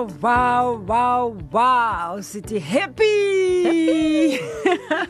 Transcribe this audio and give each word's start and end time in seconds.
Wow, 0.00 0.06
wow, 0.22 0.72
wow, 0.76 1.26
wow. 1.50 2.20
City 2.22 2.58
happy. 2.58 4.38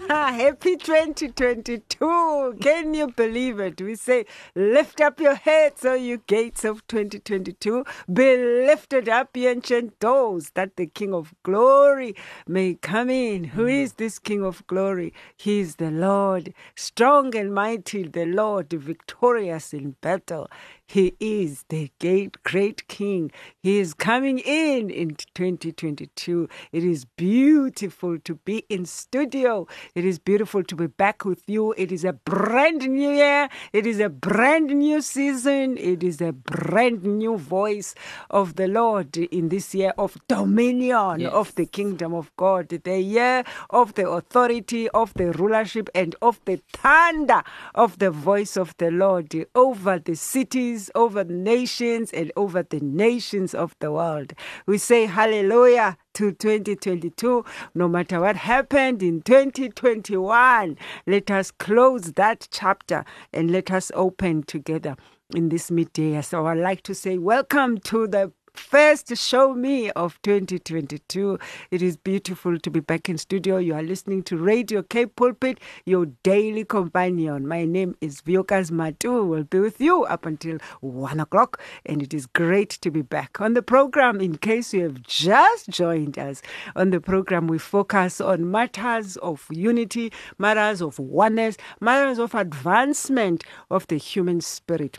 Happy, 0.09 0.77
2022. 0.77 2.57
Can 2.61 2.95
you 2.95 3.07
believe 3.09 3.61
it? 3.61 3.81
We 3.81 3.95
say, 3.95 4.27
lift 4.55 5.01
up 5.01 5.21
your 5.21 5.37
heads, 5.37 5.85
O 5.85 5.95
you 5.95 6.19
gates 6.27 6.65
of 6.65 6.85
2022. 6.89 7.85
Be 8.13 8.37
lifted 8.37 9.09
up, 9.09 9.37
ye 9.37 9.47
ancient 9.47 10.01
doors, 10.01 10.51
that 10.55 10.77
the 10.77 10.87
King 10.87 11.15
of 11.15 11.34
glory 11.45 12.17
may 12.48 12.75
come 12.75 13.11
in. 13.11 13.45
Who 13.45 13.67
mm. 13.67 13.83
is 13.83 13.93
this 13.93 14.19
King 14.19 14.45
of 14.45 14.67
glory? 14.67 15.15
He 15.37 15.61
is 15.61 15.77
the 15.77 15.91
Lord, 15.91 16.53
strong 16.75 17.37
and 17.37 17.55
mighty, 17.55 18.03
the 18.03 18.27
Lord, 18.27 18.70
victorious 18.73 19.73
in 19.73 19.95
battle. 20.01 20.48
He 20.93 21.15
is 21.21 21.65
the 21.69 21.89
great, 22.01 22.43
great 22.43 22.89
King. 22.89 23.31
He 23.62 23.79
is 23.79 23.95
coming 23.95 24.41
in 24.41 24.91
in 24.91 25.15
2022. 25.35 26.48
It 26.73 26.83
is 26.83 27.05
beautiful 27.05 28.19
to 28.19 28.35
be 28.35 28.65
in 28.69 28.87
studio. 28.87 29.69
It 29.95 30.05
is 30.05 30.19
beautiful 30.19 30.65
to 30.65 30.75
be 30.75 30.89
back 30.89 31.25
with 31.25 31.43
you. 31.47 31.75
It 31.79 31.93
is 31.93 32.05
a 32.05 32.12
brand 32.15 32.89
new 32.89 33.11
year. 33.12 33.48
It 33.73 33.87
is 33.87 34.01
a 34.01 34.09
brand 34.09 34.67
new 34.77 35.01
season. 35.01 35.79
It 35.79 36.03
is 36.03 36.21
a 36.21 36.33
brand 36.33 37.05
new 37.05 37.37
voice 37.37 37.95
of 38.29 38.57
the 38.57 38.67
Lord 38.67 39.17
in 39.17 39.48
this 39.48 39.73
year 39.75 39.93
of 39.97 40.17
dominion 40.27 41.20
Yes. 41.20 41.33
of 41.33 41.55
the 41.55 41.67
kingdom 41.67 42.14
of 42.14 42.34
God, 42.36 42.69
the 42.69 43.01
year 43.01 43.45
of 43.70 43.95
the 43.95 44.09
authority, 44.09 44.89
of 44.89 45.14
the 45.14 45.31
rulership, 45.33 45.89
and 45.95 46.17
of 46.20 46.41
the 46.47 46.57
thunder 46.73 47.42
of 47.77 47.98
the 48.01 48.11
voice 48.11 48.57
of 48.57 48.75
the 48.79 48.91
Lord 48.91 49.33
over 49.55 50.01
the 50.01 50.17
cities, 50.17 50.80
over 50.95 51.25
the 51.25 51.34
nations, 51.34 52.12
and 52.12 52.31
over 52.36 52.62
the 52.62 52.81
nations 52.81 53.55
of 53.55 53.75
the 53.81 53.91
world. 53.91 54.33
We 54.67 54.78
say 54.78 55.06
hallelujah 55.06 55.98
to 56.14 56.33
2022. 56.33 57.45
No 57.75 57.89
matter 57.89 58.20
what 58.20 58.36
happened 58.36 59.03
in 59.03 59.23
2021, 59.23 60.78
let 61.06 61.31
us 61.31 61.51
close 61.51 62.12
that 62.12 62.48
chapter 62.51 63.05
and 63.33 63.51
let 63.51 63.70
us 63.70 63.91
open 63.95 64.45
together 64.45 64.97
in 65.34 65.48
this 65.48 65.70
midday. 65.70 66.20
So 66.23 66.47
I'd 66.47 66.58
like 66.58 66.83
to 66.83 66.95
say 66.95 67.19
welcome 67.19 67.78
to 67.78 68.06
the 68.06 68.33
first 68.61 69.16
show 69.16 69.55
me 69.55 69.91
of 69.92 70.20
2022 70.22 71.39
it 71.70 71.83
is 71.83 71.97
beautiful 71.97 72.58
to 72.58 72.70
be 72.70 72.80
back 72.80 73.08
in 73.08 73.17
studio. 73.17 73.56
You 73.56 73.75
are 73.75 73.83
listening 73.83 74.22
to 74.25 74.36
radio 74.36 74.83
k 74.83 75.06
pulpit 75.06 75.58
your 75.86 76.06
daily 76.22 76.64
companion. 76.64 77.48
My 77.48 77.64
name 77.64 77.97
is 78.00 78.20
viokas 78.20 78.70
matu. 78.70 79.27
Will 79.27 79.44
be 79.44 79.61
with 79.61 79.80
you 79.80 80.05
up 80.05 80.27
until 80.27 80.58
one 80.80 81.20
o'clock 81.20 81.61
and 81.86 82.02
it 82.02 82.12
is 82.12 82.27
great 82.27 82.70
to 82.70 82.91
be 82.91 83.02
back 83.02 83.41
on 83.41 83.55
the 83.55 83.62
program 83.62 84.20
in 84.20 84.36
case 84.36 84.74
you 84.74 84.83
have 84.83 85.02
just 85.02 85.70
joined 85.70 86.19
us. 86.19 86.42
On 86.77 86.91
the 86.91 87.00
program 87.00 87.47
we 87.47 87.58
focus 87.58 88.20
on 88.20 88.50
matters 88.50 89.17
of 89.19 89.47
unity 89.50 90.12
matters 90.39 90.83
of 90.83 90.98
oneness 90.98 91.56
matters 91.80 92.19
of 92.19 92.34
advancement 92.34 93.42
of 93.70 93.86
the 93.86 93.97
human 93.97 94.41
spirit 94.41 94.98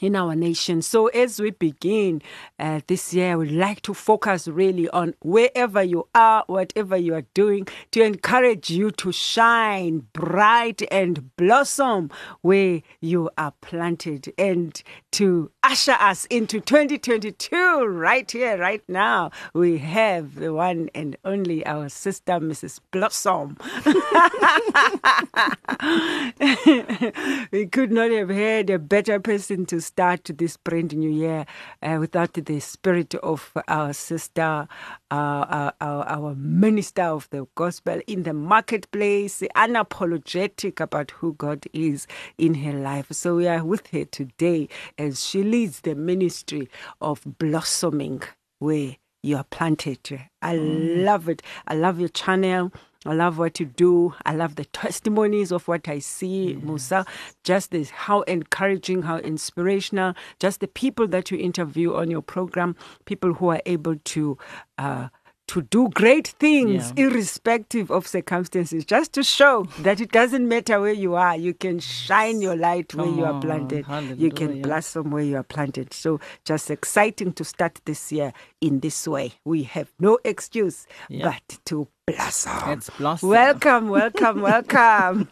in 0.00 0.16
our 0.16 0.34
nation. 0.34 0.82
So, 0.82 1.08
as 1.08 1.40
we 1.40 1.50
begin 1.50 2.22
uh, 2.58 2.80
this 2.86 3.12
year, 3.12 3.36
would 3.36 3.52
like 3.52 3.82
to 3.82 3.94
focus 3.94 4.48
really 4.48 4.88
on 4.88 5.14
wherever 5.20 5.82
you 5.82 6.08
are, 6.14 6.44
whatever 6.46 6.96
you 6.96 7.14
are 7.14 7.26
doing, 7.34 7.66
to 7.90 8.02
encourage 8.02 8.70
you 8.70 8.90
to 8.92 9.12
shine 9.12 10.06
bright 10.12 10.82
and 10.90 11.36
blossom 11.36 12.10
where 12.40 12.82
you 13.00 13.30
are 13.36 13.52
planted 13.60 14.32
and 14.38 14.82
to 15.12 15.50
usher 15.62 15.96
us 16.00 16.24
into 16.26 16.60
2022 16.60 17.84
right 17.84 18.30
here, 18.30 18.58
right 18.58 18.82
now. 18.88 19.30
We 19.52 19.78
have 19.78 20.36
the 20.36 20.54
one 20.54 20.88
and 20.94 21.16
only 21.24 21.64
our 21.66 21.88
sister, 21.88 22.34
Mrs. 22.34 22.80
Blossom. 22.90 23.58
we 27.52 27.66
could 27.66 27.92
not 27.92 28.10
have 28.10 28.30
had 28.30 28.70
a 28.70 28.78
better 28.78 29.20
person 29.20 29.66
to 29.66 29.82
start 29.92 30.24
this 30.38 30.56
brand 30.56 30.96
new 30.96 31.10
year 31.10 31.44
uh, 31.82 31.98
without 32.00 32.32
the 32.32 32.60
spirit 32.60 33.14
of 33.16 33.52
our 33.68 33.92
sister, 33.92 34.66
uh, 35.10 35.14
our, 35.14 35.72
our, 35.82 36.08
our 36.08 36.34
minister 36.34 37.02
of 37.02 37.28
the 37.28 37.46
gospel 37.56 38.00
in 38.06 38.22
the 38.22 38.32
marketplace, 38.32 39.42
unapologetic 39.54 40.80
about 40.80 41.10
who 41.10 41.34
God 41.34 41.66
is 41.74 42.06
in 42.38 42.54
her 42.54 42.72
life. 42.72 43.08
So 43.10 43.36
we 43.36 43.46
are 43.48 43.62
with 43.62 43.88
her 43.88 44.06
today 44.06 44.70
as 44.96 45.22
she 45.26 45.42
leads 45.42 45.82
the 45.82 45.94
ministry 45.94 46.70
of 47.02 47.20
blossoming 47.38 48.22
where 48.60 48.96
you 49.22 49.36
are 49.36 49.44
planted. 49.44 50.20
I 50.40 50.54
love 50.54 51.28
it. 51.28 51.42
I 51.66 51.74
love 51.74 52.00
your 52.00 52.08
channel. 52.08 52.72
I 53.04 53.14
love 53.14 53.36
what 53.38 53.58
you 53.58 53.66
do. 53.66 54.14
I 54.24 54.34
love 54.34 54.54
the 54.54 54.64
testimonies 54.82 55.50
of 55.52 55.66
what 55.66 55.88
I 55.88 55.98
see, 55.98 56.56
Musa. 56.62 57.04
Just 57.42 57.70
this, 57.72 57.90
how 57.90 58.20
encouraging, 58.22 59.02
how 59.02 59.18
inspirational. 59.18 60.14
Just 60.38 60.60
the 60.60 60.68
people 60.68 61.08
that 61.08 61.30
you 61.30 61.38
interview 61.38 61.94
on 61.94 62.10
your 62.10 62.22
program, 62.22 62.76
people 63.04 63.34
who 63.34 63.48
are 63.48 63.62
able 63.66 63.96
to. 63.96 64.38
Uh, 64.78 65.08
to 65.48 65.60
do 65.60 65.88
great 65.90 66.28
things 66.38 66.92
Yeah. 66.96 67.04
irrespective 67.04 67.90
of 67.90 68.06
circumstances, 68.06 68.86
just 68.86 69.12
to 69.14 69.22
show 69.22 69.64
that 69.80 70.00
it 70.00 70.10
doesn't 70.10 70.48
matter 70.48 70.80
where 70.80 70.92
you 70.94 71.14
are, 71.14 71.36
you 71.36 71.52
can 71.52 71.78
shine 71.80 72.40
your 72.40 72.56
light 72.56 72.94
where 72.94 73.06
you 73.08 73.24
are 73.24 73.38
planted. 73.40 73.84
You 74.16 74.30
can 74.30 74.62
blossom 74.62 75.10
where 75.10 75.24
you 75.24 75.36
are 75.36 75.42
planted. 75.42 75.92
So, 75.92 76.20
just 76.46 76.70
exciting 76.70 77.32
to 77.34 77.44
start 77.44 77.80
this 77.84 78.10
year 78.12 78.32
in 78.62 78.80
this 78.80 79.06
way. 79.06 79.32
We 79.44 79.64
have 79.64 79.92
no 79.98 80.18
excuse 80.24 80.86
Yeah. 81.10 81.34
but 81.48 81.58
to 81.66 81.88
blossom. 82.06 82.70
It's 82.70 82.90
blossom. 82.90 83.28
Welcome, 83.28 83.88
welcome, 83.88 84.40
welcome. 84.42 85.28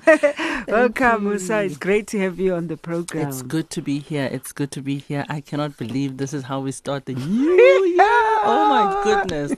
welcome, 0.69 1.25
Musa. 1.25 1.63
It's 1.65 1.77
great 1.77 2.07
to 2.09 2.19
have 2.21 2.39
you 2.39 2.55
on 2.55 2.69
the 2.69 2.77
program. 2.77 3.29
It's 3.29 3.43
good 3.43 3.71
to 3.71 3.83
be 3.83 3.99
here. 3.99 4.29
It's 4.31 4.53
good 4.53 4.71
to 4.73 4.83
be 4.83 4.99
here. 4.99 5.25
I 5.29 5.41
cannot 5.41 5.77
believe 5.77 6.19
this 6.19 6.33
is 6.33 6.45
how 6.45 6.61
we 6.61 6.71
start 6.73 7.07
the 7.07 7.15
new 7.15 7.51
year. 7.87 7.97
Oh 7.99 8.67
my 8.69 9.03
goodness. 9.03 9.55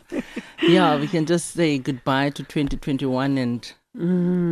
Yeah, 0.63 0.99
we 0.99 1.07
can 1.07 1.27
just 1.27 1.51
say 1.51 1.79
goodbye 1.79 2.31
to 2.31 2.43
2021 2.43 3.37
and 3.37 3.73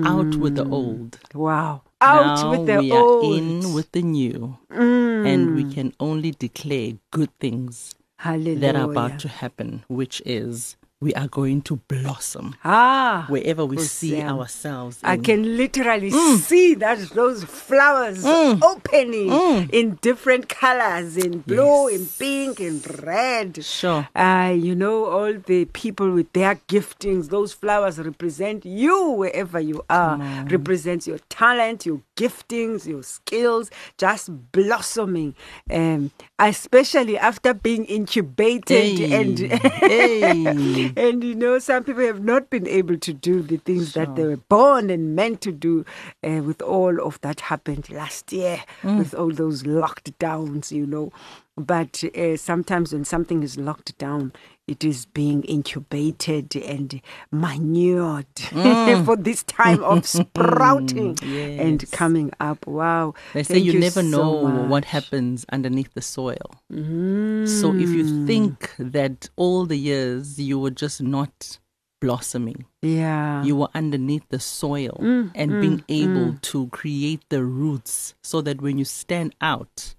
out 0.06 0.34
with 0.36 0.56
the 0.56 0.68
old. 0.68 1.18
Wow. 1.34 1.82
Out 2.02 2.42
now 2.42 2.50
with 2.50 2.66
the 2.66 2.76
old. 2.76 2.84
we 2.84 2.92
old. 2.92 3.24
are 3.24 3.38
in 3.38 3.72
with 3.72 3.92
the 3.92 4.02
new. 4.02 4.58
Mm. 4.70 5.26
And 5.26 5.54
we 5.54 5.72
can 5.72 5.94
only 5.98 6.32
declare 6.32 6.92
good 7.10 7.30
things 7.38 7.94
Hallelujah. 8.18 8.58
that 8.58 8.76
are 8.76 8.90
about 8.90 9.18
to 9.20 9.28
happen, 9.28 9.84
which 9.88 10.20
is 10.26 10.76
we 11.02 11.14
are 11.14 11.28
going 11.28 11.62
to 11.62 11.76
blossom 11.88 12.54
Ah. 12.62 13.24
wherever 13.28 13.64
we 13.64 13.78
see 13.78 14.20
ourselves. 14.20 14.98
I 15.02 15.16
can 15.16 15.56
literally 15.56 16.10
Mm. 16.10 16.36
see 16.38 16.74
that 16.74 16.98
those 17.14 17.42
flowers 17.42 18.22
opening 18.26 19.30
in 19.72 19.98
different 20.02 20.50
colors, 20.50 21.16
in 21.16 21.38
blue, 21.40 21.88
in 21.88 22.04
pink, 22.18 22.60
in 22.60 22.82
red. 23.02 23.64
Sure. 23.64 24.06
Uh, 24.14 24.52
you 24.54 24.74
know, 24.74 25.06
all 25.06 25.32
the 25.32 25.64
people 25.72 26.10
with 26.10 26.30
their 26.34 26.56
giftings, 26.68 27.30
those 27.30 27.54
flowers 27.54 27.98
represent 27.98 28.66
you 28.66 29.08
wherever 29.10 29.58
you 29.58 29.82
are, 29.88 30.18
represents 30.50 31.06
your 31.06 31.18
talent, 31.30 31.86
your 31.86 32.02
giftings, 32.14 32.86
your 32.86 33.02
skills, 33.02 33.70
just 33.96 34.28
blossoming. 34.52 35.34
Um, 35.70 36.10
especially 36.38 37.16
after 37.16 37.54
being 37.54 37.86
incubated 37.86 38.98
Hey. 38.98 39.12
and 39.18 39.38
Hey. 39.38 40.88
and 40.96 41.22
you 41.24 41.34
know, 41.34 41.58
some 41.58 41.84
people 41.84 42.04
have 42.04 42.22
not 42.22 42.50
been 42.50 42.66
able 42.66 42.98
to 42.98 43.12
do 43.12 43.42
the 43.42 43.56
things 43.58 43.94
that 43.94 44.16
they 44.16 44.24
were 44.24 44.36
born 44.36 44.90
and 44.90 45.14
meant 45.14 45.40
to 45.42 45.52
do 45.52 45.84
uh, 46.24 46.42
with 46.42 46.62
all 46.62 47.00
of 47.00 47.20
that 47.22 47.40
happened 47.40 47.90
last 47.90 48.32
year, 48.32 48.62
with 48.98 49.14
all 49.14 49.30
those 49.30 49.66
locked 49.66 50.18
downs, 50.18 50.72
you 50.72 50.86
know. 50.86 51.12
But 51.56 52.02
uh, 52.16 52.36
sometimes 52.36 52.92
when 52.92 53.04
something 53.04 53.42
is 53.42 53.58
locked 53.58 53.98
down, 53.98 54.32
it 54.70 54.84
is 54.84 55.04
being 55.04 55.42
incubated 55.42 56.54
and 56.54 57.02
manured 57.32 58.32
mm. 58.36 59.04
for 59.04 59.16
this 59.16 59.42
time 59.42 59.82
of 59.82 60.06
sprouting 60.18 61.18
and 61.58 61.90
coming 61.90 62.30
up. 62.38 62.64
Wow. 62.68 63.14
They 63.34 63.42
say 63.42 63.54
Thank 63.54 63.66
you, 63.66 63.80
never 63.80 64.02
so 64.02 64.08
know 64.08 64.32
what 64.68 64.84
happens 64.84 65.44
underneath 65.50 65.92
the 65.94 66.02
soil. 66.02 66.54
So 66.70 67.74
if 67.74 67.88
you 67.90 68.04
mm. 68.04 68.26
think 68.28 68.72
that 68.78 69.28
all 69.34 69.66
the 69.66 69.76
years 69.76 70.38
you 70.38 70.60
were 70.60 70.70
just 70.70 71.02
not 71.02 71.58
blossoming, 72.00 72.64
Yeah. 72.80 73.42
you 73.42 73.56
were 73.56 73.68
underneath 73.74 74.28
the 74.28 74.40
soil 74.40 74.96
mm, 75.00 75.32
and 75.34 75.60
being 75.60 75.84
able 75.88 76.38
to 76.40 76.68
create 76.68 77.22
the 77.28 77.44
roots 77.44 78.14
so 78.22 78.40
that 78.40 78.62
when 78.62 78.78
you 78.78 78.84
stand 78.84 79.34
out, 79.40 79.94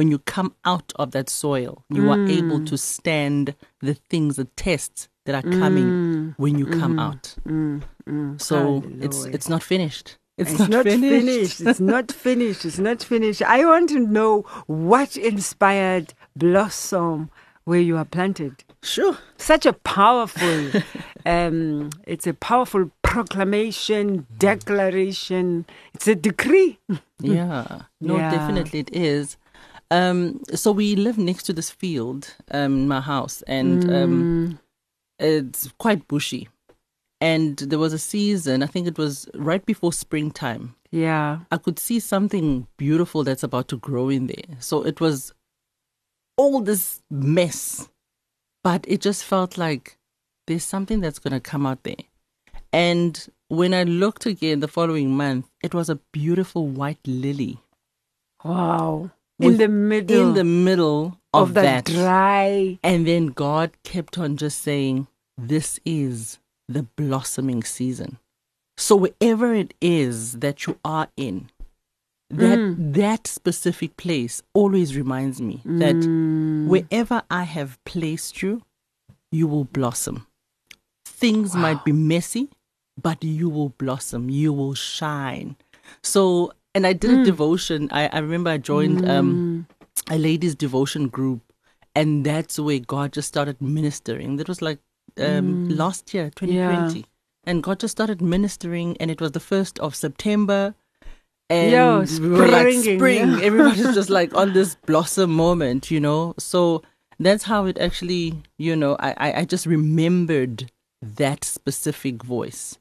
when 0.00 0.10
you 0.10 0.18
come 0.20 0.54
out 0.64 0.94
of 0.96 1.10
that 1.10 1.28
soil, 1.28 1.84
you 1.90 2.10
are 2.10 2.16
mm. 2.16 2.30
able 2.38 2.64
to 2.64 2.78
stand 2.78 3.54
the 3.80 3.92
things, 3.92 4.36
the 4.36 4.46
tests 4.56 5.10
that 5.26 5.34
are 5.34 5.50
coming 5.50 5.84
mm. 5.84 6.34
when 6.38 6.58
you 6.58 6.64
come 6.64 6.92
mm-hmm. 6.92 7.00
out. 7.00 7.34
Mm-hmm. 7.46 8.38
So 8.38 8.82
it's 8.98 9.26
it's 9.26 9.50
not 9.50 9.62
finished. 9.62 10.16
It's, 10.38 10.52
It's 10.52 10.68
not 10.70 10.84
finished. 10.84 11.60
It's 11.60 11.80
not 11.94 12.10
finished. 12.10 12.64
It's 12.64 12.78
not 12.78 13.02
finished. 13.02 13.42
I 13.42 13.66
want 13.66 13.90
to 13.90 13.98
know 13.98 14.40
what 14.68 15.18
inspired 15.18 16.14
Blossom 16.34 17.28
where 17.64 17.80
you 17.80 17.98
are 17.98 18.06
planted. 18.06 18.64
Sure. 18.82 19.18
Such 19.36 19.66
a 19.66 19.74
powerful, 19.74 20.70
um, 21.26 21.90
it's 22.06 22.26
a 22.26 22.32
powerful 22.32 22.90
proclamation, 23.02 24.20
hmm. 24.20 24.38
declaration. 24.38 25.66
It's 25.92 26.08
a 26.08 26.14
decree. 26.14 26.78
Yeah. 27.20 27.82
No, 28.00 28.16
Yeah. 28.16 28.30
definitely 28.30 28.78
it 28.78 28.96
is. 28.96 29.36
Um, 29.90 30.40
so 30.54 30.70
we 30.72 30.94
live 30.96 31.18
next 31.18 31.44
to 31.44 31.52
this 31.52 31.70
field 31.70 32.34
um, 32.52 32.72
in 32.82 32.88
my 32.88 33.00
house, 33.00 33.42
and 33.42 33.84
Mm. 33.86 34.02
um, 34.04 34.58
it's 35.18 35.70
quite 35.78 36.06
bushy. 36.08 36.48
And 37.20 37.56
there 37.58 37.78
was 37.78 37.92
a 37.92 37.98
season, 37.98 38.62
I 38.62 38.66
think 38.66 38.86
it 38.86 38.96
was 38.96 39.28
right 39.34 39.64
before 39.66 39.92
springtime. 39.92 40.74
Yeah. 40.90 41.40
I 41.50 41.58
could 41.58 41.78
see 41.78 42.00
something 42.00 42.66
beautiful 42.78 43.24
that's 43.24 43.42
about 43.42 43.68
to 43.68 43.76
grow 43.76 44.08
in 44.08 44.26
there. 44.26 44.56
So 44.60 44.82
it 44.86 45.00
was 45.00 45.34
all 46.38 46.60
this 46.62 47.02
mess, 47.10 47.88
but 48.64 48.84
it 48.88 49.00
just 49.02 49.22
felt 49.24 49.58
like 49.58 49.98
there's 50.46 50.64
something 50.64 51.00
that's 51.00 51.18
going 51.18 51.34
to 51.34 51.40
come 51.40 51.66
out 51.66 51.82
there. 51.82 52.04
And 52.72 53.28
when 53.48 53.74
I 53.74 53.82
looked 53.82 54.24
again 54.24 54.60
the 54.60 54.68
following 54.68 55.10
month, 55.14 55.46
it 55.62 55.74
was 55.74 55.90
a 55.90 55.96
beautiful 56.12 56.68
white 56.68 57.00
lily 57.06 57.58
Wow. 58.42 59.10
In 59.40 59.56
the 59.56 59.68
middle 59.68 60.28
in 60.28 60.34
the 60.34 60.44
middle 60.44 61.18
of, 61.32 61.48
of 61.48 61.54
the 61.54 61.60
that. 61.62 61.84
dry. 61.86 62.78
And 62.82 63.06
then 63.06 63.28
God 63.28 63.72
kept 63.84 64.18
on 64.18 64.36
just 64.36 64.60
saying, 64.62 65.06
This 65.38 65.80
is 65.84 66.38
the 66.68 66.82
blossoming 66.96 67.62
season. 67.62 68.18
So 68.76 68.96
wherever 68.96 69.52
it 69.54 69.74
is 69.80 70.34
that 70.40 70.66
you 70.66 70.78
are 70.84 71.08
in, 71.16 71.50
that 72.30 72.58
Mm. 72.58 72.94
that 72.94 73.26
specific 73.26 73.96
place 73.96 74.42
always 74.54 74.96
reminds 74.96 75.40
me 75.40 75.62
that 75.64 75.96
Mm. 75.96 76.66
wherever 76.68 77.22
I 77.30 77.42
have 77.42 77.82
placed 77.84 78.40
you, 78.42 78.62
you 79.32 79.46
will 79.48 79.64
blossom. 79.64 80.26
Things 81.04 81.54
might 81.54 81.84
be 81.84 81.92
messy, 81.92 82.48
but 83.00 83.22
you 83.24 83.48
will 83.50 83.70
blossom. 83.70 84.30
You 84.30 84.52
will 84.52 84.74
shine. 84.74 85.56
So, 86.02 86.52
and 86.74 86.86
I 86.86 86.94
Mm. 86.94 87.00
did 87.00 87.10
a 87.20 87.24
devotion. 87.24 87.88
I, 87.92 88.08
I 88.08 88.18
remember 88.18 88.50
I 88.50 88.58
joined 88.58 89.08
um, 89.08 89.64
a 90.10 90.18
ladies' 90.18 90.54
devotion 90.54 91.08
group, 91.08 91.40
and 91.94 92.24
that's 92.24 92.58
where 92.58 92.78
God 92.78 93.12
just 93.12 93.28
started 93.28 93.60
ministering. 93.60 94.36
That 94.36 94.48
was 94.48 94.62
like 94.62 94.78
um, 95.18 95.60
last 95.68 96.12
year, 96.14 96.30
2020. 96.30 97.04
And 97.44 97.62
God 97.62 97.80
just 97.80 97.92
started 97.92 98.20
ministering, 98.20 98.96
and 98.98 99.10
it 99.10 99.20
was 99.20 99.32
the 99.32 99.40
1st 99.40 99.78
of 99.80 99.94
September. 99.94 100.74
And 101.48 101.72
Yeah, 101.72 102.20
we 102.20 102.28
were 102.28 102.46
like 102.46 102.72
spring. 102.74 103.38
yeah. 103.38 103.40
Everybody's 103.42 103.94
just 103.94 104.08
like 104.10 104.32
on 104.34 104.52
this 104.52 104.76
blossom 104.86 105.32
moment, 105.32 105.90
you 105.90 105.98
know? 105.98 106.34
So 106.38 106.82
that's 107.18 107.44
how 107.44 107.64
it 107.66 107.76
actually, 107.78 108.42
you 108.58 108.76
know, 108.76 108.96
I, 109.00 109.14
I, 109.16 109.32
I 109.40 109.44
just 109.44 109.66
remembered 109.66 110.70
that 111.02 111.42
specific 111.44 112.22
voice. 112.22 112.78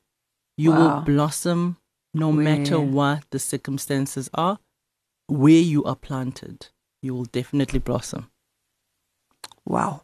You 0.57 0.71
will 0.73 1.01
blossom 1.01 1.77
no 2.13 2.31
matter 2.31 2.79
what 2.79 3.23
the 3.31 3.39
circumstances 3.39 4.29
are. 4.33 4.59
Where 5.27 5.51
you 5.51 5.83
are 5.83 5.95
planted, 5.95 6.69
you 7.03 7.13
will 7.13 7.25
definitely 7.25 7.79
blossom. 7.79 8.31
Wow. 9.65 10.01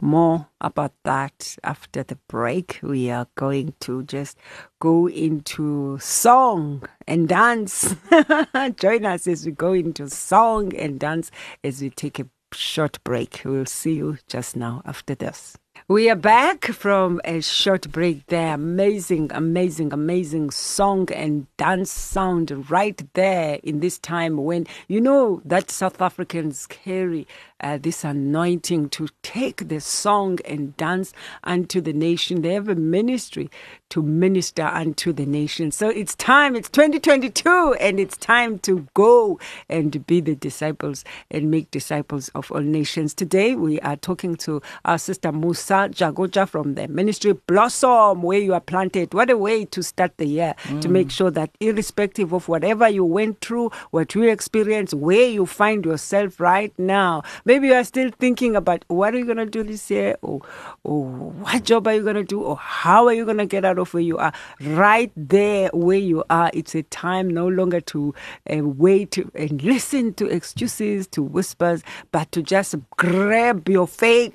More 0.00 0.48
about 0.60 0.92
that 1.04 1.56
after 1.62 2.02
the 2.02 2.18
break. 2.28 2.80
We 2.82 3.10
are 3.10 3.28
going 3.36 3.74
to 3.80 4.02
just 4.02 4.38
go 4.80 5.08
into 5.08 5.98
song 6.00 6.82
and 7.06 7.28
dance. 7.28 7.94
Join 8.76 9.06
us 9.06 9.26
as 9.26 9.46
we 9.46 9.52
go 9.52 9.72
into 9.72 10.08
song 10.08 10.74
and 10.74 10.98
dance 10.98 11.30
as 11.62 11.80
we 11.80 11.90
take 11.90 12.18
a 12.18 12.28
short 12.52 13.02
break. 13.04 13.42
We'll 13.44 13.66
see 13.66 13.94
you 13.94 14.18
just 14.26 14.56
now 14.56 14.82
after 14.84 15.14
this. 15.14 15.56
We 15.86 16.08
are 16.08 16.16
back 16.16 16.64
from 16.64 17.20
a 17.26 17.42
short 17.42 17.92
break 17.92 18.28
there. 18.28 18.54
Amazing, 18.54 19.30
amazing, 19.34 19.92
amazing 19.92 20.50
song 20.50 21.12
and 21.12 21.46
dance 21.58 21.90
sound 21.90 22.70
right 22.70 23.02
there 23.12 23.60
in 23.62 23.80
this 23.80 23.98
time 23.98 24.38
when 24.38 24.66
you 24.88 24.98
know 24.98 25.42
that 25.44 25.70
South 25.70 26.00
Africans 26.00 26.66
carry 26.66 27.26
uh, 27.60 27.78
this 27.78 28.04
anointing 28.04 28.88
to 28.90 29.08
take 29.22 29.68
the 29.68 29.80
song 29.80 30.38
and 30.44 30.76
dance 30.76 31.12
unto 31.44 31.80
the 31.80 31.92
nation. 31.92 32.42
They 32.42 32.54
have 32.54 32.68
a 32.68 32.74
ministry 32.74 33.50
to 33.90 34.02
minister 34.02 34.64
unto 34.64 35.12
the 35.12 35.24
nation. 35.24 35.70
So 35.70 35.88
it's 35.88 36.14
time, 36.16 36.56
it's 36.56 36.68
2022, 36.68 37.76
and 37.80 38.00
it's 38.00 38.16
time 38.16 38.58
to 38.60 38.86
go 38.94 39.38
and 39.68 40.04
be 40.06 40.20
the 40.20 40.34
disciples 40.34 41.04
and 41.30 41.50
make 41.50 41.70
disciples 41.70 42.28
of 42.30 42.50
all 42.50 42.60
nations. 42.60 43.14
Today, 43.14 43.54
we 43.54 43.78
are 43.80 43.96
talking 43.96 44.34
to 44.36 44.60
our 44.84 44.98
sister 44.98 45.30
Musa 45.30 45.88
Jakuja 45.90 46.48
from 46.48 46.74
the 46.74 46.88
ministry 46.88 47.34
Blossom, 47.46 48.22
where 48.22 48.40
you 48.40 48.52
are 48.52 48.60
planted. 48.60 49.14
What 49.14 49.30
a 49.30 49.38
way 49.38 49.64
to 49.66 49.82
start 49.82 50.16
the 50.18 50.26
year 50.26 50.54
to 50.80 50.88
make 50.88 51.10
sure 51.10 51.30
that, 51.30 51.50
irrespective 51.60 52.32
of 52.32 52.48
whatever 52.48 52.88
you 52.88 53.04
went 53.04 53.40
through, 53.40 53.70
what 53.90 54.14
you 54.14 54.24
experience, 54.24 54.92
where 54.92 55.28
you 55.28 55.46
find 55.46 55.84
yourself 55.84 56.40
right 56.40 56.76
now, 56.78 57.22
maybe 57.44 57.68
you 57.68 57.74
are 57.74 57.84
still 57.84 58.10
thinking 58.18 58.56
about 58.56 58.84
what 58.88 59.14
are 59.14 59.18
you 59.18 59.24
going 59.24 59.38
to 59.38 59.46
do 59.46 59.62
this 59.62 59.90
year, 59.90 60.16
or, 60.22 60.40
or 60.82 61.04
what 61.04 61.64
job 61.64 61.86
are 61.86 61.94
you 61.94 62.02
going 62.02 62.16
to 62.16 62.24
do, 62.24 62.42
or 62.42 62.56
how 62.56 63.06
are 63.06 63.12
you 63.12 63.24
going 63.24 63.38
to 63.38 63.46
get 63.46 63.64
out 63.64 63.78
of 63.78 63.92
where 63.94 64.02
you 64.02 64.18
are. 64.18 64.32
Right 64.60 65.12
there, 65.16 65.70
where 65.72 65.98
you 65.98 66.24
are, 66.30 66.50
it's 66.54 66.74
a 66.74 66.82
time 66.84 67.28
no 67.28 67.48
longer 67.48 67.80
to 67.82 68.14
uh, 68.50 68.58
wait 68.64 69.18
and 69.34 69.62
listen 69.62 70.14
to 70.14 70.26
excuses, 70.26 71.06
to 71.08 71.22
whispers, 71.22 71.82
but 72.12 72.30
to 72.32 72.42
just 72.42 72.74
grab 72.96 73.68
your 73.68 73.86
faith 73.86 74.34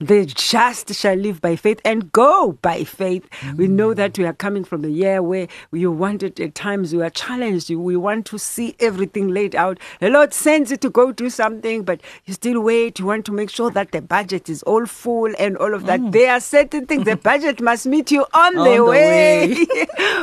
the 0.00 0.24
just 0.24 0.94
shall 0.94 1.14
live 1.14 1.42
by 1.42 1.56
faith 1.56 1.78
and 1.84 2.10
go 2.10 2.52
by 2.62 2.84
faith. 2.84 3.28
We 3.56 3.68
know 3.68 3.90
mm. 3.90 3.96
that 3.96 4.18
we 4.18 4.24
are 4.24 4.32
coming 4.32 4.64
from 4.64 4.82
a 4.84 4.88
year 4.88 5.22
where 5.22 5.46
we 5.70 5.86
wanted 5.86 6.40
at 6.40 6.54
times 6.54 6.94
we 6.94 7.02
are 7.02 7.10
challenged. 7.10 7.68
We 7.68 7.96
want 7.96 8.24
to 8.26 8.38
see 8.38 8.74
everything 8.80 9.28
laid 9.28 9.54
out. 9.54 9.78
The 10.00 10.08
Lord 10.08 10.32
sends 10.32 10.70
you 10.70 10.78
to 10.78 10.88
go 10.88 11.12
do 11.12 11.28
something, 11.28 11.82
but 11.82 12.00
you 12.24 12.32
still 12.32 12.62
wait. 12.62 12.98
You 12.98 13.04
want 13.04 13.26
to 13.26 13.32
make 13.32 13.50
sure 13.50 13.70
that 13.72 13.92
the 13.92 14.00
budget 14.00 14.48
is 14.48 14.62
all 14.62 14.86
full 14.86 15.34
and 15.38 15.58
all 15.58 15.74
of 15.74 15.84
that. 15.84 16.00
Mm. 16.00 16.12
There 16.12 16.32
are 16.32 16.40
certain 16.40 16.86
things 16.86 17.04
the 17.04 17.16
budget 17.16 17.60
must 17.60 17.86
meet 17.86 18.10
you 18.10 18.24
on, 18.32 18.56
On 18.56 18.64
the, 18.64 18.76
the 18.76 18.84
way. 18.84 19.66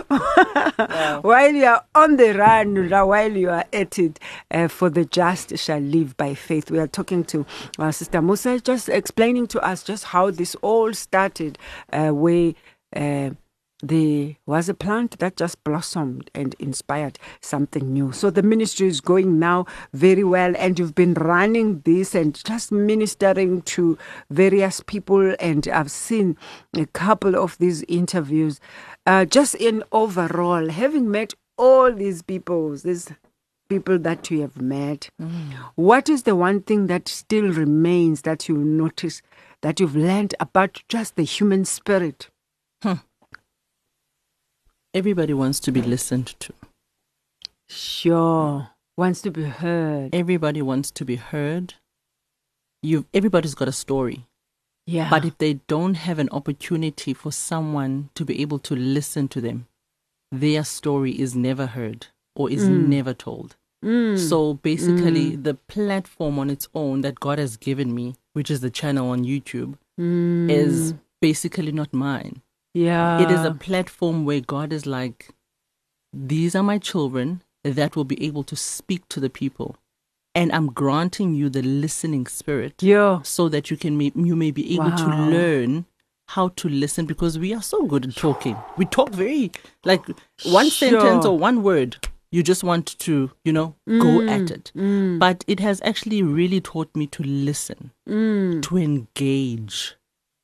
While 1.21 1.53
you 1.53 1.65
are 1.65 1.83
on 1.93 2.17
the 2.17 2.33
run, 2.33 2.89
while 2.89 3.31
you 3.31 3.49
are 3.49 3.65
at 3.71 3.99
it, 3.99 4.19
uh, 4.49 4.67
for 4.69 4.89
the 4.89 5.05
just 5.05 5.55
shall 5.57 5.79
live 5.79 6.17
by 6.17 6.33
faith. 6.33 6.71
We 6.71 6.79
are 6.79 6.87
talking 6.87 7.23
to 7.25 7.45
our 7.77 7.91
sister 7.91 8.21
Musa, 8.21 8.59
just 8.59 8.89
explaining 8.89 9.47
to 9.47 9.61
us 9.61 9.66
just 9.75 10.05
how 10.05 10.31
this 10.31 10.55
all 10.61 10.93
started, 10.93 11.57
uh, 11.91 12.09
where 12.09 12.53
uh, 12.95 13.31
there 13.83 14.35
was 14.47 14.69
a 14.69 14.73
plant 14.73 15.19
that 15.19 15.37
just 15.37 15.63
blossomed 15.63 16.31
and 16.33 16.55
inspired 16.57 17.19
something 17.41 17.93
new. 17.93 18.11
So 18.11 18.29
the 18.31 18.41
ministry 18.41 18.87
is 18.87 19.01
going 19.01 19.37
now 19.37 19.65
very 19.93 20.23
well, 20.23 20.53
and 20.57 20.79
you've 20.79 20.95
been 20.95 21.13
running 21.13 21.81
this 21.81 22.15
and 22.15 22.33
just 22.43 22.71
ministering 22.71 23.61
to 23.63 23.97
various 24.31 24.81
people. 24.81 25.35
And 25.39 25.67
I've 25.67 25.91
seen 25.91 26.37
a 26.75 26.87
couple 26.87 27.35
of 27.35 27.57
these 27.59 27.83
interviews. 27.83 28.59
Uh, 29.05 29.25
just 29.25 29.53
in 29.55 29.83
overall, 29.91 30.69
having 30.69 31.11
met 31.11 31.35
all 31.57 31.93
these 31.93 32.23
people, 32.23 32.75
these 32.77 33.11
people 33.69 33.99
that 33.99 34.31
you 34.31 34.41
have 34.41 34.59
met, 34.59 35.09
what 35.75 36.09
is 36.09 36.23
the 36.23 36.35
one 36.35 36.61
thing 36.61 36.87
that 36.87 37.07
still 37.07 37.51
remains 37.51 38.21
that 38.23 38.47
you 38.49 38.57
notice 38.57 39.21
that 39.61 39.79
you've 39.79 39.95
learned 39.95 40.35
about 40.39 40.81
just 40.89 41.15
the 41.15 41.23
human 41.23 41.65
spirit? 41.65 42.29
Hmm. 42.81 42.93
Everybody 44.93 45.33
wants 45.33 45.59
to 45.61 45.71
be 45.71 45.81
listened 45.81 46.35
to. 46.39 46.53
Sure. 47.67 48.69
Wants 48.97 49.21
to 49.21 49.31
be 49.31 49.43
heard. 49.43 50.15
Everybody 50.15 50.61
wants 50.61 50.91
to 50.91 51.05
be 51.05 51.17
heard. 51.17 51.75
You've, 52.81 53.05
everybody's 53.13 53.55
got 53.55 53.67
a 53.67 53.73
story. 53.73 54.25
Yeah. 54.85 55.09
But 55.09 55.25
if 55.25 55.37
they 55.37 55.55
don't 55.67 55.95
have 55.95 56.17
an 56.17 56.29
opportunity 56.31 57.13
for 57.13 57.31
someone 57.31 58.09
to 58.15 58.23
be 58.23 58.41
able 58.41 58.59
to 58.59 58.75
listen 58.75 59.27
to 59.29 59.41
them, 59.41 59.67
their 60.31 60.63
story 60.63 61.11
is 61.11 61.35
never 61.35 61.67
heard 61.67 62.07
or 62.35 62.49
is 62.49 62.67
mm. 62.67 62.87
never 62.87 63.13
told. 63.13 63.57
Mm. 63.83 64.17
So 64.17 64.55
basically, 64.55 65.31
mm. 65.31 65.43
the 65.43 65.55
platform 65.55 66.39
on 66.39 66.49
its 66.49 66.67
own 66.73 67.01
that 67.01 67.19
God 67.19 67.37
has 67.37 67.57
given 67.57 67.93
me, 67.93 68.15
which 68.37 68.51
is 68.55 68.59
the 68.61 68.69
channel 68.79 69.09
on 69.15 69.25
YouTube, 69.31 69.71
mm. 69.99 70.49
is 70.61 70.93
basically 71.27 71.71
not 71.81 71.91
mine. 72.05 72.35
yeah. 72.73 73.19
it 73.23 73.29
is 73.31 73.43
a 73.43 73.53
platform 73.67 74.17
where 74.27 74.41
God 74.55 74.71
is 74.77 74.85
like, 74.85 75.19
these 76.13 76.55
are 76.59 76.63
my 76.63 76.77
children 76.77 77.41
that 77.63 77.95
will 77.95 78.05
be 78.13 78.19
able 78.27 78.43
to 78.51 78.55
speak 78.55 79.03
to 79.09 79.19
the 79.25 79.29
people. 79.41 79.75
and 80.39 80.51
I'm 80.57 80.67
granting 80.81 81.29
you 81.39 81.47
the 81.49 81.63
listening 81.83 82.25
spirit 82.39 82.75
Yeah. 82.93 83.13
so 83.35 83.43
that 83.53 83.71
you 83.71 83.77
can 83.83 83.93
may, 84.01 84.09
you 84.29 84.35
may 84.35 84.51
be 84.59 84.65
able 84.75 84.91
to 85.03 85.07
learn 85.35 85.71
how 86.35 86.45
to 86.59 86.69
listen 86.69 87.03
because 87.11 87.39
we 87.45 87.49
are 87.57 87.63
so 87.73 87.79
good 87.91 88.03
at 88.09 88.15
talking. 88.15 88.55
We 88.79 88.85
talk 88.97 89.09
very 89.23 89.51
like 89.91 90.03
one 90.59 90.69
sentence 90.69 91.25
or 91.25 91.35
one 91.49 91.57
word. 91.63 91.91
You 92.31 92.43
just 92.43 92.63
want 92.63 92.99
to, 92.99 93.31
you 93.45 93.53
know, 93.53 93.75
go 93.87 94.19
mm, 94.19 94.29
at 94.29 94.51
it. 94.51 94.71
Mm. 94.75 95.17
But 95.17 95.45
it 95.47 95.59
has 95.61 95.81
actually 95.83 96.21
really 96.23 96.59
taught 96.59 96.93
me 96.95 97.07
to 97.07 97.23
listen, 97.23 97.91
mm. 98.07 98.61
to 98.63 98.77
engage, 98.77 99.95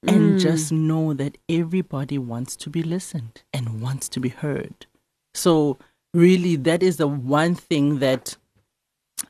and 0.08 0.40
just 0.40 0.72
know 0.72 1.14
that 1.14 1.38
everybody 1.50 2.18
wants 2.18 2.56
to 2.58 2.70
be 2.70 2.84
listened 2.84 3.44
and 3.54 3.82
wants 3.82 4.08
to 4.10 4.20
be 4.20 4.30
heard. 4.30 4.86
So 5.34 5.78
really, 6.14 6.56
that 6.58 6.84
is 6.84 6.98
the 6.98 7.08
one 7.08 7.56
thing 7.56 8.00
that 8.00 8.38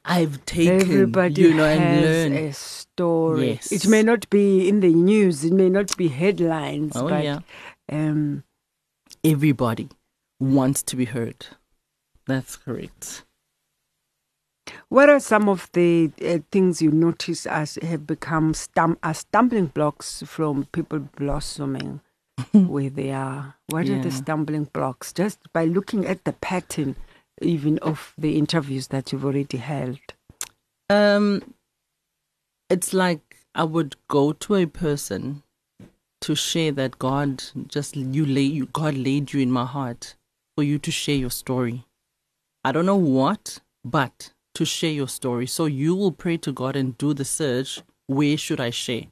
I've 0.06 0.44
taken, 0.46 0.82
Everybody 0.82 1.42
you 1.42 1.54
know, 1.54 1.66
and 1.66 2.02
learned. 2.02 2.36
a 2.36 2.54
story. 2.54 3.52
Yes. 3.52 3.72
It 3.72 3.88
may 3.88 4.04
not 4.04 4.30
be 4.30 4.68
in 4.68 4.80
the 4.80 4.94
news, 4.94 5.44
it 5.44 5.54
may 5.54 5.70
not 5.70 5.96
be 5.98 6.08
headlines, 6.08 6.94
Oh, 6.96 7.08
but 7.08 7.24
yeah. 7.24 7.40
um, 7.92 8.44
everybody 9.24 9.90
wants 10.40 10.84
to 10.84 10.96
be 10.96 11.06
heard. 11.06 11.46
That's 12.28 12.56
correct. 12.56 13.24
what 14.90 15.10
are 15.10 15.20
some 15.20 15.50
of 15.50 15.70
the 15.74 16.12
uh, 16.26 16.40
things 16.52 16.82
you 16.82 16.92
notice 16.92 17.46
as 17.46 17.78
have 17.82 18.08
become 18.08 18.54
stum- 18.54 18.98
as 19.04 19.20
stumbling 19.20 19.68
blocks 19.68 20.24
from 20.26 20.66
people 20.72 21.00
blossoming 21.00 22.00
where 22.52 22.90
they 22.90 23.12
are? 23.12 23.56
What 23.68 23.90
are 23.90 24.02
the 24.02 24.12
stumbling 24.12 24.66
blocks? 24.66 25.12
Just 25.12 25.52
by 25.52 25.66
looking 25.66 26.06
at 26.06 26.24
the 26.24 26.34
pattern, 26.34 26.96
even 27.42 27.78
of 27.80 28.14
the 28.18 28.38
interviews 28.38 28.88
that 28.88 29.12
you've 29.12 29.26
already 29.26 29.58
held. 29.58 30.00
Um, 30.90 31.56
it's 32.70 32.94
like 32.94 33.38
I 33.56 33.64
would 33.64 33.96
go 34.08 34.34
to 34.34 34.56
a 34.56 34.66
person 34.66 35.44
to 36.22 36.36
share 36.36 36.72
that 36.72 37.00
God 37.00 37.44
just 37.68 37.96
you 37.96 38.26
lay 38.26 38.44
you 38.44 38.68
God 38.68 38.96
laid 38.96 39.34
you 39.34 39.42
in 39.42 39.52
my 39.52 39.66
heart 39.66 40.16
for 40.56 40.64
you 40.64 40.80
to 40.80 40.92
share 40.92 41.16
your 41.16 41.32
story. 41.32 41.86
I 42.64 42.72
don't 42.72 42.86
know 42.86 42.96
what, 42.96 43.60
but 43.84 44.32
to 44.56 44.66
share 44.66 44.92
your 44.92 45.08
story. 45.08 45.48
So 45.48 45.66
you 45.66 45.96
will 45.96 46.12
pray 46.12 46.38
to 46.38 46.52
God 46.52 46.76
and 46.76 46.98
do 46.98 47.14
the 47.14 47.26
search. 47.26 47.82
Where 48.08 48.38
should 48.38 48.60
I 48.62 48.70
share? 48.70 49.06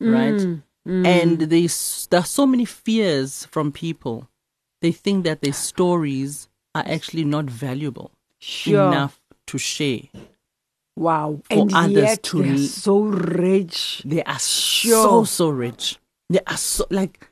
Right? 0.00 0.34
Mm, 0.34 0.62
mm. 0.86 1.06
And 1.06 1.40
there's 1.40 2.06
there 2.10 2.20
are 2.20 2.26
so 2.26 2.46
many 2.46 2.64
fears 2.64 3.46
from 3.46 3.72
people. 3.72 4.28
They 4.80 4.92
think 4.92 5.24
that 5.24 5.42
their 5.42 5.52
stories 5.52 6.48
are 6.74 6.84
actually 6.86 7.24
not 7.24 7.46
valuable 7.46 8.12
Sure. 8.38 8.88
enough 8.88 9.20
to 9.48 9.58
share. 9.58 10.02
Wow. 10.96 11.40
for 11.50 11.58
and 11.60 11.74
others 11.74 11.94
yet 12.02 12.22
to 12.24 12.42
they're 12.42 12.58
so 12.58 12.98
rich. 13.00 14.02
They 14.04 14.22
are 14.24 14.38
Sure. 14.38 15.04
so 15.04 15.24
so 15.24 15.48
rich. 15.50 15.98
They 16.30 16.40
are 16.46 16.56
so 16.56 16.86
like 16.90 17.28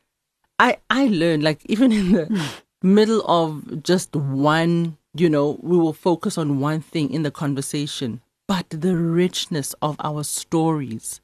I 0.59 0.79
I 0.91 1.07
learned 1.09 1.43
like 1.43 1.63
even 1.67 1.93
in 1.93 2.13
the 2.13 2.51
middle 2.83 3.23
of 3.27 3.83
just 3.83 4.15
one, 4.15 4.97
you 5.21 5.31
know, 5.31 5.59
we 5.63 5.77
will 5.77 5.93
focus 5.93 6.39
on 6.39 6.61
one 6.61 6.81
thing 6.81 7.11
in 7.11 7.23
the 7.23 7.31
conversation, 7.31 8.21
but 8.49 8.69
the 8.71 8.97
richness 8.97 9.75
of 9.83 9.97
our 10.01 10.25
stories 10.25 11.21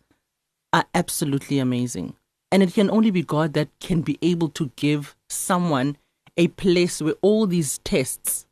are 0.73 0.85
absolutely 0.95 1.59
amazing. 1.59 2.15
And 2.51 2.63
it 2.63 2.75
can 2.75 2.91
only 2.91 3.11
be 3.11 3.23
God 3.23 3.55
that 3.55 3.69
can 3.81 4.03
be 4.03 4.19
able 4.23 4.49
to 4.51 4.71
give 4.77 5.17
someone 5.29 5.97
a 6.37 6.49
place 6.49 7.01
where 7.01 7.15
all 7.23 7.47
these 7.47 7.79
tests 7.79 8.47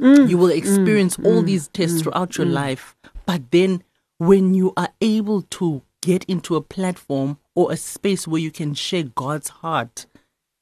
mm. 0.00 0.28
you 0.28 0.38
will 0.38 0.50
mm. 0.50 0.56
experience 0.56 1.18
all 1.18 1.42
mm. 1.42 1.46
these 1.46 1.68
tests 1.68 2.02
throughout 2.02 2.36
your 2.36 2.46
life. 2.46 2.96
But 3.26 3.50
then 3.50 3.82
when 4.18 4.54
you 4.54 4.72
are 4.76 4.90
able 5.00 5.42
to 5.42 5.82
get 6.00 6.24
into 6.24 6.56
a 6.56 6.60
platform 6.60 7.38
or 7.54 7.72
a 7.72 7.76
space 7.76 8.26
where 8.26 8.40
you 8.40 8.50
can 8.50 8.74
share 8.74 9.02
God's 9.02 9.48
heart, 9.48 10.06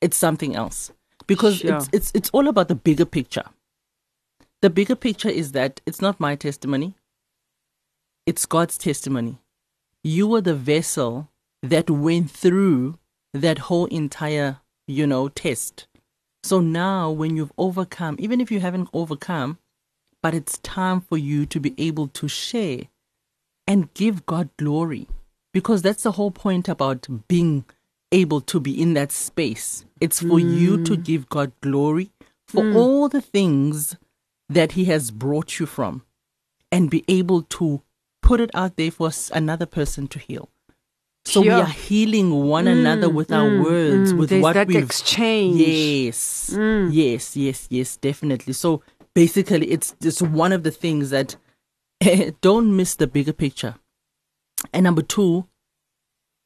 it's 0.00 0.16
something 0.16 0.54
else. 0.54 0.92
Because 1.26 1.58
Sure. 1.58 1.76
it's 1.76 1.88
it's 1.92 2.12
it's 2.14 2.30
all 2.30 2.46
about 2.48 2.68
the 2.68 2.74
bigger 2.74 3.04
picture. 3.04 3.44
The 4.62 4.70
bigger 4.70 4.96
picture 4.96 5.28
is 5.28 5.52
that 5.52 5.80
it's 5.86 6.00
not 6.00 6.18
my 6.18 6.34
testimony. 6.34 6.94
It's 8.24 8.46
God's 8.46 8.78
testimony. 8.78 9.38
You 10.02 10.26
were 10.26 10.40
the 10.40 10.54
vessel 10.54 11.30
that 11.62 11.90
went 11.90 12.30
through 12.30 12.98
that 13.34 13.58
whole 13.58 13.86
entire, 13.86 14.60
you 14.86 15.06
know, 15.06 15.28
test. 15.28 15.86
So 16.42 16.60
now, 16.60 17.10
when 17.10 17.36
you've 17.36 17.52
overcome, 17.58 18.16
even 18.18 18.40
if 18.40 18.50
you 18.50 18.60
haven't 18.60 18.88
overcome, 18.92 19.58
but 20.22 20.34
it's 20.34 20.58
time 20.58 21.00
for 21.00 21.18
you 21.18 21.44
to 21.46 21.60
be 21.60 21.74
able 21.76 22.08
to 22.08 22.28
share 22.28 22.84
and 23.66 23.92
give 23.94 24.26
God 24.26 24.48
glory. 24.56 25.08
Because 25.52 25.82
that's 25.82 26.02
the 26.02 26.12
whole 26.12 26.30
point 26.30 26.68
about 26.68 27.06
being 27.28 27.64
able 28.12 28.40
to 28.42 28.60
be 28.60 28.80
in 28.80 28.94
that 28.94 29.12
space. 29.12 29.84
It's 30.00 30.20
for 30.20 30.38
you 30.38 30.84
to 30.84 30.96
mm. 30.96 31.04
give 31.04 31.28
God 31.28 31.52
glory 31.60 32.10
for 32.46 32.62
mm. 32.62 32.76
all 32.76 33.08
the 33.08 33.20
things 33.20 33.96
that 34.48 34.72
He 34.72 34.86
has 34.86 35.10
brought 35.10 35.58
you 35.58 35.66
from 35.66 36.02
and 36.72 36.90
be 36.90 37.04
able 37.08 37.42
to 37.42 37.82
put 38.22 38.40
it 38.40 38.50
out 38.54 38.76
there 38.76 38.90
for 38.90 39.10
another 39.32 39.66
person 39.66 40.08
to 40.08 40.18
heal. 40.18 40.48
So 41.24 41.40
we 41.40 41.48
are 41.50 41.66
healing 41.66 42.30
one 42.46 42.68
another 42.68 43.10
with 43.10 43.32
our 43.32 43.48
Mm, 43.48 43.62
words, 43.62 44.12
mm, 44.12 44.18
with 44.18 44.30
there's 44.30 44.42
what 44.42 44.52
that 44.54 44.68
we've 44.68 44.82
exchange. 44.82 45.60
Yes. 45.60 46.50
Yes, 46.56 47.36
yes, 47.36 47.66
yes, 47.68 47.96
definitely. 47.96 48.52
So 48.52 48.82
basically 49.14 49.70
it's 49.70 49.94
just 50.00 50.22
one 50.22 50.52
of 50.52 50.62
the 50.62 50.70
things 50.70 51.10
that 51.10 51.36
don't 52.40 52.76
miss 52.76 52.94
the 52.94 53.06
bigger 53.08 53.32
picture. 53.32 53.74
And 54.72 54.84
number 54.84 55.02
two, 55.02 55.48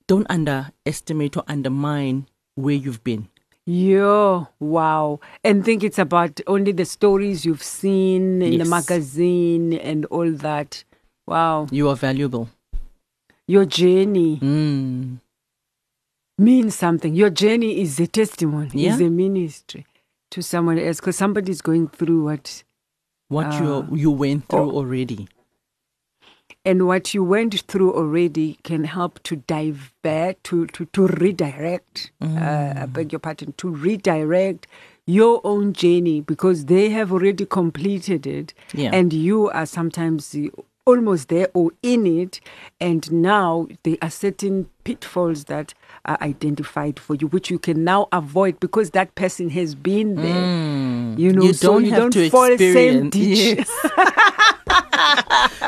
don't 0.07 0.27
underestimate 0.31 1.37
or 1.37 1.45
undermine 1.47 2.27
where 2.55 2.75
you've 2.75 3.05
been. 3.05 3.29
Yo, 3.75 4.49
wow. 4.59 5.21
And 5.45 5.65
think 5.65 5.85
it's 5.85 5.99
about 6.01 6.41
only 6.49 6.73
the 6.73 6.85
stories 6.85 7.45
you've 7.47 7.63
seen 7.63 8.43
in 8.43 8.59
the 8.59 8.65
magazine 8.65 9.75
and 9.75 10.07
all 10.07 10.29
that. 10.33 10.83
Wow. 11.29 11.69
You 11.71 11.89
are 11.89 11.95
valuable. 11.95 12.49
Your 13.47 13.65
journey 13.67 14.39
Mm. 14.43 15.19
means 16.37 16.75
something. 16.75 17.15
Your 17.15 17.31
journey 17.31 17.81
is 17.81 18.01
a 18.01 18.09
testimony, 18.09 18.71
yeah. 18.75 18.95
is 18.95 19.01
a 19.01 19.09
ministry 19.09 19.87
to 20.33 20.43
someone 20.43 20.79
else 20.81 20.99
because 20.99 21.17
somebody's 21.17 21.61
going 21.63 21.87
through 21.89 22.25
what 22.25 22.65
What 23.29 23.47
Ah. 23.47 23.61
you 23.63 23.97
you 23.97 24.11
went 24.11 24.49
through 24.49 24.71
Oh. 24.73 24.79
already. 24.83 25.29
And 26.65 26.87
what 26.87 27.15
you 27.15 27.25
went 27.25 27.59
through 27.63 27.93
already 27.95 28.59
can 28.65 28.85
help 28.85 29.23
to 29.23 29.37
divert 29.37 30.43
to 30.45 30.67
to, 30.69 30.85
to 30.87 31.07
redirect 31.07 32.11
uh, 32.23 32.27
I 32.27 32.85
Mm. 32.87 32.93
beg 32.93 33.13
your 33.13 33.19
pardon 33.21 33.53
to 33.57 33.69
redirect 33.71 34.67
your 35.07 35.41
own 35.45 35.73
journey 35.73 36.21
because 36.21 36.67
they 36.67 36.91
have 36.91 37.13
already 37.13 37.47
completed 37.47 38.27
it 38.27 38.53
Yeah. 38.75 38.91
and 38.93 39.13
you 39.13 39.49
are 39.51 39.67
sometimes 39.67 40.37
almost 40.87 41.29
there 41.29 41.49
or 41.55 41.71
in 41.83 42.07
it 42.07 42.41
and 42.81 43.11
now 43.13 43.67
there 43.85 43.97
are 44.03 44.11
certain 44.11 44.67
pitfalls 44.85 45.45
that 45.45 45.73
are 46.05 46.19
identified 46.21 46.99
for 46.99 47.15
you 47.15 47.27
which 47.29 47.51
you 47.51 47.59
can 47.59 47.85
now 47.85 48.09
avoid 48.13 48.59
because 48.61 48.91
that 48.91 49.15
person 49.15 49.51
has 49.51 49.75
been 49.75 50.17
there 50.17 50.47
you 51.19 51.33
know 51.33 51.43
Mm. 51.43 51.47
you 51.47 51.53
so 51.55 51.69
don't 51.73 51.85
you 51.85 51.91
have 51.91 52.01
don't 52.03 52.13
to 52.13 52.31
fall 52.31 52.47
same 52.59 53.07
experience. 53.09 53.11
ditch 53.17 53.39
Yes. 53.59 53.71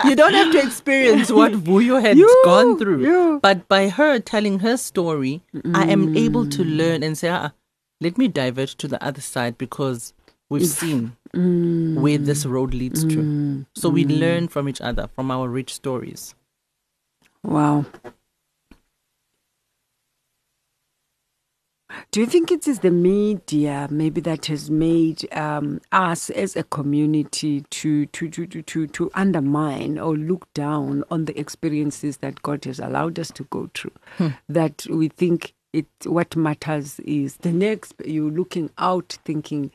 you 0.08 0.16
don't 0.16 0.34
have 0.34 0.52
to 0.52 0.62
experience 0.62 1.30
what 1.30 1.52
Vuyo 1.52 2.00
had 2.00 2.16
You, 2.16 2.42
gone 2.44 2.78
through. 2.78 3.04
you. 3.04 3.40
But 3.42 3.68
by 3.68 3.88
her 3.88 4.18
telling 4.18 4.60
her 4.60 4.76
story, 4.76 5.42
I 5.74 5.86
am 5.86 6.08
mm. 6.08 6.16
able 6.16 6.48
to 6.48 6.64
learn 6.64 7.02
and 7.02 7.16
say, 7.16 7.28
ah, 7.28 7.52
let 8.00 8.18
me 8.18 8.28
divert 8.28 8.70
to 8.70 8.88
the 8.88 9.02
other 9.02 9.20
side 9.20 9.58
because 9.58 10.12
we've 10.50 10.66
seen 10.66 11.16
mm. 11.34 11.94
where 12.00 12.18
this 12.18 12.44
road 12.44 12.74
leads 12.74 13.04
to. 13.04 13.16
Mm. 13.16 13.66
So 13.74 13.88
we 13.88 14.04
learn 14.04 14.48
from 14.48 14.68
each 14.68 14.80
other, 14.80 15.08
from 15.14 15.30
our 15.30 15.48
rich 15.48 15.72
stories. 15.72 16.34
Wow. 17.42 17.86
Do 22.10 22.20
you 22.20 22.26
think 22.26 22.50
it 22.50 22.66
is 22.66 22.80
the 22.80 22.90
media 22.90 23.88
maybe 23.90 24.20
that 24.22 24.46
has 24.46 24.70
made 24.70 25.32
um, 25.34 25.80
us 25.92 26.30
as 26.30 26.56
a 26.56 26.62
community 26.62 27.64
to, 27.70 28.06
to, 28.06 28.28
to, 28.28 28.46
to, 28.46 28.62
to, 28.62 28.86
to 28.86 29.10
undermine 29.14 29.98
or 29.98 30.16
look 30.16 30.52
down 30.54 31.04
on 31.10 31.26
the 31.26 31.38
experiences 31.38 32.18
that 32.18 32.42
God 32.42 32.64
has 32.64 32.78
allowed 32.78 33.18
us 33.18 33.30
to 33.32 33.44
go 33.44 33.70
through? 33.74 33.92
That 34.48 34.86
we 34.90 35.08
think 35.08 35.54
it 35.72 35.86
what 36.04 36.36
matters 36.36 37.00
is 37.00 37.38
the 37.38 37.52
next 37.52 37.94
you're 38.04 38.30
looking 38.30 38.70
out 38.76 39.16
thinking 39.24 39.70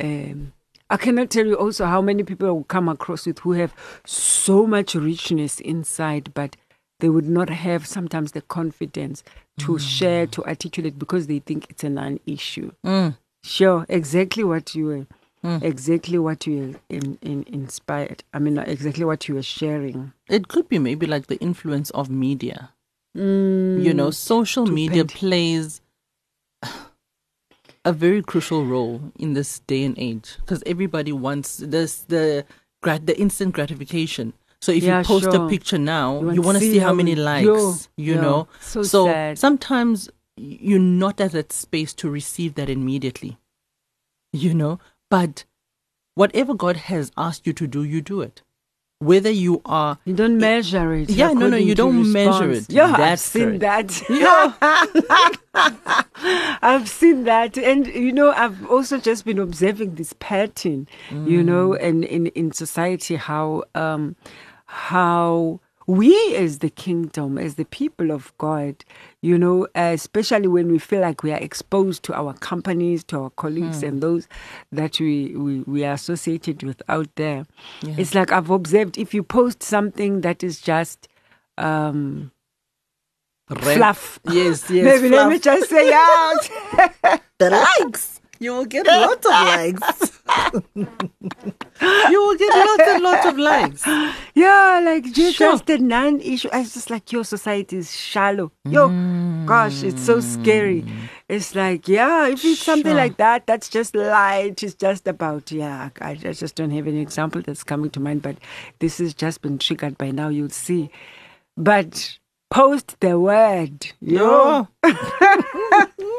um, 0.00 0.52
I 0.88 0.96
cannot 0.96 1.30
tell 1.30 1.46
you 1.46 1.54
also 1.54 1.86
how 1.86 2.02
many 2.02 2.24
people 2.24 2.48
I 2.48 2.50
will 2.50 2.64
come 2.64 2.88
across 2.88 3.26
with 3.26 3.38
who 3.40 3.52
have 3.52 3.72
so 4.04 4.66
much 4.66 4.96
richness 4.96 5.60
inside, 5.60 6.34
but 6.34 6.56
they 6.98 7.08
would 7.08 7.28
not 7.28 7.48
have 7.48 7.86
sometimes 7.86 8.32
the 8.32 8.42
confidence 8.42 9.22
to 9.66 9.78
share, 9.78 10.26
to 10.26 10.44
articulate 10.44 10.98
because 10.98 11.26
they 11.26 11.38
think 11.40 11.66
it's 11.70 11.84
a 11.84 11.90
non 11.90 12.20
issue. 12.26 12.72
Mm. 12.84 13.16
Sure, 13.42 13.86
exactly 13.88 14.44
what 14.44 14.74
you 14.74 14.86
were 14.86 15.06
exactly 15.42 16.18
what 16.18 16.46
you 16.46 16.78
in, 16.88 17.18
in, 17.22 17.44
inspired. 17.46 18.22
I 18.32 18.38
mean, 18.38 18.58
exactly 18.58 19.04
what 19.04 19.26
you 19.28 19.34
were 19.36 19.42
sharing. 19.42 20.12
It 20.28 20.48
could 20.48 20.68
be 20.68 20.78
maybe 20.78 21.06
like 21.06 21.28
the 21.28 21.36
influence 21.36 21.90
of 21.90 22.10
media. 22.10 22.72
Mm, 23.16 23.82
You 23.82 23.94
know, 23.94 24.10
social 24.10 24.66
media 24.66 25.04
plays 25.04 25.80
a 27.84 27.92
very 27.92 28.22
crucial 28.22 28.66
role 28.66 29.12
in 29.18 29.32
this 29.32 29.60
day 29.60 29.84
and 29.84 29.98
age 29.98 30.36
because 30.40 30.62
everybody 30.66 31.12
wants 31.12 31.56
this 31.58 32.00
the 32.02 32.44
the 32.82 33.18
instant 33.18 33.54
gratification. 33.54 34.32
So 34.60 34.72
if 34.72 34.82
Yeah, 34.82 34.98
you 34.98 35.04
post 35.04 35.24
sure. 35.24 35.46
a 35.46 35.48
picture 35.48 35.78
now, 35.78 36.20
You 36.30 36.42
want 36.42 36.58
to 36.58 36.64
see 36.64 36.78
how 36.78 36.92
many 36.92 37.14
likes, 37.14 37.44
Yo, 37.46 37.74
you 37.96 38.14
yo, 38.16 38.20
know. 38.20 38.48
so 38.60 38.82
sad. 38.82 39.38
sometimes 39.38 40.10
you're 40.36 40.78
not 40.78 41.20
at 41.20 41.32
that 41.32 41.52
space 41.52 41.92
to 41.94 42.10
receive 42.10 42.54
that 42.56 42.68
immediately, 42.68 43.38
you 44.32 44.52
know. 44.54 44.78
But 45.08 45.44
whatever 46.14 46.54
God 46.54 46.76
has 46.76 47.10
asked 47.16 47.46
you 47.46 47.52
to 47.54 47.66
do, 47.66 47.82
you 47.84 48.00
do 48.02 48.20
it. 48.20 48.42
Whether 48.98 49.30
you 49.30 49.62
are 49.64 49.96
You 50.04 50.12
don't 50.12 50.36
measure 50.36 50.92
it. 50.92 51.08
Yeah, 51.08 51.32
no, 51.32 51.48
no, 51.48 51.56
you 51.56 51.74
don't 51.74 52.12
measure 52.12 52.50
it. 52.50 52.66
Yeah, 52.70 52.94
I've 52.98 53.18
seen 53.18 53.58
correct. 53.58 54.02
that. 54.10 54.46
I've 56.62 56.88
seen 56.88 57.24
that, 57.24 57.56
and 57.56 57.86
you 57.86 58.12
know, 58.12 58.30
I've 58.32 58.66
also 58.70 58.98
just 58.98 59.24
been 59.24 59.38
observing 59.38 59.94
this 59.94 60.12
pattern, 60.20 60.86
you 61.10 61.42
know, 61.42 61.70
Mm. 61.70 61.82
and 61.88 62.04
in 62.04 62.26
in 62.28 62.52
society 62.52 63.16
how 63.16 63.64
um 63.74 64.16
how 64.72 65.60
we 65.86 66.36
as 66.36 66.60
the 66.60 66.70
kingdom, 66.70 67.36
as 67.36 67.56
the 67.56 67.64
people 67.64 68.12
of 68.12 68.32
God, 68.38 68.84
you 69.22 69.36
know, 69.36 69.64
uh, 69.74 69.90
especially 69.92 70.46
when 70.46 70.70
we 70.70 70.78
feel 70.78 71.00
like 71.00 71.24
we 71.24 71.32
are 71.32 71.38
exposed 71.38 72.04
to 72.04 72.14
our 72.14 72.32
companies, 72.34 73.02
to 73.04 73.18
our 73.22 73.30
colleagues, 73.30 73.80
Hmm. 73.80 73.86
and 73.86 74.00
those 74.02 74.28
that 74.70 75.00
we, 75.00 75.34
we, 75.34 75.60
we 75.62 75.84
are 75.84 75.94
associated 75.94 76.62
with 76.62 76.80
out 76.88 77.08
there. 77.16 77.44
Yeah. 77.82 77.96
It's 77.98 78.14
like 78.14 78.30
I've 78.30 78.50
observed 78.50 78.98
if 78.98 79.12
you 79.12 79.24
post 79.24 79.64
something 79.64 80.20
that 80.20 80.44
is 80.44 80.60
just 80.60 81.08
um, 81.58 82.30
Red- 83.48 83.76
fluff. 83.78 84.20
Yes, 84.30 84.70
yes. 84.70 84.84
Maybe 84.84 85.08
let 85.08 85.28
me 85.28 85.40
just 85.40 85.68
say 85.68 85.92
out. 85.92 86.48
the 87.38 87.50
likes. 87.80 88.19
You 88.42 88.52
will 88.54 88.64
get 88.64 88.86
lots 88.86 89.26
of 89.26 89.32
likes. 89.32 90.20
you 90.74 92.22
will 92.22 92.36
get 92.36 92.54
lots 92.56 92.82
and 92.88 93.02
lots 93.02 93.26
of 93.26 93.38
likes. 93.38 93.86
yeah, 94.34 94.80
like 94.82 95.04
just, 95.12 95.36
Sure. 95.36 95.52
just 95.52 95.68
a 95.68 95.76
non-issue. 95.78 96.48
I 96.50 96.60
was 96.60 96.72
just 96.72 96.88
like 96.88 97.12
your 97.12 97.22
society 97.24 97.76
is 97.76 97.94
shallow. 97.94 98.50
Yo, 98.64 98.88
gosh, 99.44 99.82
it's 99.82 100.00
so 100.02 100.20
scary. 100.20 100.82
Mm. 100.82 101.08
It's 101.28 101.54
like 101.54 101.86
yeah, 101.86 102.28
if 102.28 102.42
it's 102.42 102.62
something 102.62 102.96
like 102.96 103.18
that, 103.18 103.46
that's 103.46 103.68
just 103.68 103.94
light. 103.94 104.62
It's 104.62 104.74
just 104.74 105.06
about 105.06 105.52
yeah. 105.52 105.90
I, 106.00 106.12
I 106.12 106.32
just 106.32 106.54
don't 106.54 106.70
have 106.70 106.86
any 106.88 107.00
example 107.00 107.42
that's 107.42 107.62
coming 107.62 107.90
to 107.90 108.00
mind, 108.00 108.22
but 108.22 108.36
this 108.78 108.98
has 108.98 109.12
just 109.12 109.42
been 109.42 109.58
triggered 109.58 109.98
by 109.98 110.12
now. 110.12 110.28
You'll 110.28 110.48
see, 110.48 110.90
but. 111.58 112.16
Post 112.52 112.96
the 112.98 113.16
word, 113.16 113.92
yo. 114.00 114.66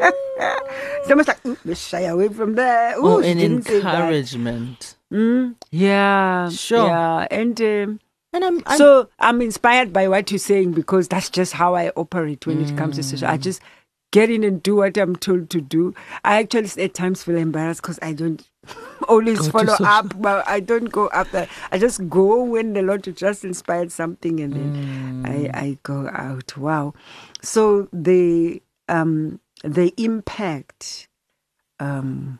Someone's 1.05 1.27
like, 1.27 1.45
"Ooh, 1.45 1.57
let's 1.65 1.85
shy 1.87 2.01
away 2.01 2.29
from 2.29 2.55
there. 2.55 2.97
Ooh, 2.99 3.17
Oh, 3.17 3.21
she 3.21 3.29
an 3.29 3.37
didn't 3.39 3.63
say 3.63 3.79
that." 3.81 3.93
encouragement. 3.95 4.95
Mm, 5.11 5.55
yeah, 5.71 6.49
Sure. 6.49 6.87
Yeah, 6.87 7.27
and 7.29 7.59
um, 7.61 7.99
And 8.33 8.45
I'm, 8.45 8.63
I'm 8.65 8.77
so 8.77 9.09
I'm 9.19 9.41
inspired 9.41 9.91
by 9.91 10.07
what 10.07 10.31
you're 10.31 10.39
saying 10.39 10.71
because 10.71 11.07
that's 11.07 11.29
just 11.29 11.53
how 11.53 11.75
I 11.75 11.89
operate 11.95 12.47
when 12.47 12.61
it 12.61 12.75
comes 12.77 12.95
to 12.95 13.03
social. 13.03 13.27
I 13.27 13.37
just 13.37 13.61
get 14.13 14.29
in 14.29 14.43
and 14.43 14.61
do 14.63 14.75
what 14.77 14.97
I'm 14.97 15.15
told 15.15 15.49
to 15.49 15.59
do. 15.61 15.93
I 16.23 16.39
actually 16.39 16.83
at 16.83 16.93
times 16.93 17.23
feel 17.23 17.35
embarrassed 17.37 17.81
because 17.81 17.99
I 18.01 18.13
don't 18.13 18.47
always 19.09 19.39
Go 19.39 19.49
follow 19.51 19.75
up, 19.81 20.13
but 20.21 20.47
I 20.47 20.61
don't 20.61 20.85
go 20.91 21.09
after. 21.11 21.47
I 21.73 21.77
just 21.77 22.07
go 22.09 22.41
when 22.43 22.73
the 22.73 22.81
Lord 22.83 23.03
just 23.15 23.43
inspired 23.43 23.91
something, 23.91 24.39
and 24.39 24.53
then 24.53 25.23
I 25.25 25.49
I 25.53 25.77
go 25.83 26.07
out. 26.13 26.55
Wow. 26.57 26.93
So 27.41 27.89
the 27.91 28.61
um 28.87 29.39
the 29.63 29.93
impact 29.97 31.07
um 31.79 32.39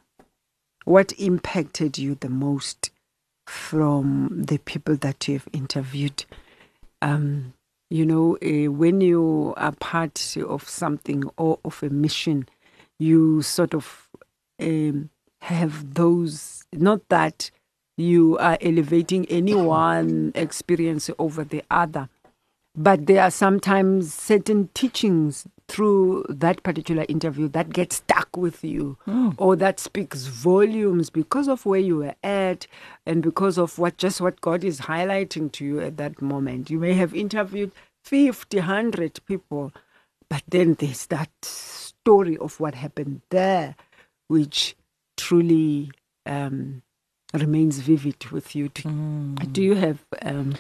what 0.86 1.12
impacted 1.20 1.98
you 1.98 2.16
the 2.16 2.30
most 2.30 2.90
from 3.48 4.44
the 4.44 4.58
people 4.60 4.96
that 4.98 5.28
you 5.28 5.36
have 5.36 5.48
interviewed? 5.54 6.26
Um 7.02 7.54
you 7.92 8.06
know 8.06 8.38
uh, 8.38 8.72
when 8.72 9.02
you 9.02 9.54
are 9.58 9.74
part 9.74 10.36
of 10.48 10.68
something 10.68 11.24
or 11.38 11.60
of 11.64 11.84
a 11.84 11.90
mission 11.90 12.48
you 12.98 13.42
sort 13.42 13.74
of 13.76 14.08
um, 14.60 15.10
have 15.42 15.94
those 15.94 16.64
not 16.72 17.02
that 17.10 17.52
you 17.98 18.38
are 18.38 18.58
elevating 18.62 19.26
any 19.26 19.54
one 19.54 20.32
experience 20.34 21.10
over 21.20 21.44
the 21.44 21.62
other 21.70 22.08
but 22.76 23.06
there 23.08 23.22
are 23.22 23.32
sometimes 23.32 24.14
certain 24.14 24.70
teachings 24.74 25.46
through 25.72 26.26
that 26.28 26.62
particular 26.64 27.06
interview 27.08 27.48
that 27.48 27.70
gets 27.72 27.96
stuck 27.98 28.36
with 28.36 28.62
you 28.62 28.98
or 29.38 29.56
that 29.56 29.80
speaks 29.80 30.26
volumes 30.26 31.10
because 31.10 31.48
of 31.48 31.66
where 31.66 31.80
you 31.80 31.96
were 31.98 32.16
at 32.24 32.68
and 33.06 33.24
because 33.24 33.58
of 33.58 33.80
what 33.80 33.96
just 33.96 34.20
what 34.20 34.42
God 34.42 34.66
is 34.66 34.82
highlighting 34.82 35.50
to 35.54 35.66
you 35.66 35.80
at 35.80 35.96
that 35.96 36.22
moment. 36.22 36.70
You 36.70 36.78
may 36.78 36.94
have 36.96 37.16
interviewed 37.16 37.72
50, 38.04 38.58
100 38.58 39.20
people, 39.26 39.72
but 40.30 40.44
then 40.46 40.74
there's 40.74 41.06
that 41.08 41.30
story 41.42 42.38
of 42.38 42.60
what 42.60 42.76
happened 42.76 43.22
there, 43.30 43.76
which 44.28 44.76
truly 45.16 45.92
um, 46.26 46.82
remains 47.34 47.80
vivid 47.80 48.26
with 48.26 48.56
you. 48.58 48.68
Do, 48.70 49.36
do 49.54 49.64
you 49.64 49.76
have 49.76 50.00
um, 50.22 50.56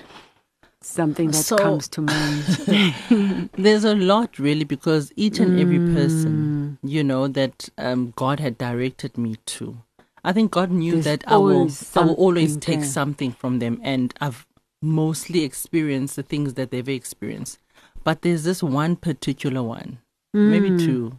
something 0.83 1.27
that 1.31 1.37
So- 1.37 1.57
comes 1.57 1.87
to 1.89 2.01
mind? 2.01 3.49
There's 3.57 3.83
a 3.83 3.95
lot 3.95 4.39
really 4.39 4.63
because 4.63 5.11
each 5.15 5.39
and 5.39 5.59
every 5.59 5.79
person, 5.93 6.77
you 6.83 7.03
know, 7.03 7.27
that 7.27 7.69
um, 7.77 8.13
God 8.15 8.39
had 8.39 8.57
directed 8.57 9.17
me 9.17 9.35
to. 9.47 9.77
I 10.23 10.33
think 10.33 10.51
God 10.51 10.69
knew 10.71 10.93
There's 10.93 11.05
that 11.05 11.23
I 11.27 11.37
will, 11.37 11.53
always 11.57 11.97
I 11.97 12.01
will 12.01 12.13
always 12.15 12.57
take 12.57 12.79
there. 12.81 12.87
something 12.89 13.31
from 13.31 13.59
them, 13.59 13.79
and 13.83 14.13
I've 14.21 14.45
mostly 14.81 15.43
experienced 15.43 16.15
the 16.15 16.23
things 16.23 16.53
that 16.55 16.71
they've 16.71 16.87
experienced. 16.89 17.59
But 18.03 18.21
there's 18.21 18.43
this 18.43 18.61
one 18.63 18.95
particular 18.95 19.61
one, 19.63 19.99
maybe 20.33 20.77
two. 20.77 21.17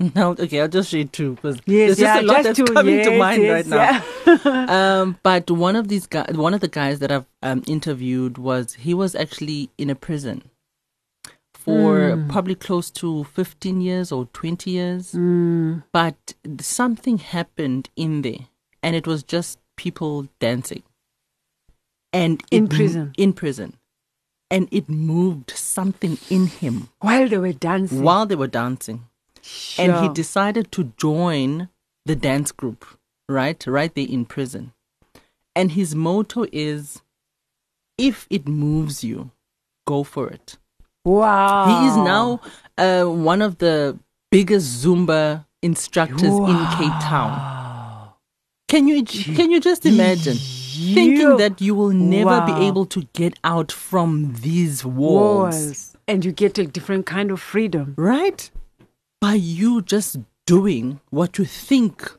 No, 0.14 0.30
okay, 0.30 0.60
I'll 0.62 0.68
just 0.68 0.90
share 0.90 1.04
two 1.04 1.34
because 1.34 1.56
Yes, 1.66 1.98
there's 1.98 1.98
just 1.98 2.00
yeah, 2.00 2.20
a 2.20 2.22
lot 2.22 2.42
just 2.42 2.44
that's 2.44 2.56
two. 2.68 2.74
coming 2.74 3.02
to 3.04 3.18
mind 3.18 3.42
yes, 3.42 3.66
right 3.68 4.02
now 4.26 4.34
yeah. 4.44 5.00
um, 5.02 5.18
but 5.22 5.50
one 5.50 5.76
of 5.76 5.88
these 5.88 6.06
guys, 6.06 6.32
one 6.34 6.54
of 6.54 6.60
the 6.60 6.68
guys 6.68 7.00
that 7.00 7.12
I've 7.12 7.26
um, 7.42 7.62
interviewed 7.66 8.38
was 8.38 8.74
he 8.74 8.94
was 8.94 9.14
actually 9.14 9.68
in 9.76 9.90
a 9.90 9.94
prison 9.94 10.42
for 11.52 12.12
Hmm. 12.16 12.28
probably 12.30 12.54
close 12.54 12.90
to 12.92 13.24
15 13.24 13.82
years 13.82 14.10
or 14.10 14.24
20 14.32 14.70
years. 14.70 15.12
Mm. 15.12 15.82
But 15.92 16.32
something 16.60 17.18
happened 17.18 17.90
in 17.96 18.22
there, 18.22 18.46
and 18.82 18.96
it 18.96 19.06
was 19.06 19.22
just 19.22 19.58
people 19.76 20.28
dancing. 20.38 20.82
And 22.14 22.42
In 22.50 22.64
it 22.64 22.70
prison? 22.70 23.12
in 23.18 23.34
prison, 23.34 23.74
and 24.50 24.68
it 24.72 24.88
moved 24.88 25.50
something 25.50 26.16
in 26.30 26.46
him 26.46 26.88
While 27.00 27.28
they 27.28 27.38
were 27.38 27.52
dancing. 27.52 28.02
while 28.02 28.24
they 28.26 28.34
were 28.36 28.48
dancing 28.48 29.04
and 29.78 29.94
he 30.02 30.08
decided 30.08 30.70
to 30.72 30.92
join 30.96 31.68
the 32.06 32.16
dance 32.16 32.52
group 32.52 32.84
right 33.28 33.64
right 33.66 33.94
there 33.94 34.06
in 34.08 34.24
prison 34.24 34.72
and 35.54 35.72
his 35.72 35.94
motto 35.94 36.46
is 36.52 37.02
if 37.98 38.26
it 38.30 38.48
moves 38.48 39.04
you 39.04 39.30
go 39.86 40.02
for 40.04 40.28
it 40.28 40.56
Wow. 41.04 41.66
he 41.66 41.86
is 41.88 41.96
now 41.96 42.40
uh, 42.78 43.04
one 43.04 43.40
of 43.42 43.58
the 43.58 43.98
biggest 44.30 44.84
zumba 44.84 45.44
instructors 45.62 46.22
in 46.22 46.56
cape 46.76 46.98
town 47.02 48.12
can 48.68 48.86
you 48.86 49.04
can 49.04 49.50
you 49.50 49.60
just 49.60 49.84
imagine 49.86 50.36
thinking 50.36 51.36
that 51.36 51.60
you 51.60 51.74
will 51.74 51.90
never 51.90 52.40
be 52.46 52.52
able 52.66 52.86
to 52.86 53.02
get 53.12 53.38
out 53.44 53.70
from 53.72 54.34
these 54.40 54.84
walls 54.84 55.54
walls. 55.54 55.86
And 56.08 56.24
you 56.24 56.32
get 56.32 56.58
a 56.58 56.66
different 56.66 57.06
kind 57.06 57.30
of 57.30 57.40
freedom. 57.40 57.94
right? 57.96 58.50
By 59.20 59.34
you 59.34 59.82
just 59.82 60.18
doing 60.46 61.00
what 61.10 61.38
you 61.38 61.44
think 61.44 62.10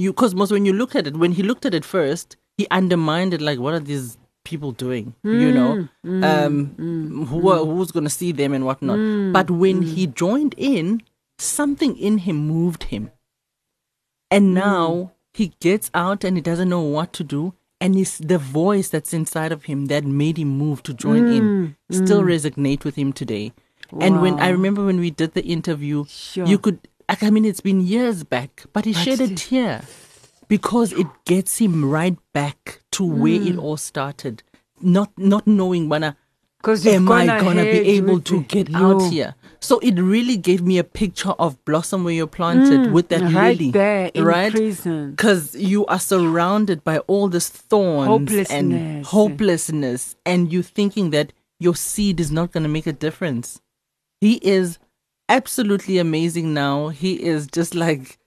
you, 0.00 0.12
because 0.12 0.34
most 0.34 0.50
when 0.50 0.64
you 0.64 0.72
look 0.72 0.96
at 0.96 1.06
it, 1.06 1.16
when 1.16 1.32
he 1.32 1.42
looked 1.42 1.66
at 1.66 1.74
it 1.74 1.84
first, 1.84 2.36
he 2.56 2.66
undermined 2.70 3.34
it 3.34 3.40
like, 3.40 3.58
what 3.58 3.74
are 3.74 3.80
these 3.80 4.16
people 4.44 4.72
doing? 4.72 5.14
you 5.22 5.50
hmm. 5.50 5.54
know, 5.54 5.88
hmm. 6.02 6.24
um, 6.24 6.66
hmm. 6.66 7.24
who 7.24 7.50
are, 7.50 7.64
who's 7.64 7.92
going 7.92 8.04
to 8.04 8.10
see 8.10 8.32
them 8.32 8.52
and 8.52 8.64
whatnot. 8.64 9.32
but 9.32 9.50
when 9.50 9.82
he 9.82 10.06
joined 10.06 10.54
in, 10.56 11.02
something 11.38 11.96
in 11.96 12.18
him 12.18 12.36
moved 12.36 12.84
him, 12.84 13.10
and 14.30 14.54
now 14.54 15.12
he 15.34 15.52
gets 15.60 15.90
out 15.94 16.24
and 16.24 16.36
he 16.36 16.40
doesn't 16.40 16.68
know 16.68 16.80
what 16.82 17.12
to 17.14 17.24
do. 17.24 17.54
And 17.82 17.96
it's 17.96 18.18
the 18.18 18.36
voice 18.36 18.90
that's 18.90 19.14
inside 19.14 19.52
of 19.52 19.64
him 19.64 19.86
that 19.86 20.04
made 20.04 20.36
him 20.36 20.48
move 20.48 20.82
to 20.82 20.92
join 20.92 21.26
in 21.32 21.76
still 21.90 22.20
resonate 22.22 22.84
with 22.84 22.96
him 22.96 23.10
today. 23.10 23.54
And 24.00 24.22
when 24.22 24.38
I 24.40 24.48
remember 24.50 24.84
when 24.84 25.00
we 25.00 25.10
did 25.10 25.34
the 25.34 25.44
interview, 25.44 26.04
Sure. 26.08 26.46
you 26.46 26.58
could, 26.58 26.78
I 27.08 27.30
mean, 27.30 27.44
it's 27.44 27.60
been 27.60 27.80
years 27.80 28.22
back, 28.24 28.66
but 28.72 28.84
he 28.84 28.92
But 28.92 29.00
shed 29.00 29.20
a 29.20 29.34
tear 29.34 29.82
because 30.48 30.92
it 30.92 31.06
gets 31.24 31.58
him 31.58 31.84
right 31.84 32.16
back 32.32 32.82
to 32.92 33.04
where 33.04 33.40
it 33.40 33.56
Mm. 33.56 33.62
all 33.62 33.76
started. 33.76 34.42
Not 34.80 35.10
not 35.18 35.46
knowing 35.46 35.88
when 35.88 36.14
Because 36.58 36.86
am 36.86 37.10
I 37.10 37.26
gonna 37.40 37.64
be 37.64 37.80
able 37.96 38.20
to 38.20 38.42
get 38.42 38.74
out 38.74 39.02
here? 39.10 39.34
So 39.60 39.78
it 39.80 39.98
really 39.98 40.36
gave 40.36 40.62
me 40.62 40.78
a 40.78 40.84
picture 40.84 41.34
of 41.38 41.62
blossom 41.64 42.04
where 42.04 42.14
you're 42.14 42.26
planted 42.26 42.92
with 42.92 43.08
that 43.08 43.22
Mm, 43.22 43.34
right 43.34 43.58
lily, 43.58 43.70
there 43.72 44.10
in 44.14 44.24
right? 44.24 44.50
prison. 44.52 45.10
Because 45.12 45.54
you 45.54 45.84
are 45.86 45.98
surrounded 46.00 46.82
by 46.82 46.98
all 47.00 47.28
this 47.28 47.48
thorns 47.48 48.30
and 48.50 48.80
Hopelessness. 49.04 49.06
hopelessness, 49.08 50.16
and 50.24 50.52
you 50.52 50.62
thinking 50.62 51.10
that 51.10 51.32
your 51.58 51.74
seed 51.76 52.20
is 52.20 52.30
not 52.30 52.52
going 52.52 52.62
to 52.62 52.68
make 52.70 52.86
a 52.86 52.92
difference. 52.92 53.60
He 54.20 54.34
is 54.36 54.78
absolutely 55.28 55.98
amazing 55.98 56.52
now. 56.54 56.88
He 56.88 57.22
is 57.22 57.46
just 57.46 57.74
like, 57.74 58.18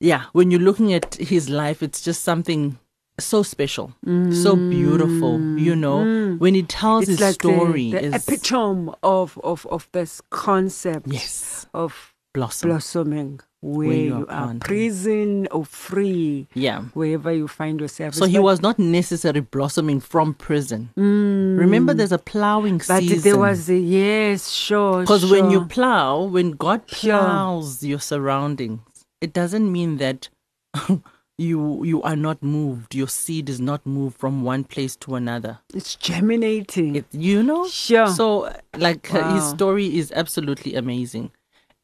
yeah, 0.00 0.24
when 0.32 0.50
you're 0.50 0.60
looking 0.60 0.92
at 0.92 1.14
his 1.16 1.48
life, 1.48 1.82
it's 1.82 2.00
just 2.00 2.22
something 2.22 2.78
so 3.18 3.42
special, 3.42 3.94
so 4.30 4.56
beautiful, 4.56 5.40
you 5.58 5.74
know, 5.74 6.36
when 6.36 6.54
he 6.54 6.62
tells 6.62 7.06
Mm. 7.06 7.08
It's 7.08 7.10
his 7.12 7.20
like 7.20 7.34
story. 7.34 7.90
the, 7.90 7.98
the 7.98 8.04
is, 8.06 8.28
epitome 8.28 8.92
of, 9.02 9.38
of, 9.42 9.66
of 9.66 9.88
this 9.92 10.20
concept 10.30 11.06
yes, 11.08 11.66
of 11.72 12.14
blossom. 12.34 12.68
blossoming 12.70 13.40
where, 13.62 13.88
Where 13.88 13.96
you 13.96 14.04
you 14.18 14.26
are 14.28 14.44
planted. 14.46 14.60
prison 14.60 15.48
or 15.50 15.64
free, 15.64 16.46
Yeah. 16.54 16.82
wherever 16.94 17.32
you 17.32 17.48
find 17.48 17.80
yourself. 17.80 18.14
So 18.14 18.24
It's 18.24 18.32
he 18.32 18.38
like- 18.38 18.44
was 18.44 18.62
not 18.62 18.78
necessarily 18.78 19.40
blossoming 19.40 19.98
from 20.00 20.34
prison. 20.34 20.90
Remember, 20.96 21.94
there's 21.94 22.12
a 22.12 22.18
plowing 22.18 22.78
Mm. 22.78 22.88
But 22.88 23.00
season. 23.00 23.20
there 23.22 23.38
was 23.38 23.68
a 23.70 23.76
yes, 23.78 24.50
sure. 24.50 25.00
Because 25.00 25.28
when 25.30 25.50
you 25.50 25.64
plow, 25.64 26.22
when 26.24 26.52
God 26.52 26.82
Sure. 26.86 27.18
plows 27.18 27.82
your 27.82 27.98
surroundings, 28.00 28.80
it 29.20 29.32
doesn't 29.32 29.70
mean 29.72 29.96
that 29.96 30.28
you 31.38 31.82
you 31.84 32.02
are 32.02 32.16
not 32.16 32.42
moved. 32.42 32.94
Your 32.94 33.08
seed 33.08 33.48
is 33.48 33.60
not 33.60 33.84
moved 33.86 34.16
from 34.18 34.42
one 34.42 34.64
place 34.64 34.96
to 34.96 35.14
another. 35.16 35.58
it's 35.74 35.94
germinating. 35.96 36.96
It, 36.96 37.06
you 37.12 37.42
know. 37.42 37.66
Sure. 37.68 38.06
So, 38.08 38.52
like 38.78 39.12
uh, 39.12 39.34
his 39.34 39.44
story 39.50 39.96
is 39.98 40.12
absolutely 40.12 40.74
amazing. 40.74 41.30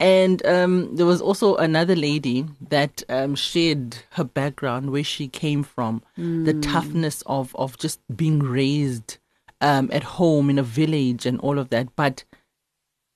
And 0.03 0.45
um, 0.45 0.97
there 0.97 1.07
was 1.07 1.21
also 1.21 1.55
another 1.55 1.95
lady 1.95 2.45
that 2.71 3.05
um, 3.09 3.37
shared 3.37 3.99
her 4.11 4.25
background, 4.25 4.91
where 4.91 5.05
she 5.05 5.29
came 5.29 5.63
from, 5.63 6.03
mm. 6.19 6.45
the 6.45 6.55
hmm. 6.55 6.61
toughness 6.61 7.23
of, 7.27 7.55
of 7.55 7.79
just 7.79 8.01
being 8.15 8.41
raised 8.41 9.19
um, 9.61 9.89
at 9.93 10.03
home 10.03 10.51
in 10.51 10.59
a 10.59 10.65
village 10.65 11.25
and 11.25 11.39
all 11.39 11.57
of 11.57 11.71
that. 11.71 11.95
But 11.95 12.25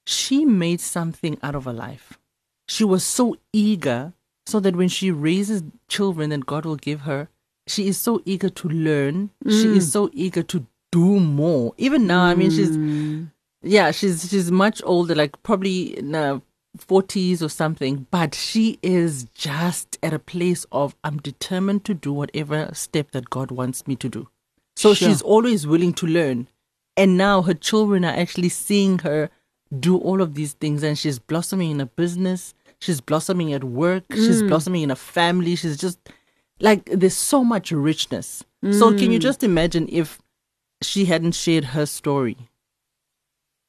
she 0.07 0.45
made 0.45 0.81
something 0.81 1.39
out 1.43 1.57
of 1.57 1.65
her 1.65 1.73
life. 1.73 2.21
She 2.69 2.85
was 2.85 3.03
so 3.03 3.37
eager, 3.53 4.13
so 4.47 4.61
that 4.61 4.77
when 4.77 4.89
she 4.89 5.11
raises 5.11 5.65
children 5.89 6.31
that 6.31 6.47
God 6.47 6.65
will 6.65 6.77
give 6.77 7.01
her, 7.01 7.29
she 7.67 7.89
is 7.89 7.99
so 7.99 8.23
eager 8.25 8.49
to 8.49 8.69
learn. 8.69 9.31
Mm. 9.45 9.51
She 9.61 9.69
hmm. 9.71 9.77
is 9.79 9.91
so 9.91 10.09
eager 10.13 10.45
to 10.45 10.65
do 10.93 11.19
more. 11.19 11.75
Even 11.79 12.07
now, 12.07 12.23
I 12.23 12.37
mean, 12.37 12.53
she's 12.53 12.77
hmm. 12.77 13.25
yeah, 13.63 13.91
she's 13.91 14.31
she's 14.31 14.53
much 14.53 14.81
older, 14.85 15.17
like 15.17 15.43
probably 15.43 15.99
no, 16.01 16.43
40s 16.79 17.43
or 17.43 17.49
something, 17.49 18.07
but 18.11 18.35
she 18.35 18.79
is 18.83 19.25
just 19.35 19.99
at 20.03 20.13
a 20.13 20.19
place 20.19 20.67
of, 20.73 20.95
I'm 21.05 21.19
determined 21.19 21.85
to 21.85 21.95
do 21.95 22.13
whatever 22.13 22.71
step 22.73 23.13
that 23.13 23.31
God 23.31 23.51
wants 23.51 23.87
me 23.87 23.97
to 23.97 24.09
do. 24.09 24.29
So 24.77 24.95
sure. 24.95 25.09
she's 25.09 25.23
always 25.23 25.67
willing 25.67 25.95
to 25.95 26.07
learn. 26.07 26.49
And 26.97 27.17
now 27.17 27.43
her 27.43 27.55
children 27.55 28.05
are 28.05 28.15
actually 28.15 28.49
seeing 28.49 28.99
her 29.01 29.31
do 29.79 29.97
all 29.97 30.21
of 30.21 30.35
these 30.35 30.53
things, 30.55 30.83
and 30.83 30.99
she's 30.99 31.19
blossoming 31.19 31.73
in 31.73 31.81
a 31.81 31.87
business, 31.87 32.55
she's 32.79 33.01
blossoming 33.01 33.53
at 33.53 33.65
work, 33.65 34.07
mm. 34.09 34.17
she's 34.17 34.43
blossoming 34.43 34.83
in 34.83 34.91
a 34.91 34.97
family. 34.97 35.57
She's 35.57 35.77
just 35.77 35.99
like, 36.61 36.85
there's 36.87 37.17
so 37.17 37.45
much 37.45 37.73
richness. 37.73 38.45
Mm. 38.65 38.79
So, 38.79 38.91
can 38.97 39.11
you 39.11 39.19
mm. 39.19 39.23
just 39.23 39.43
imagine 39.43 39.89
if 39.91 40.21
she 40.83 41.07
hadn't 41.07 41.33
shared 41.33 41.65
her 41.65 41.87
story? 41.87 42.37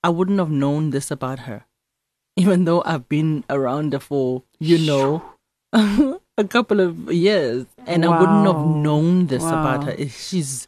I 0.04 0.10
wouldn't 0.10 0.40
have 0.40 0.52
known 0.52 0.92
this 0.92 1.10
about 1.12 1.40
her. 1.40 1.66
Even 2.38 2.66
though 2.66 2.84
I've 2.86 3.10
been 3.10 3.44
around 3.50 3.94
her 3.94 4.00
for, 4.00 4.44
you 4.60 4.78
know, 4.78 5.22
a 5.74 6.44
couple 6.48 6.80
of 6.80 7.12
years. 7.12 7.66
And 7.86 8.06
I 8.06 8.20
wouldn't 8.20 8.48
have 8.48 8.66
known 8.66 9.28
this 9.28 9.44
about 9.44 9.84
her. 9.86 10.08
She's 10.08 10.68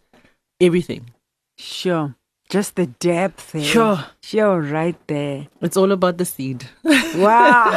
everything. 0.60 1.12
Sure. 1.58 2.16
Just 2.50 2.76
the 2.76 2.88
depth. 2.88 3.54
eh? 3.56 3.62
Sure. 3.62 4.04
Sure, 4.22 4.60
right 4.60 4.96
there. 5.08 5.48
It's 5.62 5.78
all 5.78 5.92
about 5.92 6.18
the 6.18 6.26
seed. 6.26 6.68
Wow. 7.16 7.68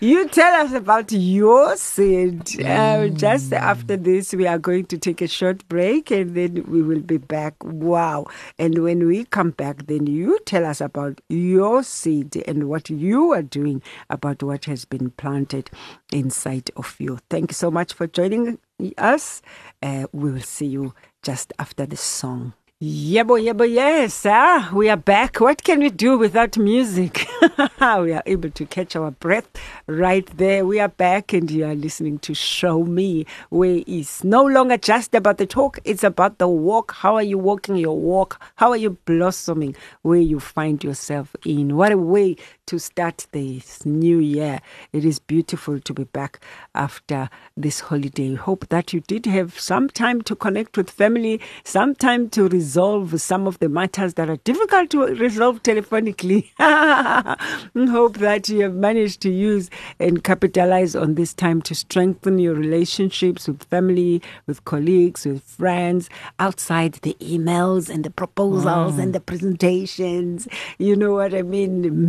you 0.00 0.28
tell 0.28 0.54
us 0.66 0.72
about 0.72 1.12
your 1.12 1.76
seed. 1.76 2.60
Uh, 2.64 3.08
just 3.08 3.52
after 3.52 3.96
this, 3.96 4.32
we 4.34 4.46
are 4.46 4.58
going 4.58 4.86
to 4.86 4.98
take 4.98 5.20
a 5.22 5.28
short 5.28 5.66
break 5.68 6.10
and 6.10 6.34
then 6.34 6.64
we 6.66 6.82
will 6.82 7.00
be 7.00 7.18
back. 7.18 7.54
Wow. 7.62 8.26
And 8.58 8.82
when 8.82 9.06
we 9.06 9.24
come 9.24 9.50
back, 9.50 9.86
then 9.86 10.06
you 10.06 10.38
tell 10.44 10.64
us 10.66 10.80
about 10.80 11.20
your 11.28 11.82
seed 11.82 12.42
and 12.48 12.68
what 12.68 12.90
you 12.90 13.32
are 13.32 13.42
doing 13.42 13.82
about 14.10 14.42
what 14.42 14.64
has 14.66 14.84
been 14.84 15.10
planted 15.12 15.70
inside 16.12 16.70
of 16.76 16.96
you. 16.98 17.18
Thank 17.30 17.52
you 17.52 17.54
so 17.54 17.70
much 17.70 17.92
for 17.92 18.06
joining 18.06 18.58
us. 18.98 19.40
Uh, 19.82 20.06
we 20.12 20.32
will 20.32 20.40
see 20.40 20.66
you 20.66 20.94
just 21.22 21.52
after 21.58 21.86
the 21.86 21.96
song. 21.96 22.54
Yeah, 22.84 23.22
boy, 23.22 23.36
yeah, 23.36 23.52
boy, 23.52 23.66
yes. 23.66 24.26
Ah, 24.26 24.68
we 24.74 24.90
are 24.90 24.96
back. 24.96 25.38
What 25.38 25.62
can 25.62 25.78
we 25.78 25.88
do 25.88 26.18
without 26.18 26.58
music? 26.58 27.28
we 27.80 28.12
are 28.12 28.24
able 28.26 28.50
to 28.50 28.66
catch 28.66 28.96
our 28.96 29.12
breath 29.12 29.48
right 29.86 30.26
there. 30.36 30.66
We 30.66 30.80
are 30.80 30.88
back, 30.88 31.32
and 31.32 31.48
you 31.48 31.64
are 31.64 31.76
listening 31.76 32.18
to 32.18 32.34
Show 32.34 32.82
Me, 32.82 33.24
where 33.50 33.84
it's 33.86 34.24
no 34.24 34.42
longer 34.42 34.78
just 34.78 35.14
about 35.14 35.38
the 35.38 35.46
talk, 35.46 35.78
it's 35.84 36.02
about 36.02 36.38
the 36.38 36.48
walk. 36.48 36.90
How 36.90 37.14
are 37.14 37.22
you 37.22 37.38
walking 37.38 37.76
your 37.76 37.96
walk? 37.96 38.42
How 38.56 38.70
are 38.70 38.76
you 38.76 38.98
blossoming 39.04 39.76
where 40.02 40.18
you 40.18 40.40
find 40.40 40.82
yourself 40.82 41.36
in? 41.46 41.76
What 41.76 41.92
a 41.92 41.96
way 41.96 42.34
to 42.66 42.78
start 42.78 43.26
this 43.32 43.84
new 43.84 44.18
year. 44.18 44.60
It 44.92 45.04
is 45.04 45.18
beautiful 45.18 45.80
to 45.80 45.92
be 45.92 46.04
back 46.04 46.44
after 46.74 47.28
this 47.56 47.80
holiday. 47.80 48.34
Hope 48.34 48.68
that 48.68 48.92
you 48.92 49.00
did 49.00 49.26
have 49.26 49.58
some 49.58 49.88
time 49.88 50.22
to 50.22 50.36
connect 50.36 50.76
with 50.76 50.90
family, 50.90 51.40
some 51.64 51.94
time 51.94 52.30
to 52.30 52.48
resolve 52.48 53.20
some 53.20 53.46
of 53.46 53.58
the 53.58 53.68
matters 53.68 54.14
that 54.14 54.30
are 54.30 54.36
difficult 54.38 54.90
to 54.90 55.06
resolve 55.06 55.62
telephonically. 55.62 56.50
Hope 57.90 58.18
that 58.18 58.48
you 58.48 58.60
have 58.62 58.74
managed 58.74 59.20
to 59.22 59.30
use 59.30 59.68
and 59.98 60.22
capitalize 60.22 60.94
on 60.94 61.14
this 61.14 61.34
time 61.34 61.62
to 61.62 61.74
strengthen 61.74 62.38
your 62.38 62.54
relationships 62.54 63.48
with 63.48 63.64
family, 63.64 64.22
with 64.46 64.64
colleagues, 64.64 65.26
with 65.26 65.42
friends, 65.42 66.08
outside 66.38 66.94
the 67.02 67.16
emails 67.20 67.88
and 67.88 68.04
the 68.04 68.10
proposals 68.10 68.98
and 68.98 69.10
mm. 69.10 69.12
the 69.14 69.20
presentations. 69.20 70.46
You 70.78 70.96
know 70.96 71.12
what 71.12 71.34
I 71.34 71.42
mean? 71.42 72.06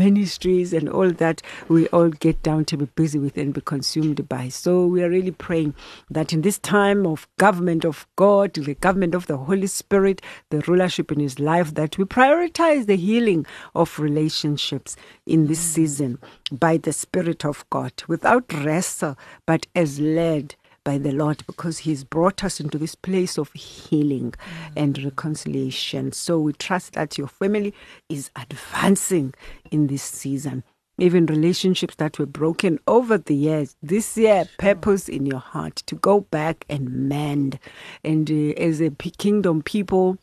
Ministries 0.54 0.74
and 0.74 0.90
all 0.90 1.12
that 1.12 1.42
we 1.68 1.88
all 1.88 2.10
get 2.10 2.42
down 2.44 2.66
to 2.66 2.78
be 2.78 2.86
busy 2.86 3.20
with 3.20 3.38
and 3.38 3.54
be 3.54 3.62
consumed 3.62 4.28
by. 4.30 4.50
So 4.50 4.86
we 4.86 5.04
are 5.04 5.10
really 5.10 5.32
praying 5.32 5.74
that 6.10 6.34
in 6.34 6.42
this 6.42 6.60
time 6.60 7.06
of 7.06 7.28
government 7.38 7.86
of 7.86 8.06
God, 8.16 8.54
the 8.54 8.76
government 8.76 9.16
of 9.16 9.28
the 9.28 9.38
Holy 9.38 9.68
Spirit, 9.68 10.22
the 10.50 10.60
rulership 10.68 11.12
in 11.12 11.20
his 11.20 11.40
life, 11.40 11.74
that 11.74 11.98
we 11.98 12.06
prioritize 12.06 12.86
the 12.86 12.96
healing 12.96 13.46
of 13.74 14.00
relationships 14.00 14.96
in 15.26 15.48
this 15.48 15.60
mm. 15.60 15.74
season 15.74 16.20
by 16.52 16.78
the 16.78 16.94
Spirit 16.94 17.46
of 17.46 17.66
God 17.70 17.92
without 18.08 18.52
wrestle, 18.54 19.18
but 19.46 19.66
as 19.76 20.00
led 20.00 20.56
by 20.84 20.98
the 20.98 21.12
Lord 21.12 21.44
because 21.48 21.80
He's 21.80 22.04
brought 22.04 22.44
us 22.44 22.60
into 22.60 22.78
this 22.78 22.96
place 22.96 23.38
of 23.38 23.52
healing 23.54 24.34
and 24.76 25.02
reconciliation. 25.04 26.12
So 26.12 26.40
we 26.40 26.54
trust 26.54 26.94
that 26.94 27.18
your 27.18 27.28
family 27.28 27.74
is 28.10 28.30
advancing 28.36 29.34
in 29.72 29.88
this 29.88 30.04
season. 30.04 30.64
Even 31.00 31.26
relationships 31.26 31.96
that 31.96 32.20
were 32.20 32.28
broken 32.28 32.80
over 32.86 33.18
the 33.18 33.36
years, 33.36 33.76
this 33.82 34.16
year, 34.16 34.48
purpose 34.60 35.10
in 35.10 35.26
your 35.26 35.40
heart 35.40 35.78
to 35.88 35.96
go 35.96 36.22
back 36.22 36.66
and 36.70 36.90
mend. 37.10 37.58
And 38.04 38.30
uh, 38.30 38.54
as 38.62 38.80
a 38.80 38.92
kingdom 38.92 39.64
people, 39.64 40.18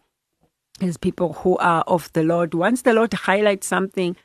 as 0.81 0.97
people 0.97 1.33
who 1.33 1.57
are 1.59 1.83
of 1.89 2.13
the 2.13 2.23
Lord, 2.23 2.55
once 2.55 2.83
the 2.83 2.95
Lord 2.95 3.13
highlights 3.13 3.67
something, 3.67 4.17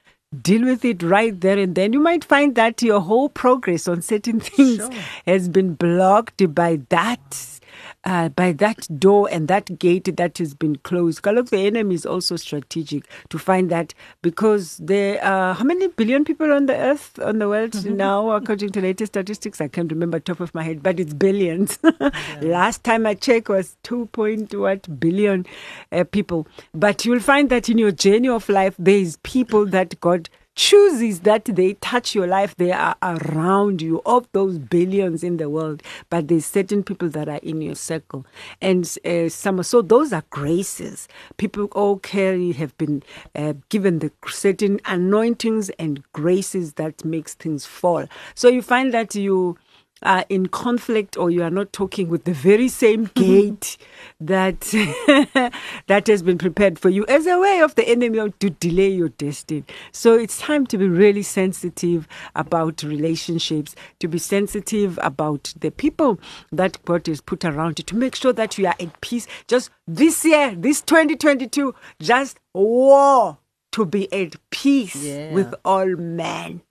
deal 0.41 0.65
with 0.65 0.86
it 0.86 1.04
right 1.04 1.39
there 1.39 1.58
and 1.58 1.76
then. 1.76 1.93
You 1.93 2.00
might 2.00 2.24
find 2.24 2.56
that 2.56 2.82
your 2.82 3.00
whole 3.00 3.30
progress 3.30 3.88
on 3.88 4.02
certain 4.02 4.39
things 4.52 4.88
has 5.26 5.50
been 5.50 5.76
blocked 5.76 6.54
by 6.54 6.82
that. 6.89 7.60
Uh, 8.04 8.30
by 8.30 8.52
that 8.52 8.88
door 9.00 9.28
and 9.32 9.48
that 9.48 9.80
gate 9.80 10.16
that 10.18 10.38
has 10.38 10.54
been 10.54 10.76
closed. 10.78 11.22
Kalok, 11.22 11.50
the 11.50 11.66
enemy 11.66 11.96
is 11.96 12.06
also 12.06 12.36
strategic 12.36 13.08
to 13.30 13.40
find 13.40 13.70
that 13.72 13.94
because 14.22 14.78
there 14.78 15.24
are 15.24 15.54
how 15.54 15.64
many 15.64 15.88
billion 15.88 16.24
people 16.24 16.52
on 16.52 16.68
the 16.68 16.76
earth, 16.76 17.18
on 17.20 17.40
the 17.40 17.50
world 17.50 17.86
now, 17.86 18.32
according 18.32 18.72
to 18.72 18.82
latest 18.82 19.14
statistics? 19.14 19.60
I 19.62 19.68
can't 19.68 19.92
remember 19.92 20.20
top 20.20 20.40
of 20.40 20.54
my 20.54 20.64
head, 20.64 20.84
but 20.84 21.00
it's 21.00 21.14
billions. 21.14 21.80
Last 22.42 22.84
time 22.84 23.06
I 23.06 23.16
checked 23.16 23.50
was 23.50 23.78
2 23.84 24.08
point 24.08 24.54
what 24.54 25.00
billion 25.00 25.46
uh, 25.92 26.04
people. 26.04 26.48
But 26.74 27.06
you'll 27.06 27.20
find 27.20 27.50
that 27.50 27.70
in 27.70 27.78
your 27.78 27.92
journey 27.92 28.30
of 28.30 28.50
life, 28.50 28.76
there 28.78 28.98
is 28.98 29.18
people 29.18 29.66
that 29.68 30.00
God 30.00 30.30
chooses 30.56 31.22
that 31.22 31.46
they 31.46 31.74
touch 31.76 32.15
your 32.15 32.28
life, 32.28 32.56
they 32.56 32.72
are 32.72 32.96
around 33.02 33.82
you, 33.82 34.02
of 34.06 34.28
those 34.32 34.58
billions 34.58 35.24
in 35.24 35.38
the 35.38 35.50
world, 35.50 35.84
but 36.10 36.28
there's 36.28 36.46
certain 36.46 36.82
people 36.84 37.10
that 37.10 37.28
are 37.28 37.39
in 37.44 37.62
your 37.62 37.76
circle. 37.76 38.26
And 38.62 38.91
uh, 39.06 39.30
some, 39.30 39.62
so 39.63 39.82
those 39.82 40.13
are 40.13 40.24
graces. 40.30 41.08
People 41.38 41.65
all 41.74 42.00
carry, 42.00 42.54
have 42.54 42.78
been 42.78 43.04
uh, 43.36 43.54
given 43.70 44.00
the 44.00 44.12
certain 44.28 44.80
anointings 44.86 45.70
and 45.72 46.02
graces 46.13 46.74
that 46.74 47.04
makes 47.04 47.34
things 47.34 47.65
fall. 47.65 48.08
So 48.34 48.48
you 48.48 48.62
find 48.62 48.94
that 48.94 49.13
you 49.13 49.58
are 50.06 50.24
in 50.30 50.46
conflict 50.48 51.18
or 51.18 51.30
you 51.30 51.44
are 51.44 51.50
not 51.50 51.74
talking 51.74 52.08
with 52.10 52.24
the 52.24 52.34
very 52.34 52.68
same 52.70 53.06
gate 53.15 53.78
that 54.20 54.62
that 55.88 56.08
has 56.08 56.24
been 56.24 56.38
prepared 56.38 56.80
for 56.80 56.89
you 56.89 57.06
as 57.08 57.26
a 57.28 57.39
way 57.39 57.60
of 57.60 57.76
the 57.76 57.88
enemy 57.88 58.32
to 58.39 58.50
delay 58.50 58.89
your 58.89 59.10
destiny. 59.10 59.63
So 59.91 60.13
it's 60.13 60.39
time 60.39 60.65
to 60.68 60.78
be 60.78 60.88
really 60.88 61.24
sensitive 61.24 62.08
about 62.36 62.84
relationships, 62.84 63.76
to 64.00 64.08
be 64.08 64.18
sensitive 64.18 64.98
about 65.02 65.54
the 65.60 65.72
people 65.72 66.20
that 66.52 66.84
God 66.86 67.08
has 67.08 67.20
put 67.22 67.44
around 67.44 67.80
you, 67.80 67.84
to 67.86 67.96
make 67.96 68.15
sure 68.15 68.34
that 68.34 68.58
you 68.58 68.68
are 68.68 68.76
at 68.80 69.02
peace. 69.02 69.28
Just 69.48 69.70
this 69.88 70.24
year, 70.24 70.54
this 70.56 70.82
2022, 70.82 71.74
just 72.00 72.39
war 72.54 73.38
to 73.72 73.86
be 73.86 74.12
at 74.13 74.36
peace 74.52 74.96
Yeah. 74.96 75.34
with 75.34 75.54
all 75.65 75.88
men. 75.98 76.62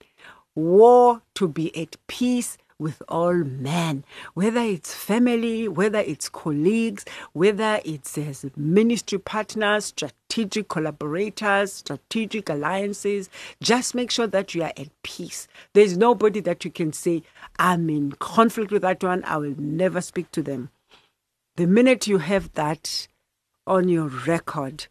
War 0.55 1.21
to 1.35 1.47
be 1.47 1.75
at 1.77 1.97
peace 2.07 2.57
with 2.79 3.01
all 3.07 3.33
men, 3.33 4.03
whether 4.33 4.59
it's 4.59 4.93
family, 4.93 5.67
whether 5.67 5.99
it's 5.99 6.29
colleagues, 6.29 7.05
whether 7.33 7.79
it's 7.85 8.17
as 8.17 8.45
ministry 8.57 9.17
partners, 9.17 9.85
strategic 9.85 10.67
collaborators, 10.67 11.73
strategic 11.73 12.49
alliances. 12.49 13.29
Just 13.61 13.95
make 13.95 14.11
sure 14.11 14.27
that 14.27 14.53
you 14.53 14.63
are 14.63 14.73
at 14.77 14.89
peace. 15.03 15.47
There's 15.73 15.97
nobody 15.97 16.41
that 16.41 16.65
you 16.65 16.71
can 16.71 16.91
say, 16.91 17.23
I'm 17.57 17.89
in 17.89 18.11
conflict 18.13 18.71
with 18.71 18.81
that 18.81 19.03
one, 19.03 19.23
I 19.25 19.37
will 19.37 19.55
never 19.57 20.01
speak 20.01 20.31
to 20.31 20.41
them. 20.41 20.69
The 21.55 21.67
minute 21.67 22.07
you 22.07 22.17
have 22.17 22.51
that 22.53 23.07
on 23.65 23.87
your 23.87 24.07
record, 24.07 24.87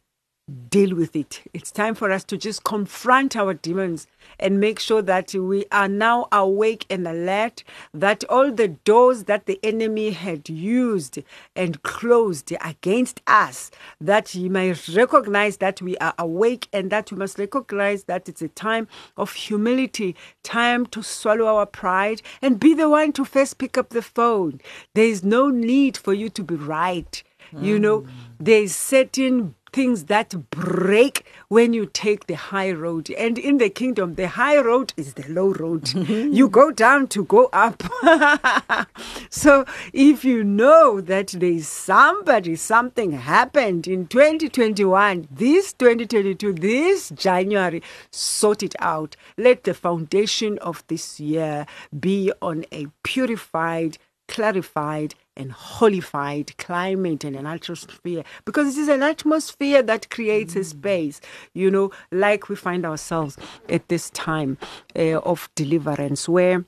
deal 0.68 0.94
with 0.94 1.16
it. 1.16 1.40
It's 1.54 1.70
time 1.70 1.94
for 1.94 2.11
us 2.11 2.22
to 2.24 2.37
just 2.37 2.64
confront 2.64 3.35
our 3.35 3.54
demons 3.54 4.07
and 4.38 4.61
make 4.61 4.78
sure 4.78 5.00
that 5.00 5.33
we 5.33 5.64
are 5.72 5.88
now 5.88 6.26
awake 6.33 6.85
and 6.90 7.09
alert, 7.09 7.64
that 7.94 8.24
all 8.24 8.52
the 8.52 8.68
doors 8.68 9.24
that 9.24 9.46
the 9.46 9.59
enemy 9.62 10.11
had 10.11 10.48
used 10.48 11.18
and 11.57 11.83
closed 11.83 12.52
against 12.61 13.22
us, 13.26 13.70
that 14.00 14.35
you 14.35 14.50
may 14.50 14.74
recognize 14.94 15.59
that 15.59 15.80
we 15.80 15.96
are 15.98 16.14
awake 16.18 16.68
and 16.72 16.90
that 16.90 17.11
we 17.11 17.16
must 17.16 17.38
recognize 17.38 18.04
that 18.04 18.28
it's 18.28 18.42
a 18.42 18.48
time 18.48 18.87
of 19.16 19.33
humility, 19.33 20.14
time 20.42 20.85
to 20.87 21.02
swallow 21.02 21.46
our 21.46 21.66
pride 21.66 22.20
and 22.42 22.61
be 22.61 22.74
the 22.74 22.88
one 22.88 23.12
to 23.12 23.24
first 23.24 23.57
pick 23.57 23.78
up 23.78 23.90
the 23.90 24.02
phone. 24.02 24.61
There 24.94 25.07
is 25.07 25.24
no 25.24 25.48
need 25.48 25.96
for 25.96 26.12
you 26.12 26.28
to 26.30 26.42
be 26.42 26.57
right. 26.57 27.22
You 27.61 27.78
know, 27.78 28.00
mm. 28.00 28.09
there's 28.40 28.74
certain 28.74 29.54
things 29.74 30.04
that 30.04 30.50
break 30.50 31.26
when 31.48 31.72
you 31.72 31.84
take 31.84 32.28
the 32.28 32.37
high 32.37 32.70
road. 32.70 33.10
And 33.10 33.37
in 33.37 33.58
the 33.58 33.68
kingdom, 33.68 34.14
the 34.14 34.28
high 34.28 34.60
road 34.60 34.94
is 34.96 35.14
the 35.14 35.28
low 35.28 35.52
road. 35.52 35.82
Mm-hmm. 35.82 36.32
you 36.32 36.48
go 36.48 36.70
down 36.70 37.08
to 37.08 37.24
go 37.24 37.50
up. 37.52 37.82
so 39.30 39.64
if 39.92 40.24
you 40.24 40.44
know 40.44 41.00
that 41.00 41.28
there's 41.28 41.66
somebody, 41.66 42.54
something 42.54 43.12
happened 43.12 43.88
in 43.88 44.06
2021, 44.06 45.26
this 45.28 45.72
2022, 45.72 46.52
this 46.52 47.10
January, 47.10 47.82
sort 48.12 48.62
it 48.62 48.76
out. 48.78 49.16
Let 49.37 49.64
the 49.64 49.74
foundation 49.74 50.56
of 50.58 50.84
this 50.87 51.18
year 51.18 51.66
be 51.98 52.30
on 52.40 52.64
a 52.70 52.87
purified, 53.02 53.98
clarified, 54.28 55.14
and 55.37 55.52
holified 55.52 56.56
climate 56.58 57.24
and 57.24 57.37
an 57.37 57.46
atmosphere 57.46 58.22
because 58.44 58.76
it 58.76 58.80
is 58.80 58.88
an 58.88 59.02
atmosphere 59.02 59.82
that 59.82 60.10
creates 60.10 60.56
a 60.56 60.64
space, 60.64 61.20
you 61.52 61.70
know, 61.70 61.90
like 62.10 62.48
we 62.48 62.56
find 62.56 62.87
ourselves 62.87 63.37
at 63.68 63.88
this 63.88 64.10
time 64.10 64.58
uh, 64.96 65.18
of 65.18 65.48
deliverance 65.54 66.28
where 66.28 66.64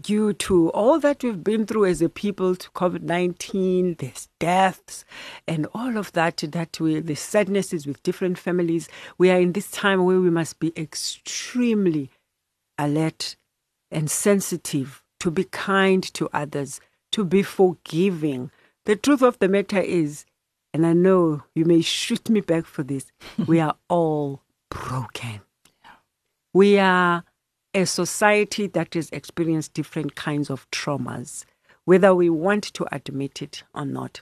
due 0.00 0.32
to 0.32 0.70
all 0.70 1.00
that 1.00 1.24
we've 1.24 1.42
been 1.42 1.66
through 1.66 1.84
as 1.86 2.00
a 2.00 2.08
people 2.08 2.54
to 2.54 2.70
COVID 2.70 3.02
19, 3.02 3.96
there's 3.98 4.28
deaths 4.38 5.04
and 5.48 5.66
all 5.74 5.96
of 5.96 6.12
that, 6.12 6.36
that 6.48 6.78
we, 6.78 7.00
the 7.00 7.16
sadnesses 7.16 7.86
with 7.86 8.02
different 8.04 8.38
families, 8.38 8.88
we 9.18 9.30
are 9.30 9.40
in 9.40 9.52
this 9.52 9.70
time 9.70 10.04
where 10.04 10.20
we 10.20 10.30
must 10.30 10.60
be 10.60 10.72
extremely 10.76 12.10
alert 12.78 13.34
and 13.90 14.08
sensitive 14.08 15.02
to 15.20 15.30
be 15.30 15.44
kind 15.44 16.02
to 16.14 16.28
others, 16.32 16.80
to 17.12 17.24
be 17.24 17.42
forgiving. 17.42 18.50
The 18.84 18.96
truth 18.96 19.22
of 19.22 19.38
the 19.38 19.48
matter 19.48 19.80
is, 19.80 20.24
and 20.74 20.86
I 20.86 20.92
know 20.92 21.42
you 21.54 21.64
may 21.64 21.80
shoot 21.80 22.28
me 22.28 22.40
back 22.40 22.66
for 22.66 22.82
this, 22.82 23.06
we 23.46 23.60
are 23.60 23.76
all 23.88 24.42
broken. 24.70 25.40
We 26.52 26.78
are 26.78 27.24
a 27.72 27.86
society 27.86 28.66
that 28.68 28.94
has 28.94 29.10
experienced 29.10 29.74
different 29.74 30.16
kinds 30.16 30.50
of 30.50 30.68
traumas, 30.70 31.44
whether 31.84 32.14
we 32.14 32.28
want 32.28 32.64
to 32.64 32.86
admit 32.92 33.42
it 33.42 33.62
or 33.74 33.84
not. 33.84 34.20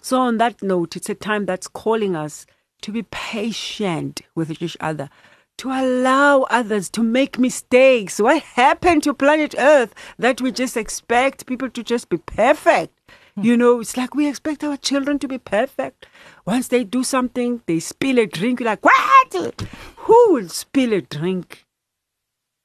So, 0.00 0.20
on 0.20 0.38
that 0.38 0.62
note, 0.62 0.96
it's 0.96 1.08
a 1.08 1.14
time 1.14 1.46
that's 1.46 1.68
calling 1.68 2.16
us 2.16 2.46
to 2.82 2.92
be 2.92 3.02
patient 3.04 4.22
with 4.34 4.62
each 4.62 4.76
other, 4.80 5.10
to 5.58 5.70
allow 5.70 6.42
others 6.44 6.88
to 6.90 7.02
make 7.02 7.38
mistakes. 7.38 8.20
What 8.20 8.42
happened 8.42 9.02
to 9.04 9.14
planet 9.14 9.54
Earth 9.58 9.94
that 10.18 10.40
we 10.40 10.52
just 10.52 10.76
expect 10.76 11.46
people 11.46 11.68
to 11.70 11.82
just 11.82 12.08
be 12.08 12.18
perfect? 12.18 12.98
You 13.40 13.56
know, 13.56 13.78
it's 13.78 13.96
like 13.96 14.16
we 14.16 14.26
expect 14.28 14.64
our 14.64 14.76
children 14.76 15.20
to 15.20 15.28
be 15.28 15.38
perfect. 15.38 16.06
Once 16.44 16.68
they 16.68 16.82
do 16.82 17.04
something, 17.04 17.62
they 17.66 17.78
spill 17.78 18.18
a 18.18 18.26
drink, 18.26 18.58
you're 18.58 18.68
like, 18.68 18.84
what? 18.84 19.62
Who 19.96 20.32
will 20.32 20.48
spill 20.48 20.92
a 20.92 21.00
drink 21.02 21.64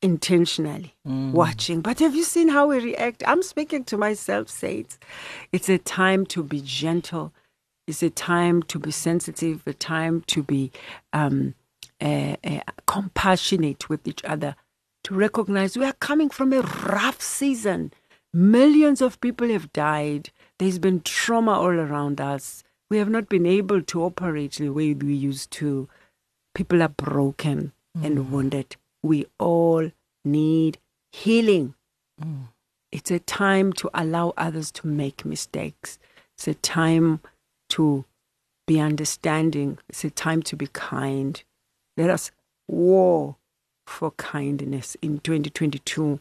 intentionally 0.02 0.96
watching? 1.06 1.82
But 1.82 2.00
have 2.00 2.16
you 2.16 2.24
seen 2.24 2.50
how 2.50 2.68
we 2.68 2.80
react? 2.80 3.22
I'm 3.28 3.44
speaking 3.44 3.84
to 3.86 3.98
myself, 3.98 4.50
Saints. 4.50 4.98
It's 5.52 5.70
a 5.70 5.78
time 5.78 6.26
to 6.28 6.42
be 6.42 6.60
gentle. 6.60 7.34
It's 7.86 8.02
a 8.02 8.10
time 8.10 8.64
to 8.64 8.80
be 8.80 8.90
sensitive, 8.90 9.62
a 9.68 9.74
time 9.74 10.24
to 10.28 10.42
be 10.42 10.72
um, 11.12 11.54
uh, 12.04 12.36
uh, 12.44 12.60
compassionate 12.86 13.90
with 13.90 14.08
each 14.08 14.24
other, 14.26 14.56
to 15.06 15.16
recognize 15.16 15.78
we 15.78 15.86
are 15.86 15.94
coming 15.94 16.30
from 16.30 16.54
a 16.54 16.62
rough 16.62 17.22
season. 17.22 17.92
Millions 18.34 19.02
of 19.02 19.22
people 19.22 19.48
have 19.50 19.72
died. 19.74 20.30
There's 20.60 20.80
been 20.80 21.02
trauma 21.02 21.52
all 21.52 21.80
around 21.80 22.20
us. 22.20 22.64
We 22.90 22.98
have 22.98 23.10
not 23.10 23.30
been 23.30 23.46
able 23.46 23.82
to 23.82 24.04
operate 24.04 24.54
the 24.54 24.70
way 24.70 24.94
we 24.94 25.14
used 25.14 25.52
to. 25.52 25.88
People 26.54 26.82
are 26.84 26.90
broken 26.90 27.74
and 28.02 28.32
wounded. 28.32 28.76
We 29.02 29.26
all 29.40 29.92
need 30.26 30.78
healing. 31.12 31.76
It's 32.92 33.12
a 33.12 33.20
time 33.20 33.74
to 33.74 33.90
allow 33.94 34.34
others 34.38 34.72
to 34.74 34.88
make 34.88 35.26
mistakes. 35.26 36.00
It's 36.36 36.48
a 36.48 36.54
time 36.54 37.20
to 37.70 38.06
be 38.68 38.80
understanding. 38.80 39.80
It's 39.90 40.04
a 40.04 40.10
time 40.10 40.42
to 40.44 40.56
be 40.56 40.68
kind. 40.68 41.44
Let 41.96 42.10
us 42.10 42.32
war 42.68 43.36
for 43.86 44.12
kindness 44.12 44.96
in 45.02 45.20
2022, 45.20 46.20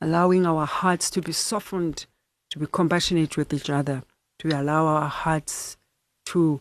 allowing 0.00 0.46
our 0.46 0.66
hearts 0.66 1.10
to 1.10 1.22
be 1.22 1.32
softened, 1.32 2.06
to 2.50 2.58
be 2.58 2.66
compassionate 2.70 3.36
with 3.36 3.52
each 3.52 3.70
other, 3.70 4.02
to 4.40 4.48
allow 4.48 4.86
our 4.86 5.08
hearts 5.08 5.76
to 6.26 6.60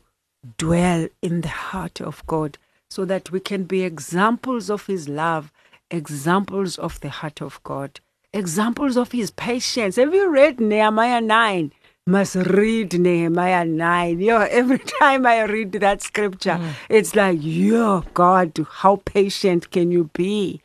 dwell 0.57 1.07
in 1.21 1.41
the 1.41 1.47
heart 1.47 1.99
of 2.01 2.25
God 2.27 2.57
so 2.89 3.05
that 3.05 3.31
we 3.31 3.39
can 3.39 3.63
be 3.63 3.83
examples 3.83 4.69
of 4.69 4.85
His 4.85 5.09
love, 5.09 5.51
examples 5.89 6.77
of 6.77 6.99
the 6.99 7.09
heart 7.09 7.41
of 7.41 7.61
God, 7.63 7.99
examples 8.33 8.97
of 8.97 9.11
His 9.11 9.31
patience. 9.31 9.95
Have 9.95 10.13
you 10.13 10.29
read 10.29 10.59
Nehemiah 10.59 11.21
9? 11.21 11.71
Must 12.07 12.35
read 12.35 12.97
Nehemiah 12.97 13.65
9. 13.65 14.19
Yo, 14.21 14.37
every 14.39 14.79
time 14.99 15.25
I 15.25 15.43
read 15.43 15.73
that 15.73 16.01
scripture, 16.01 16.57
mm. 16.59 16.73
it's 16.89 17.15
like, 17.15 17.39
yo, 17.41 18.05
God, 18.13 18.57
how 18.69 19.01
patient 19.03 19.71
can 19.71 19.91
you 19.91 20.09
be? 20.13 20.61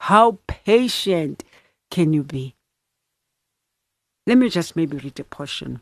How 0.00 0.38
patient 0.48 1.44
can 1.92 2.12
you 2.12 2.24
be? 2.24 2.56
Let 4.26 4.38
me 4.38 4.48
just 4.48 4.74
maybe 4.74 4.96
read 4.96 5.20
a 5.20 5.24
portion 5.24 5.80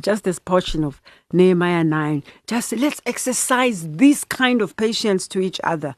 just 0.00 0.24
this 0.24 0.38
portion 0.38 0.84
of 0.84 1.02
Nehemiah 1.32 1.84
9. 1.84 2.22
Just 2.46 2.72
let's 2.72 3.02
exercise 3.04 3.86
this 3.86 4.24
kind 4.24 4.62
of 4.62 4.76
patience 4.76 5.28
to 5.28 5.40
each 5.40 5.60
other. 5.62 5.94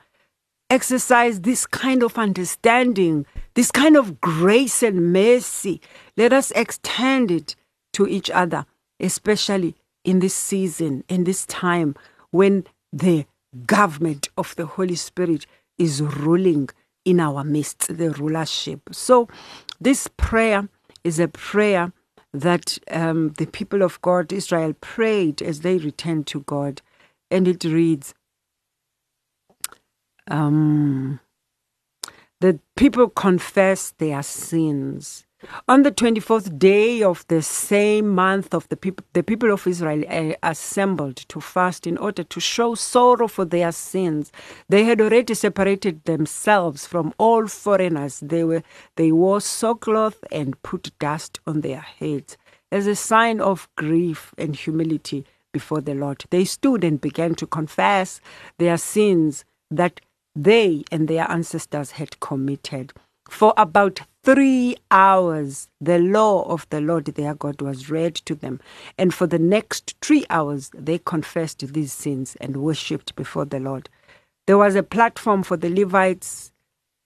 Exercise 0.71 1.43
this 1.43 1.67
kind 1.67 2.03
of 2.03 2.19
understanding, 2.19 3.27
this 3.55 3.71
kind 3.71 3.97
of 3.97 4.21
grace 4.21 4.83
and 4.83 5.13
mercy. 5.13 5.81
Let 6.17 6.33
us 6.33 6.51
extend 6.53 7.31
it 7.31 7.55
to 7.95 8.07
each 8.07 8.31
other, 8.31 8.67
especially 9.01 9.75
in 10.05 10.21
this 10.21 10.35
season, 10.35 11.05
in 11.09 11.25
this 11.25 11.47
time 11.47 11.95
when 12.31 12.65
the 12.93 13.27
government 13.67 14.29
of 14.37 14.55
the 14.57 14.67
Holy 14.67 14.97
Spirit 14.97 15.47
is 15.79 16.01
ruling 16.03 16.69
in 17.05 17.21
our 17.21 17.45
midst, 17.45 17.97
the 17.97 18.11
rulership. 18.11 18.81
So, 18.93 19.29
this 19.81 20.09
prayer 20.17 20.69
is 21.03 21.19
a 21.19 21.29
prayer 21.29 21.93
that 22.33 22.79
um, 22.91 23.31
the 23.39 23.47
people 23.47 23.83
of 23.83 24.01
God, 24.03 24.33
Israel, 24.33 24.75
prayed 24.81 25.41
as 25.41 25.61
they 25.61 25.79
returned 25.79 26.27
to 26.29 26.41
God. 26.41 26.83
And 27.31 27.47
it 27.47 27.65
reads, 27.65 28.15
um, 30.29 31.21
the 32.41 32.59
people 32.77 33.09
confess 33.09 33.93
their 33.99 34.23
sins. 34.23 35.25
On 35.69 35.83
the 35.83 35.93
24th 35.93 36.59
day 36.59 37.03
of 37.03 37.25
the 37.29 37.43
same 37.43 38.09
month 38.09 38.55
of 38.55 38.69
the 38.69 38.77
people, 38.77 39.05
the 39.13 39.23
people 39.23 39.53
of 39.53 39.67
Israel 39.67 40.05
uh, 40.09 40.35
assembled 40.43 41.17
to 41.17 41.41
fast 41.41 41.87
in 41.87 41.97
order 41.99 42.23
to 42.25 42.41
show 42.41 42.75
sorrow 42.75 43.29
for 43.29 43.45
their 43.45 43.73
sins. 43.73 44.33
They 44.69 44.85
had 44.85 45.01
already 45.01 45.35
separated 45.35 46.05
themselves 46.05 46.87
from 46.87 47.15
all 47.19 47.47
foreigners. 47.47 48.21
They 48.21 48.45
were 48.45 48.63
they 48.97 49.13
wore 49.13 49.41
sackcloth 49.41 50.25
and 50.31 50.61
put 50.63 50.97
dust 50.99 51.41
on 51.47 51.61
their 51.61 51.81
heads 51.81 52.37
as 52.71 52.87
a 52.87 52.97
sign 52.97 53.41
of 53.41 53.69
grief 53.77 54.35
and 54.37 54.57
humility 54.57 55.25
before 55.53 55.81
the 55.81 55.95
Lord. 55.95 56.25
They 56.31 56.45
stood 56.45 56.85
and 56.85 57.01
began 57.01 57.35
to 57.37 57.47
confess 57.47 58.21
their 58.59 58.77
sins 58.77 59.45
that 59.71 60.01
they 60.35 60.85
and 60.91 61.07
their 61.09 61.31
ancestors 61.31 61.93
had 61.93 62.19
committed. 62.21 62.93
For 63.29 63.55
about 63.57 64.01
three 64.25 64.77
hours, 64.91 65.69
the 65.81 65.99
law 65.99 66.43
of 66.45 66.67
the 66.71 66.81
Lord 66.81 67.05
their 67.07 67.35
God 67.35 67.61
was 67.61 67.91
read 67.91 68.15
to 68.17 68.35
them. 68.35 68.61
And 68.99 69.13
for 69.13 69.27
the 69.27 69.39
next 69.39 69.95
three 70.01 70.25
hours, 70.31 70.71
they 70.75 70.99
confessed 70.99 71.61
these 71.73 71.93
sins 71.93 72.37
and 72.41 72.57
worshipped 72.57 73.15
before 73.17 73.45
the 73.45 73.61
Lord. 73.61 73.89
There 74.47 74.59
was 74.59 74.75
a 74.75 74.83
platform 74.83 75.43
for 75.43 75.57
the 75.57 75.71
Levites, 75.71 76.53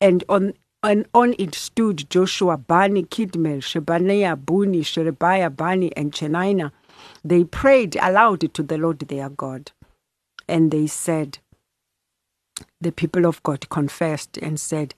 and 0.01 0.25
on 0.29 0.55
and 0.83 1.07
on 1.13 1.35
it 1.41 1.57
stood 1.57 2.09
Joshua, 2.09 2.57
Bani, 2.57 3.03
Kadmiel, 3.03 3.59
Shebaniah, 3.59 4.45
Bunni, 4.45 4.83
Sherebiah, 4.83 5.51
Bani, 5.51 5.95
and 5.97 6.13
Chenani. 6.13 6.71
They 7.25 7.43
prayed 7.43 7.97
aloud 8.01 8.55
to 8.55 8.63
the 8.63 8.79
Lord 8.79 9.01
their 9.01 9.29
God. 9.29 9.73
And 10.49 10.71
they 10.71 10.87
said, 10.87 11.39
the 12.81 12.93
people 12.93 13.27
of 13.27 13.43
God 13.43 13.69
confessed 13.71 14.39
and 14.39 14.59
said, 14.61 14.95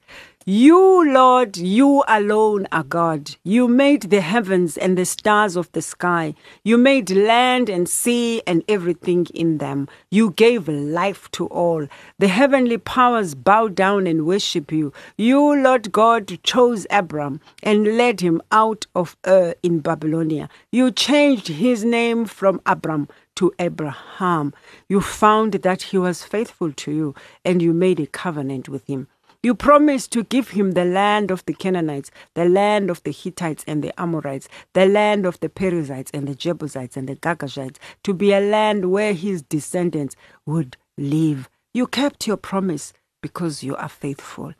You, 0.47 1.13
Lord, 1.13 1.59
you 1.59 2.03
alone 2.09 2.67
are 2.73 2.83
God. 2.83 3.37
You 3.45 3.69
made 3.69 4.05
the 4.05 4.23
heavens 4.23 4.79
and 4.79 4.97
the 4.97 5.05
stars 5.05 5.55
of 5.55 5.71
the 5.73 5.83
sky. 5.83 6.35
You 6.65 6.79
made 6.79 7.11
land 7.11 7.69
and 7.69 7.87
sea 7.87 8.41
and 8.47 8.65
everything 8.67 9.27
in 9.35 9.59
them. 9.59 9.87
You 10.11 10.31
gave 10.31 10.67
life 10.67 11.31
to 11.33 11.47
all. 11.49 11.87
The 12.19 12.29
heavenly 12.29 12.79
powers 12.79 13.35
bow 13.35 13.69
down 13.69 14.07
and 14.07 14.25
worship 14.25 14.73
you. 14.73 14.95
You, 15.19 15.63
Lord 15.63 15.93
God, 15.93 16.43
chose 16.43 16.87
Abram 16.89 17.43
and 17.63 17.99
led 17.99 18.23
him 18.23 18.41
out 18.51 18.87
of 18.95 19.19
Ur 19.27 19.55
in 19.63 19.81
Babylonia. 19.81 20.49
You 20.73 20.91
changed 20.91 21.49
his 21.49 21.85
name 21.85 22.25
from 22.25 22.63
Abram 22.65 23.09
to 23.37 23.53
Abraham. 23.59 24.55
You 24.89 25.03
found 25.03 25.53
that 25.53 25.83
he 25.83 25.99
was 25.99 26.25
faithful 26.25 26.73
to 26.73 26.91
you, 26.91 27.15
and 27.45 27.61
you 27.61 27.75
made 27.75 28.01
a 28.01 28.07
covenant 28.07 28.71
with 28.71 28.87
him. 28.87 29.07
You 29.43 29.55
promised 29.55 30.13
to 30.13 30.25
give 30.25 30.51
him 30.51 30.73
the 30.73 30.85
land 30.85 31.31
of 31.31 31.43
the 31.47 31.55
Canaanites, 31.55 32.11
the 32.35 32.45
land 32.45 32.91
of 32.91 33.03
the 33.05 33.11
Hittites 33.11 33.65
and 33.67 33.83
the 33.83 33.99
Amorites, 33.99 34.49
the 34.75 34.85
land 34.85 35.25
of 35.25 35.41
the 35.41 35.49
Perizzites 35.49 36.11
and 36.13 36.29
the 36.29 36.35
Jebusites 36.35 36.95
and 36.95 37.09
the 37.09 37.17
Girgashites, 37.17 37.79
to 38.03 38.13
be 38.13 38.33
a 38.33 38.41
land 38.41 38.91
where 38.91 39.15
his 39.15 39.41
descendants 39.41 40.15
would 40.45 40.77
live. 40.99 41.49
You 41.73 41.87
kept 41.87 42.27
your 42.27 42.37
promise 42.37 42.93
because 43.23 43.63
you 43.63 43.75
are 43.77 43.89
faithful. 43.89 44.53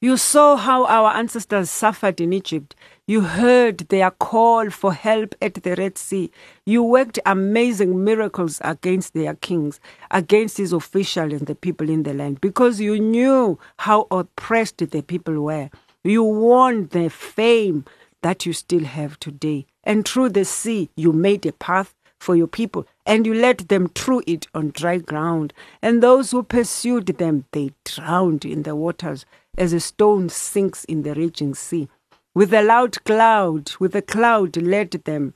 You 0.00 0.16
saw 0.18 0.56
how 0.56 0.84
our 0.86 1.14
ancestors 1.14 1.70
suffered 1.70 2.20
in 2.20 2.32
Egypt. 2.32 2.74
You 3.06 3.22
heard 3.22 3.78
their 3.88 4.10
call 4.10 4.68
for 4.68 4.92
help 4.92 5.34
at 5.40 5.54
the 5.54 5.74
Red 5.76 5.96
Sea. 5.96 6.30
You 6.66 6.82
worked 6.82 7.18
amazing 7.24 8.04
miracles 8.04 8.60
against 8.62 9.14
their 9.14 9.34
kings, 9.34 9.80
against 10.10 10.58
his 10.58 10.72
officials 10.72 11.32
and 11.32 11.46
the 11.46 11.54
people 11.54 11.88
in 11.88 12.02
the 12.02 12.12
land, 12.12 12.40
because 12.40 12.80
you 12.80 12.98
knew 12.98 13.58
how 13.78 14.06
oppressed 14.10 14.78
the 14.78 15.02
people 15.02 15.40
were. 15.40 15.70
You 16.02 16.22
won 16.22 16.88
the 16.88 17.08
fame 17.08 17.86
that 18.20 18.44
you 18.44 18.52
still 18.52 18.84
have 18.84 19.18
today. 19.20 19.64
And 19.84 20.06
through 20.06 20.30
the 20.30 20.44
sea, 20.44 20.90
you 20.96 21.12
made 21.12 21.46
a 21.46 21.52
path 21.52 21.94
for 22.18 22.34
your 22.34 22.46
people, 22.46 22.86
and 23.06 23.26
you 23.26 23.34
led 23.34 23.58
them 23.68 23.88
through 23.88 24.22
it 24.26 24.46
on 24.54 24.70
dry 24.70 24.98
ground. 24.98 25.52
And 25.82 26.02
those 26.02 26.30
who 26.30 26.42
pursued 26.42 27.06
them, 27.06 27.44
they 27.52 27.72
drowned 27.84 28.44
in 28.44 28.64
the 28.64 28.74
waters 28.74 29.26
as 29.56 29.72
a 29.72 29.80
stone 29.80 30.28
sinks 30.28 30.84
in 30.84 31.02
the 31.02 31.14
raging 31.14 31.54
sea. 31.54 31.88
With 32.34 32.52
a 32.52 32.62
loud 32.62 33.02
cloud, 33.04 33.72
with 33.78 33.94
a 33.94 34.02
cloud 34.02 34.56
led 34.56 34.90
them 34.90 35.34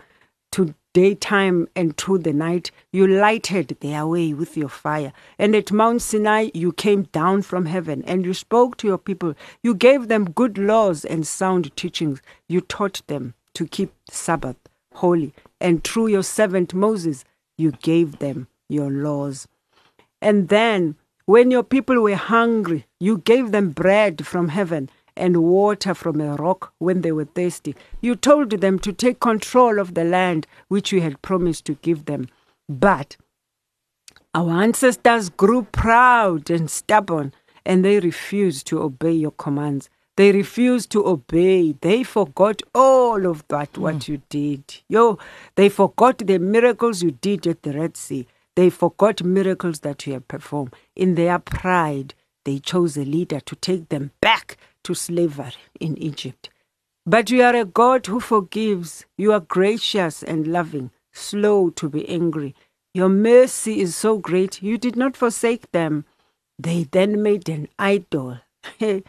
to 0.53 0.75
daytime 0.95 1.69
and 1.77 1.97
through 1.97 2.19
the 2.19 2.33
night. 2.33 2.71
You 2.93 3.07
lighted 3.07 3.77
their 3.81 4.07
way 4.07 4.33
with 4.33 4.57
your 4.57 4.69
fire. 4.69 5.13
And 5.39 5.55
at 5.55 5.71
Mount 5.71 6.03
Sinai, 6.03 6.51
you 6.55 6.73
came 6.73 7.05
down 7.05 7.43
from 7.43 7.67
heaven 7.67 8.03
and 8.07 8.25
you 8.25 8.35
spoke 8.35 8.77
to 8.79 8.87
your 8.89 8.99
people. 8.99 9.35
You 9.63 9.75
gave 9.75 10.09
them 10.09 10.31
good 10.31 10.59
laws 10.59 11.05
and 11.05 11.27
sound 11.27 11.75
teachings. 11.77 12.21
You 12.49 12.61
taught 12.61 13.03
them 13.07 13.35
to 13.55 13.67
keep 13.67 13.93
Sabbath 14.11 14.57
holy. 14.95 15.33
And 15.61 15.85
through 15.85 16.09
your 16.09 16.23
servant 16.23 16.75
Moses, 16.75 17.25
you 17.57 17.73
gave 17.73 18.19
them 18.19 18.49
your 18.69 18.91
laws. 18.91 19.47
And 20.21 20.49
then 20.49 20.97
when 21.29 21.51
your 21.51 21.63
people 21.63 22.01
were 22.01 22.15
hungry, 22.15 22.87
you 22.99 23.19
gave 23.19 23.53
them 23.53 23.69
bread 23.69 24.27
from 24.27 24.49
heaven 24.49 24.89
and 25.15 25.37
water 25.37 25.93
from 25.93 26.23
a 26.23 26.35
rock 26.37 26.73
when 26.79 27.03
they 27.03 27.13
were 27.13 27.27
thirsty. 27.27 27.77
You 28.01 28.17
told 28.17 28.51
them 28.51 28.79
to 28.79 28.95
take 28.95 29.21
control 29.21 29.79
of 29.79 29.93
the 29.93 30.05
land 30.05 30.47
which 30.69 30.91
you 30.91 31.03
had 31.03 31.21
promised 31.21 31.67
to 31.67 31.75
give 31.75 32.07
them. 32.07 32.29
But 32.67 33.19
our 34.35 34.63
ancestors 34.63 35.29
grew 35.29 35.65
proud 35.65 36.49
and 36.49 36.71
stubborn, 36.71 37.35
and 37.63 37.85
they 37.85 38.01
refused 38.01 38.67
to 38.69 38.81
obey 38.81 39.13
your 39.13 39.33
commands. 39.33 39.91
They 40.17 40.33
refused 40.33 40.89
to 40.93 41.07
obey. 41.07 41.73
They 41.79 42.05
forgot 42.05 42.63
all 42.75 43.27
of 43.27 43.47
that, 43.49 43.77
what 43.77 43.97
mm. 43.97 44.09
you 44.09 44.23
did. 44.31 44.81
Yo, 44.89 45.19
they 45.57 45.69
forgot 45.69 46.19
the 46.27 46.39
miracles 46.39 47.03
you 47.03 47.11
did 47.11 47.47
at 47.47 47.65
the 47.65 47.75
Red 47.75 47.99
Sea. 47.99 48.27
They 48.59 48.71
forgot 48.71 49.23
miracles 49.23 49.79
that 49.83 50.05
you 50.05 50.15
have 50.15 50.27
performed. 50.27 50.75
In 50.97 51.15
their 51.15 51.39
pride, 51.39 52.15
they 52.45 52.59
chose 52.59 52.97
a 52.97 53.05
leader 53.05 53.39
to 53.39 53.55
take 53.55 53.89
them 53.89 54.11
back 54.21 54.57
to 54.83 54.95
slavery 54.95 55.53
in 55.79 55.97
Egypt. 55.97 56.51
But 57.07 57.31
you 57.31 57.41
are 57.45 57.55
a 57.55 57.65
God 57.65 58.07
who 58.07 58.19
forgives. 58.19 59.07
You 59.17 59.33
are 59.33 59.39
gracious 59.39 60.25
and 60.25 60.49
loving, 60.49 60.91
slow 61.13 61.71
to 61.71 61.89
be 61.89 62.09
angry. 62.09 62.57
Your 62.95 63.09
mercy 63.09 63.81
is 63.81 63.95
so 63.95 64.19
great, 64.19 64.61
you 64.61 64.77
did 64.77 64.97
not 64.97 65.17
forsake 65.17 65.71
them. 65.71 66.05
They 66.59 66.83
then 66.83 67.23
made 67.23 67.49
an 67.49 67.69
idol 67.79 68.41
in 68.81 69.05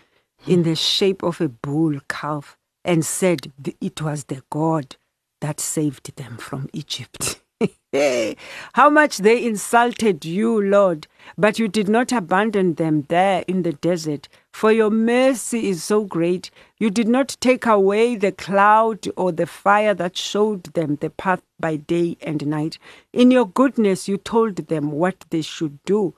the 0.45 0.75
shape 0.75 1.23
of 1.23 1.41
a 1.41 1.49
bull 1.49 1.99
calf 2.07 2.55
and 2.85 3.03
said 3.03 3.51
it 3.81 3.99
was 3.99 4.25
the 4.25 4.43
God 4.51 4.95
that 5.41 5.59
saved 5.59 6.15
them 6.17 6.37
from 6.37 6.69
Egypt. 6.71 7.41
How 7.91 8.89
much 8.91 9.17
they 9.17 9.43
insulted 9.43 10.23
you, 10.23 10.61
Lord, 10.61 11.07
but 11.37 11.57
you 11.57 11.67
did 11.67 11.89
not 11.89 12.11
abandon 12.11 12.75
them 12.75 13.05
there 13.09 13.43
in 13.47 13.63
the 13.63 13.73
desert. 13.73 14.29
For 14.53 14.71
your 14.71 14.91
mercy 14.91 15.69
is 15.69 15.83
so 15.83 16.03
great. 16.03 16.51
You 16.77 16.91
did 16.91 17.07
not 17.07 17.35
take 17.39 17.65
away 17.65 18.15
the 18.15 18.31
cloud 18.31 19.07
or 19.17 19.31
the 19.31 19.47
fire 19.47 19.95
that 19.95 20.17
showed 20.17 20.65
them 20.75 20.97
the 20.97 21.09
path 21.09 21.41
by 21.59 21.77
day 21.77 22.17
and 22.21 22.45
night. 22.45 22.77
In 23.11 23.31
your 23.31 23.47
goodness, 23.47 24.07
you 24.07 24.17
told 24.17 24.57
them 24.67 24.91
what 24.91 25.25
they 25.31 25.41
should 25.41 25.83
do. 25.85 26.13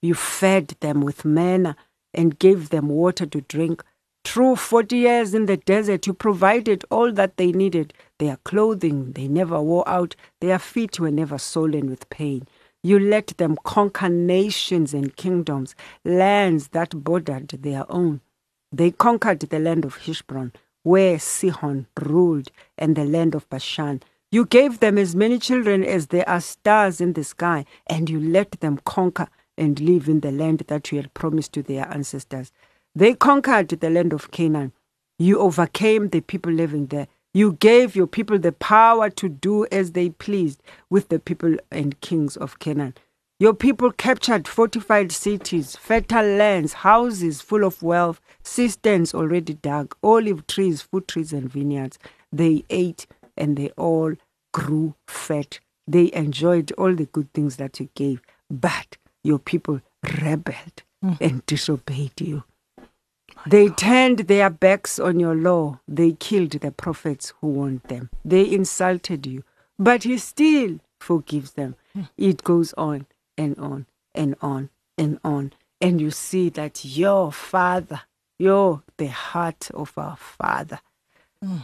You 0.00 0.14
fed 0.14 0.76
them 0.80 1.00
with 1.00 1.24
manna 1.24 1.76
and 2.14 2.38
gave 2.38 2.68
them 2.68 2.88
water 2.88 3.26
to 3.26 3.40
drink. 3.40 3.82
Through 4.24 4.56
40 4.56 4.96
years 4.96 5.34
in 5.34 5.46
the 5.46 5.56
desert, 5.56 6.06
you 6.06 6.12
provided 6.12 6.84
all 6.90 7.10
that 7.12 7.38
they 7.38 7.50
needed. 7.50 7.92
Their 8.18 8.36
clothing 8.38 9.12
they 9.12 9.28
never 9.28 9.60
wore 9.60 9.88
out, 9.88 10.16
their 10.40 10.58
feet 10.58 10.98
were 10.98 11.10
never 11.10 11.38
swollen 11.38 11.88
with 11.88 12.10
pain. 12.10 12.48
You 12.82 12.98
let 12.98 13.28
them 13.38 13.56
conquer 13.64 14.08
nations 14.08 14.94
and 14.94 15.14
kingdoms, 15.16 15.74
lands 16.04 16.68
that 16.68 16.90
bordered 17.04 17.48
their 17.48 17.90
own. 17.90 18.20
They 18.72 18.90
conquered 18.90 19.40
the 19.40 19.58
land 19.58 19.84
of 19.84 19.96
Heshbon, 19.98 20.52
where 20.82 21.18
Sihon 21.18 21.86
ruled, 22.00 22.50
and 22.76 22.96
the 22.96 23.04
land 23.04 23.34
of 23.34 23.48
Bashan. 23.48 24.02
You 24.30 24.44
gave 24.46 24.80
them 24.80 24.98
as 24.98 25.16
many 25.16 25.38
children 25.38 25.82
as 25.84 26.08
there 26.08 26.28
are 26.28 26.40
stars 26.40 27.00
in 27.00 27.14
the 27.14 27.24
sky, 27.24 27.64
and 27.86 28.10
you 28.10 28.20
let 28.20 28.52
them 28.60 28.78
conquer 28.84 29.28
and 29.56 29.80
live 29.80 30.08
in 30.08 30.20
the 30.20 30.30
land 30.30 30.64
that 30.68 30.92
you 30.92 30.98
had 30.98 31.14
promised 31.14 31.52
to 31.54 31.62
their 31.62 31.88
ancestors. 31.88 32.52
They 32.94 33.14
conquered 33.14 33.68
the 33.68 33.90
land 33.90 34.12
of 34.12 34.30
Canaan. 34.30 34.72
You 35.18 35.38
overcame 35.38 36.08
the 36.10 36.20
people 36.20 36.52
living 36.52 36.86
there. 36.86 37.08
You 37.38 37.52
gave 37.52 37.94
your 37.94 38.08
people 38.08 38.40
the 38.40 38.50
power 38.50 39.10
to 39.10 39.28
do 39.28 39.64
as 39.70 39.92
they 39.92 40.08
pleased 40.08 40.60
with 40.90 41.08
the 41.08 41.20
people 41.20 41.54
and 41.70 42.00
kings 42.00 42.36
of 42.36 42.58
Canaan. 42.58 42.96
Your 43.38 43.54
people 43.54 43.92
captured 43.92 44.48
fortified 44.48 45.12
cities, 45.12 45.76
fertile 45.76 46.26
lands, 46.26 46.72
houses 46.72 47.40
full 47.40 47.62
of 47.62 47.80
wealth, 47.80 48.20
cisterns 48.42 49.14
already 49.14 49.54
dug, 49.54 49.94
olive 50.02 50.48
trees, 50.48 50.82
fruit 50.82 51.06
trees, 51.06 51.32
and 51.32 51.48
vineyards. 51.48 51.96
They 52.32 52.64
ate 52.70 53.06
and 53.36 53.56
they 53.56 53.70
all 53.76 54.14
grew 54.52 54.96
fat. 55.06 55.60
They 55.86 56.10
enjoyed 56.12 56.72
all 56.72 56.92
the 56.92 57.06
good 57.06 57.32
things 57.34 57.54
that 57.58 57.78
you 57.78 57.88
gave, 57.94 58.20
but 58.50 58.96
your 59.22 59.38
people 59.38 59.80
rebelled 60.20 60.82
mm. 61.04 61.16
and 61.20 61.46
disobeyed 61.46 62.20
you. 62.20 62.42
They 63.46 63.68
turned 63.68 64.20
their 64.20 64.50
backs 64.50 64.98
on 64.98 65.20
your 65.20 65.34
law. 65.34 65.80
They 65.88 66.12
killed 66.12 66.52
the 66.52 66.70
prophets 66.70 67.32
who 67.40 67.48
warned 67.48 67.82
them. 67.84 68.10
They 68.24 68.50
insulted 68.50 69.26
you, 69.26 69.44
but 69.78 70.02
He 70.02 70.18
still 70.18 70.80
forgives 70.98 71.52
them. 71.52 71.76
It 72.16 72.44
goes 72.44 72.72
on 72.74 73.06
and 73.36 73.58
on 73.58 73.86
and 74.14 74.34
on 74.42 74.70
and 74.96 75.18
on. 75.24 75.52
And 75.80 76.00
you 76.00 76.10
see 76.10 76.48
that 76.50 76.84
your 76.84 77.32
Father, 77.32 78.02
you're 78.38 78.82
the 78.96 79.06
heart 79.08 79.70
of 79.72 79.96
our 79.96 80.16
Father, 80.16 80.80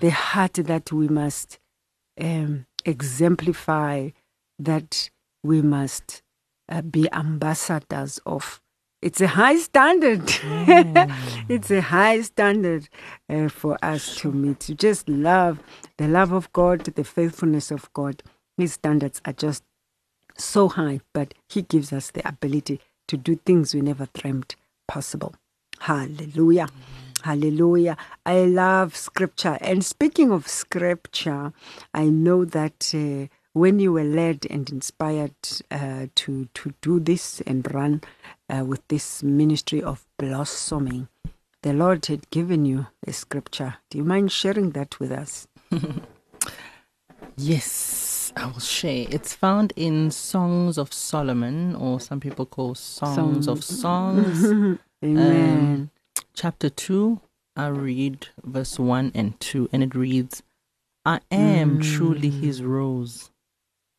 the 0.00 0.10
heart 0.10 0.54
that 0.54 0.92
we 0.92 1.08
must 1.08 1.58
um, 2.20 2.66
exemplify, 2.84 4.10
that 4.58 5.10
we 5.42 5.60
must 5.62 6.22
uh, 6.68 6.82
be 6.82 7.12
ambassadors 7.12 8.20
of. 8.24 8.60
It's 9.04 9.20
a 9.20 9.26
high 9.26 9.56
standard. 9.56 10.22
it's 11.50 11.70
a 11.70 11.82
high 11.82 12.22
standard 12.22 12.88
uh, 13.28 13.50
for 13.50 13.76
us 13.84 14.16
to 14.16 14.32
meet. 14.32 14.60
To 14.60 14.74
just 14.74 15.10
love 15.10 15.60
the 15.98 16.08
love 16.08 16.32
of 16.32 16.50
God, 16.54 16.84
the 16.84 17.04
faithfulness 17.04 17.70
of 17.70 17.92
God. 17.92 18.22
His 18.56 18.72
standards 18.72 19.20
are 19.26 19.34
just 19.34 19.62
so 20.38 20.70
high, 20.70 21.00
but 21.12 21.34
He 21.50 21.60
gives 21.60 21.92
us 21.92 22.12
the 22.12 22.26
ability 22.26 22.80
to 23.08 23.18
do 23.18 23.36
things 23.36 23.74
we 23.74 23.82
never 23.82 24.08
dreamed 24.14 24.56
possible. 24.88 25.34
Hallelujah. 25.80 26.68
Hallelujah. 27.22 27.98
I 28.24 28.46
love 28.46 28.96
scripture. 28.96 29.58
And 29.60 29.84
speaking 29.84 30.32
of 30.32 30.48
scripture, 30.48 31.52
I 31.92 32.06
know 32.06 32.46
that 32.46 32.94
uh, 32.94 33.26
when 33.52 33.78
you 33.78 33.92
were 33.92 34.04
led 34.04 34.46
and 34.50 34.68
inspired 34.70 35.34
uh, 35.70 36.06
to, 36.14 36.48
to 36.54 36.74
do 36.80 37.00
this 37.00 37.40
and 37.42 37.72
run 37.72 38.00
uh, 38.48 38.64
with 38.64 38.86
this 38.88 39.22
ministry 39.22 39.82
of 39.82 40.06
blossoming, 40.18 41.08
the 41.62 41.72
Lord 41.72 42.06
had 42.06 42.28
given 42.30 42.64
you 42.64 42.86
a 43.06 43.12
scripture. 43.12 43.76
Do 43.90 43.98
you 43.98 44.04
mind 44.04 44.32
sharing 44.32 44.70
that 44.70 45.00
with 45.00 45.10
us? 45.12 45.46
Yes, 47.36 48.32
I 48.36 48.46
will 48.46 48.60
share. 48.60 49.06
It's 49.10 49.34
found 49.34 49.72
in 49.74 50.12
Songs 50.12 50.78
of 50.78 50.92
Solomon, 50.92 51.74
or 51.74 51.98
some 51.98 52.20
people 52.20 52.46
call 52.46 52.76
Songs 52.76 53.48
of 53.48 53.64
Songs. 53.64 54.44
Amen. 55.04 55.58
Um, 55.58 55.90
chapter 56.32 56.70
2, 56.70 57.20
I 57.56 57.66
read 57.66 58.28
verse 58.44 58.78
1 58.78 59.12
and 59.14 59.38
2, 59.40 59.68
and 59.72 59.82
it 59.82 59.94
reads 59.96 60.42
I 61.04 61.20
am 61.30 61.80
truly 61.80 62.30
his 62.30 62.62
rose, 62.62 63.30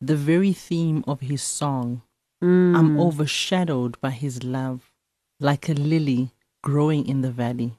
the 0.00 0.16
very 0.16 0.52
theme 0.54 1.04
of 1.06 1.20
his 1.20 1.42
song. 1.42 2.02
I'm 2.46 2.96
mm. 2.96 3.00
overshadowed 3.00 4.00
by 4.00 4.10
his 4.10 4.44
love, 4.44 4.92
like 5.40 5.68
a 5.68 5.72
lily 5.72 6.30
growing 6.62 7.06
in 7.06 7.22
the 7.22 7.30
valley. 7.30 7.74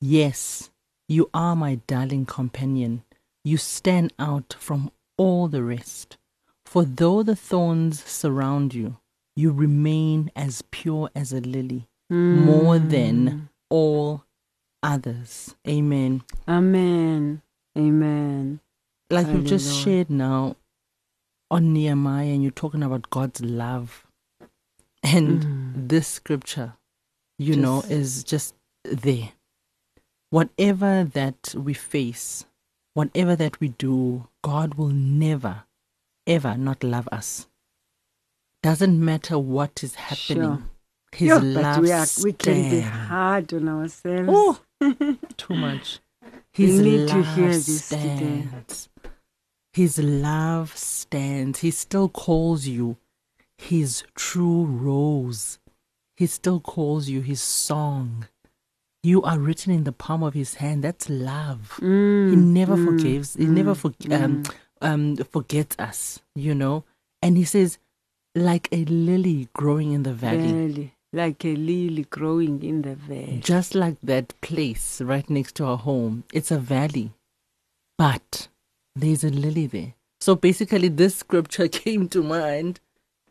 Yes, 0.00 0.70
you 1.08 1.30
are 1.32 1.56
my 1.56 1.76
darling 1.86 2.26
companion. 2.26 3.04
You 3.44 3.56
stand 3.56 4.12
out 4.18 4.56
from 4.58 4.90
all 5.16 5.48
the 5.48 5.62
rest. 5.62 6.18
For 6.66 6.84
though 6.84 7.22
the 7.22 7.36
thorns 7.36 8.04
surround 8.04 8.74
you, 8.74 8.98
you 9.34 9.52
remain 9.52 10.30
as 10.36 10.62
pure 10.70 11.08
as 11.14 11.32
a 11.32 11.40
lily, 11.40 11.88
more 12.10 12.76
mm. 12.76 12.90
than 12.90 13.48
all 13.70 14.24
others. 14.82 15.54
Amen. 15.66 16.22
Amen. 16.46 17.42
Amen. 17.76 18.60
Like 19.10 19.28
you've 19.28 19.46
just 19.46 19.66
Hallelujah. 19.66 19.84
shared 19.84 20.10
now 20.10 20.56
on 21.50 21.72
Nehemiah, 21.72 22.26
and 22.26 22.42
you're 22.42 22.52
talking 22.52 22.82
about 22.82 23.10
God's 23.10 23.40
love. 23.40 24.06
And 25.02 25.42
mm. 25.42 25.88
this 25.88 26.08
scripture, 26.08 26.74
you 27.38 27.56
know, 27.56 27.82
is 27.88 28.24
just 28.24 28.54
there. 28.84 29.30
Whatever 30.30 31.04
that 31.04 31.54
we 31.56 31.72
face, 31.72 32.44
whatever 32.94 33.36
that 33.36 33.60
we 33.60 33.68
do, 33.68 34.28
God 34.42 34.74
will 34.74 34.88
never, 34.88 35.62
ever 36.26 36.56
not 36.56 36.82
love 36.84 37.08
us. 37.12 37.46
Doesn't 38.62 39.02
matter 39.02 39.38
what 39.38 39.82
is 39.82 39.94
happening. 39.94 40.42
Sure. 40.42 40.62
His 41.12 41.28
Yeah, 41.28 41.38
love 41.38 41.76
but 41.76 41.82
we, 41.82 41.92
are, 41.92 42.06
we 42.22 42.32
can 42.32 42.70
be 42.70 42.80
hard 42.80 43.54
on 43.54 43.68
ourselves. 43.68 44.28
Oh, 44.30 44.60
too 45.36 45.54
much. 45.54 46.00
His 46.52 46.80
need 46.80 47.08
to 47.08 47.22
hear 47.22 47.48
this 47.50 47.88
today. 47.88 48.44
His 49.78 49.96
love 50.00 50.76
stands. 50.76 51.60
He 51.60 51.70
still 51.70 52.08
calls 52.08 52.66
you 52.66 52.96
his 53.56 54.02
true 54.16 54.64
rose. 54.64 55.60
He 56.16 56.26
still 56.26 56.58
calls 56.58 57.08
you 57.08 57.20
his 57.20 57.40
song. 57.40 58.26
You 59.04 59.22
are 59.22 59.38
written 59.38 59.72
in 59.72 59.84
the 59.84 59.92
palm 59.92 60.24
of 60.24 60.34
his 60.34 60.54
hand. 60.54 60.82
That's 60.82 61.08
love. 61.08 61.74
he 61.78 61.86
Mm, 61.86 62.46
never 62.60 62.76
forgives. 62.76 63.34
He 63.34 63.46
never 63.46 63.72
for, 63.76 63.92
um, 64.10 64.42
um, 64.82 65.16
forgets 65.18 65.76
us, 65.78 66.18
you 66.34 66.56
know. 66.56 66.82
And 67.22 67.36
he 67.36 67.44
says, 67.44 67.78
like 68.34 68.68
a 68.72 68.84
lily 68.84 69.46
growing 69.52 69.92
in 69.92 70.02
the 70.02 70.12
valley. 70.12 70.54
Valley, 70.54 70.94
like 71.12 71.44
a 71.44 71.54
lily 71.54 72.02
growing 72.10 72.64
in 72.64 72.82
the 72.82 72.96
valley. 72.96 73.38
just 73.44 73.76
like 73.76 73.98
that 74.02 74.34
place 74.40 75.00
right 75.00 75.30
next 75.30 75.54
to 75.54 75.64
our 75.66 75.78
home. 75.78 76.24
It's 76.32 76.50
a 76.50 76.58
valley, 76.58 77.12
but 77.96 78.48
there's 79.00 79.24
a 79.24 79.30
lily 79.30 79.66
there. 79.66 79.94
So 80.20 80.34
basically, 80.34 80.88
this 80.88 81.16
scripture 81.16 81.68
came 81.68 82.08
to 82.08 82.22
mind 82.22 82.80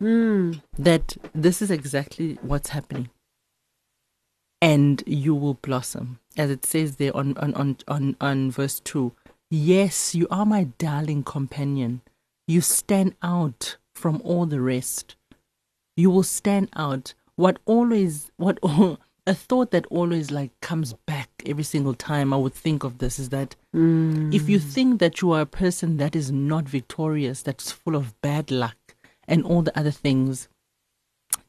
Mm, 0.01 0.61
that 0.77 1.17
this 1.33 1.61
is 1.61 1.71
exactly 1.71 2.37
what's 2.41 2.69
happening. 2.69 3.09
And 4.61 5.03
you 5.05 5.35
will 5.35 5.55
blossom, 5.55 6.19
as 6.35 6.49
it 6.49 6.65
says 6.65 6.95
there 6.95 7.15
on, 7.15 7.37
on, 7.37 7.53
on, 7.55 7.77
on, 7.87 8.15
on 8.21 8.51
verse 8.51 8.79
2. 8.81 9.11
Yes, 9.49 10.13
you 10.13 10.27
are 10.29 10.45
my 10.45 10.65
darling 10.77 11.23
companion. 11.23 12.01
You 12.47 12.61
stand 12.61 13.15
out 13.21 13.77
from 13.95 14.21
all 14.23 14.45
the 14.45 14.61
rest. 14.61 15.15
You 15.95 16.09
will 16.11 16.23
stand 16.23 16.69
out. 16.75 17.13
What 17.35 17.59
always, 17.65 18.31
what 18.37 18.59
a 19.27 19.33
thought 19.33 19.71
that 19.71 19.85
always 19.87 20.31
like 20.31 20.51
comes 20.61 20.93
back 21.05 21.29
every 21.45 21.63
single 21.63 21.93
time 21.93 22.33
I 22.33 22.37
would 22.37 22.53
think 22.53 22.83
of 22.83 22.97
this 22.99 23.19
is 23.19 23.29
that 23.29 23.55
mm, 23.75 24.33
if 24.33 24.47
you 24.49 24.57
think 24.57 24.99
that 24.99 25.21
you 25.21 25.31
are 25.33 25.41
a 25.41 25.45
person 25.45 25.97
that 25.97 26.15
is 26.15 26.31
not 26.31 26.63
victorious, 26.63 27.41
that's 27.43 27.71
full 27.71 27.95
of 27.95 28.19
bad 28.21 28.49
luck 28.49 28.77
and 29.27 29.43
all 29.43 29.61
the 29.61 29.77
other 29.77 29.91
things, 29.91 30.47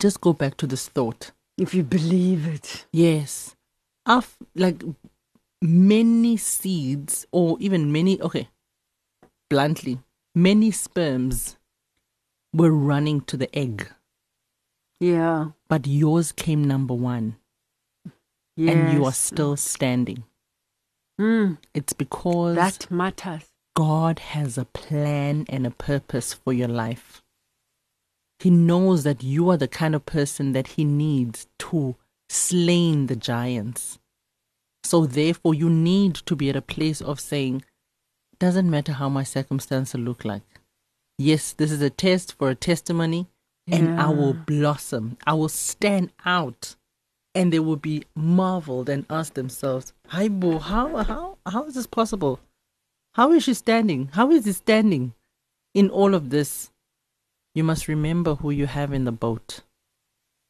just 0.00 0.20
go 0.20 0.32
back 0.32 0.56
to 0.58 0.66
this 0.66 0.88
thought. 0.88 1.30
if 1.56 1.72
you 1.74 1.82
believe 1.82 2.46
it. 2.46 2.86
Yes. 2.92 3.54
Af 4.06 4.36
like 4.54 4.82
many 5.62 6.36
seeds 6.36 7.26
or 7.32 7.56
even 7.60 7.92
many 7.92 8.20
okay. 8.20 8.48
Bluntly, 9.50 9.98
many 10.34 10.70
sperms 10.70 11.56
were 12.52 12.70
running 12.70 13.20
to 13.22 13.36
the 13.36 13.48
egg, 13.56 13.88
Yeah. 15.00 15.50
but 15.68 15.86
yours 15.86 16.32
came 16.32 16.64
number 16.64 16.94
1 16.94 17.36
Yes. 18.58 18.74
and 18.74 18.92
you 18.92 19.04
are 19.04 19.12
still 19.12 19.56
standing. 19.56 20.24
Mm, 21.20 21.58
It's 21.74 21.92
because 21.92 22.56
that 22.56 22.90
matters. 22.90 23.44
God 23.76 24.18
has 24.18 24.58
a 24.58 24.64
plan 24.64 25.46
and 25.48 25.64
a 25.66 25.70
purpose 25.70 26.32
for 26.34 26.52
your 26.52 26.66
life. 26.68 27.22
He 28.40 28.50
knows 28.50 29.04
that 29.04 29.22
you 29.22 29.48
are 29.50 29.56
the 29.56 29.68
kind 29.68 29.94
of 29.94 30.04
person 30.06 30.52
that 30.52 30.68
He 30.76 30.84
needs 30.84 31.46
to 31.60 31.94
slay 32.28 32.94
the 33.06 33.16
giants. 33.16 33.98
So, 34.84 35.06
therefore, 35.06 35.54
you 35.54 35.70
need 35.70 36.14
to 36.26 36.34
be 36.36 36.48
at 36.50 36.56
a 36.56 36.62
place 36.62 37.00
of 37.00 37.20
saying, 37.20 37.64
doesn't 38.40 38.70
matter 38.70 38.92
how 38.92 39.08
my 39.08 39.22
circumstances 39.24 40.00
look 40.00 40.24
like. 40.24 40.42
Yes, 41.18 41.52
this 41.52 41.70
is 41.72 41.82
a 41.82 41.90
test 41.90 42.34
for 42.38 42.48
a 42.50 42.54
testimony, 42.54 43.26
and 43.66 44.00
I 44.00 44.08
will 44.08 44.34
blossom. 44.34 45.16
I 45.26 45.34
will 45.34 45.48
stand 45.48 46.12
out. 46.24 46.76
And 47.38 47.52
they 47.52 47.60
will 47.60 47.76
be 47.76 48.02
marveled 48.16 48.88
and 48.88 49.06
ask 49.08 49.34
themselves, 49.34 49.92
Hi, 50.08 50.26
Bo, 50.26 50.58
how, 50.58 50.96
how, 51.04 51.38
how 51.46 51.66
is 51.66 51.74
this 51.74 51.86
possible? 51.86 52.40
How 53.14 53.30
is 53.30 53.44
she 53.44 53.54
standing? 53.54 54.10
How 54.12 54.32
is 54.32 54.44
he 54.44 54.50
standing 54.50 55.14
in 55.72 55.88
all 55.88 56.16
of 56.16 56.30
this? 56.30 56.72
You 57.54 57.62
must 57.62 57.86
remember 57.86 58.34
who 58.34 58.50
you 58.50 58.66
have 58.66 58.92
in 58.92 59.04
the 59.04 59.12
boat. 59.12 59.60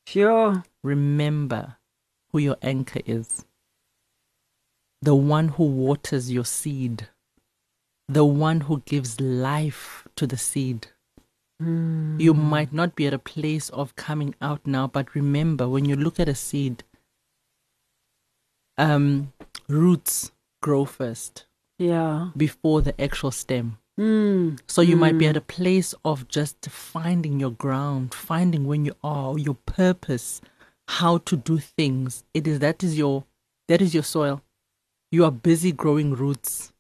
Sure. 0.07 0.65
Remember 0.83 1.77
who 2.33 2.39
your 2.39 2.57
anchor 2.63 3.03
is. 3.05 3.45
The 5.03 5.15
one 5.15 5.49
who 5.49 5.65
waters 5.65 6.33
your 6.33 6.47
seed. 6.47 7.07
The 8.09 8.25
one 8.25 8.63
who 8.63 8.81
gives 8.87 9.21
life 9.21 10.09
to 10.17 10.27
the 10.27 10.39
seed. 10.39 10.87
You 11.61 12.35
might 12.35 12.73
not 12.73 12.95
be 12.95 13.07
at 13.09 13.13
a 13.15 13.19
place 13.19 13.69
of 13.71 13.97
coming 13.97 14.35
out 14.41 14.65
now, 14.65 14.87
but 14.87 15.15
remember 15.15 15.69
when 15.69 15.85
you 15.85 15.97
look 15.97 16.21
at 16.21 16.29
a 16.29 16.35
seed, 16.35 16.85
um, 18.77 19.33
roots 19.69 20.31
grow 20.63 20.85
first 20.85 21.47
Yeah. 21.79 22.31
before 22.37 22.83
the 22.83 23.01
actual 23.01 23.33
stem. 23.33 23.79
Mm. 23.99 24.61
So 24.69 24.81
you 24.81 24.95
might 24.97 25.19
be 25.19 25.27
at 25.27 25.37
a 25.37 25.41
place 25.41 25.93
of 26.05 26.29
just 26.29 26.65
finding 26.71 27.41
your 27.41 27.51
ground, 27.51 28.15
finding 28.15 28.65
when 28.65 28.85
you 28.85 28.95
are, 29.03 29.37
your 29.37 29.57
purpose, 29.67 30.41
how 30.87 31.19
to 31.19 31.37
do 31.37 31.59
things. 31.59 32.23
It 32.33 32.47
is 32.47 32.61
that 32.61 32.85
is 32.85 32.97
your 32.97 33.25
that 33.67 33.83
is 33.83 33.95
your 33.95 34.05
soil. 34.05 34.43
You 35.11 35.25
are 35.25 35.33
busy 35.33 35.73
growing 35.73 36.15
roots. 36.15 36.73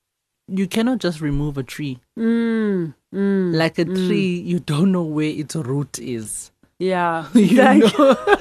You 0.48 0.66
cannot 0.66 0.98
just 0.98 1.20
remove 1.20 1.58
a 1.58 1.62
tree. 1.62 1.98
Mm. 2.18 2.94
Mm. 3.14 3.54
Like 3.54 3.78
a 3.78 3.84
tree, 3.84 4.40
you 4.40 4.60
don't 4.60 4.92
know 4.92 5.02
where 5.02 5.28
its 5.28 5.54
root 5.56 5.98
is. 5.98 6.50
Yeah. 6.78 7.26
You 7.34 7.56
Like- 7.56 7.98
know? 7.98 8.16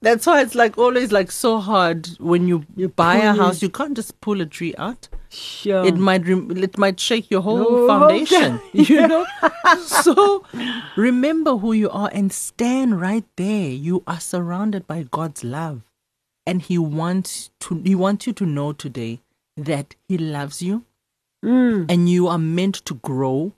That's 0.00 0.26
why 0.26 0.42
it's 0.42 0.54
like 0.54 0.76
always 0.76 1.12
like 1.12 1.30
so 1.30 1.60
hard 1.60 2.06
when 2.20 2.46
you, 2.46 2.66
You 2.76 2.90
buy 2.90 3.16
a 3.16 3.32
house. 3.32 3.62
You 3.62 3.70
can't 3.70 3.94
just 3.96 4.20
pull 4.20 4.42
a 4.42 4.44
tree 4.46 4.74
out. 4.76 5.08
Sure. 5.30 5.82
It 5.86 5.96
might 5.96 6.26
rem- 6.28 6.50
it 6.62 6.76
might 6.76 7.00
shake 7.00 7.30
your 7.30 7.40
whole 7.40 7.64
Oh, 7.66 7.86
foundation. 7.88 8.60
You 8.74 9.08
know. 9.08 9.24
so 9.80 10.44
remember 10.96 11.56
who 11.56 11.72
you 11.72 11.88
are 11.88 12.10
and 12.12 12.30
stand 12.34 13.00
right 13.00 13.24
there. 13.36 13.70
You 13.70 14.02
are 14.06 14.20
surrounded 14.20 14.86
by 14.86 15.04
God's 15.10 15.42
love, 15.42 15.82
and 16.46 16.60
He 16.60 16.76
wants 16.76 17.50
to. 17.60 17.80
He 17.82 17.94
wants 17.94 18.26
you 18.26 18.34
to 18.34 18.44
know 18.44 18.74
today 18.74 19.22
that 19.56 19.94
He 20.06 20.18
loves 20.18 20.60
you, 20.60 20.84
Mm. 21.44 21.90
and 21.90 22.08
you 22.08 22.26
are 22.26 22.38
meant 22.38 22.76
to 22.86 22.94
grow, 22.94 23.52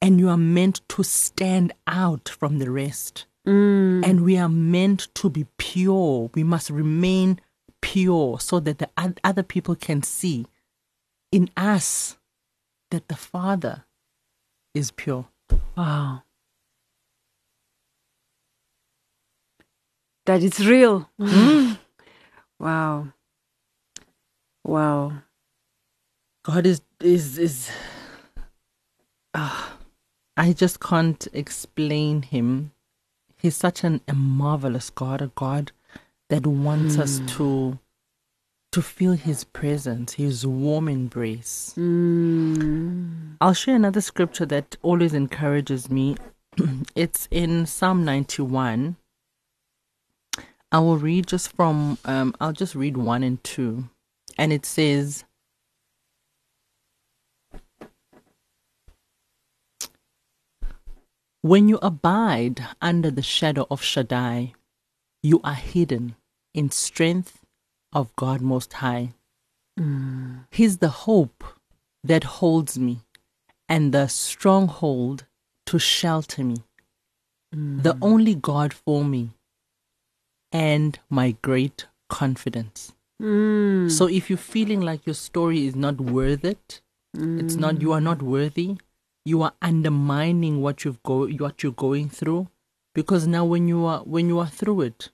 and 0.00 0.20
you 0.20 0.28
are 0.28 0.36
meant 0.38 0.80
to 0.90 1.02
stand 1.02 1.72
out 1.86 2.28
from 2.28 2.58
the 2.58 2.70
rest 2.70 3.26
Mm. 3.46 4.04
and 4.06 4.24
we 4.24 4.36
are 4.36 4.48
meant 4.48 5.08
to 5.14 5.30
be 5.30 5.46
pure. 5.56 6.30
We 6.34 6.44
must 6.44 6.68
remain 6.68 7.40
pure 7.80 8.38
so 8.40 8.60
that 8.60 8.78
the 8.78 8.90
other 9.24 9.42
people 9.42 9.74
can 9.74 10.02
see 10.02 10.46
in 11.32 11.48
us 11.56 12.18
that 12.90 13.08
the 13.08 13.16
Father 13.16 13.84
is 14.74 14.90
pure. 14.90 15.28
Wow. 15.76 16.24
That 20.26 20.42
it's 20.42 20.60
real. 20.60 21.08
wow. 22.58 23.08
Wow. 24.64 25.12
God 26.44 26.66
is 26.66 26.80
is 27.00 27.38
is. 27.38 27.70
Ah, 29.34 29.76
I 30.36 30.52
just 30.52 30.80
can't 30.80 31.26
explain 31.32 32.22
him. 32.22 32.72
He's 33.36 33.56
such 33.56 33.84
an, 33.84 34.00
a 34.08 34.14
marvelous 34.14 34.90
God, 34.90 35.22
a 35.22 35.28
God 35.28 35.72
that 36.28 36.46
wants 36.46 36.98
us 36.98 37.20
to 37.36 37.78
to 38.72 38.82
feel 38.82 39.12
His 39.12 39.44
presence, 39.44 40.14
His 40.14 40.46
warm 40.46 40.88
embrace. 40.88 41.74
Mm. 41.76 43.36
I'll 43.40 43.54
share 43.54 43.76
another 43.76 44.00
scripture 44.00 44.46
that 44.46 44.76
always 44.82 45.14
encourages 45.14 45.90
me. 45.90 46.16
it's 46.94 47.28
in 47.30 47.66
Psalm 47.66 48.04
91. 48.04 48.96
I 50.70 50.78
will 50.80 50.98
read 50.98 51.26
just 51.26 51.54
from, 51.56 51.96
um, 52.04 52.34
I'll 52.40 52.52
just 52.52 52.74
read 52.74 52.96
1 52.98 53.22
and 53.22 53.42
2. 53.42 53.88
And 54.36 54.52
it 54.52 54.66
says, 54.66 55.24
When 61.48 61.66
you 61.66 61.78
abide 61.80 62.60
under 62.82 63.10
the 63.10 63.22
shadow 63.22 63.66
of 63.70 63.82
Shaddai, 63.82 64.52
you 65.22 65.40
are 65.42 65.54
hidden 65.54 66.14
in 66.52 66.70
strength 66.70 67.40
of 67.90 68.14
God 68.16 68.42
Most 68.42 68.74
High. 68.74 69.14
He's 70.50 70.76
the 70.76 70.90
hope 71.06 71.42
that 72.04 72.24
holds 72.24 72.78
me 72.78 72.98
and 73.66 73.92
the 73.92 74.08
stronghold 74.08 75.24
to 75.64 75.78
shelter 75.78 76.44
me, 76.44 76.58
the 77.50 77.96
only 78.02 78.34
God 78.34 78.74
for 78.74 79.02
me, 79.02 79.30
and 80.52 80.98
my 81.08 81.34
great 81.40 81.86
confidence. 82.10 82.92
Mm. 83.22 83.90
So 83.90 84.06
if 84.06 84.28
you're 84.28 84.36
feeling 84.36 84.82
like 84.82 85.06
your 85.06 85.14
story 85.14 85.66
is 85.66 85.74
not 85.74 85.98
worth 85.98 86.44
it, 86.44 86.82
it's 87.14 87.54
not 87.54 87.80
you 87.80 87.92
are 87.92 88.02
not 88.02 88.20
worthy, 88.20 88.76
you 89.28 89.42
are 89.42 89.52
undermining 89.60 90.60
what 90.62 90.84
you've 90.84 91.02
go 91.02 91.26
what 91.26 91.62
you're 91.62 91.72
going 91.72 92.08
through 92.08 92.48
because 92.94 93.26
now 93.26 93.44
when 93.44 93.68
you 93.68 93.84
are 93.84 94.00
when 94.00 94.28
you 94.28 94.38
are 94.40 94.48
through 94.48 94.80
it, 94.80 95.10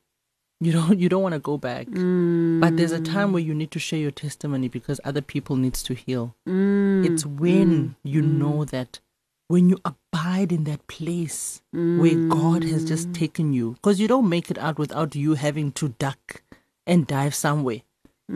you 0.60 0.72
don't 0.72 0.98
you 1.02 1.08
don't 1.08 1.22
want 1.22 1.34
to 1.34 1.38
go 1.38 1.58
back. 1.58 1.86
Mm. 1.88 2.60
But 2.60 2.76
there's 2.76 2.92
a 2.92 3.00
time 3.00 3.32
where 3.32 3.42
you 3.42 3.54
need 3.54 3.70
to 3.72 3.78
share 3.78 3.98
your 3.98 4.10
testimony 4.10 4.68
because 4.68 5.00
other 5.04 5.20
people 5.20 5.56
needs 5.56 5.82
to 5.84 5.94
heal. 5.94 6.34
Mm. 6.48 7.04
It's 7.04 7.26
when 7.26 7.70
mm. 7.72 7.94
you 8.02 8.22
mm. 8.22 8.38
know 8.38 8.64
that 8.64 9.00
when 9.48 9.68
you 9.68 9.78
abide 9.84 10.52
in 10.52 10.64
that 10.64 10.86
place 10.86 11.60
where 11.72 12.14
God 12.14 12.64
has 12.64 12.82
just 12.86 13.12
taken 13.12 13.52
you, 13.52 13.72
because 13.74 14.00
you 14.00 14.08
don't 14.08 14.28
make 14.28 14.50
it 14.50 14.56
out 14.56 14.78
without 14.78 15.14
you 15.14 15.34
having 15.34 15.70
to 15.72 15.88
duck 15.90 16.42
and 16.86 17.06
dive 17.06 17.34
somewhere. 17.34 17.82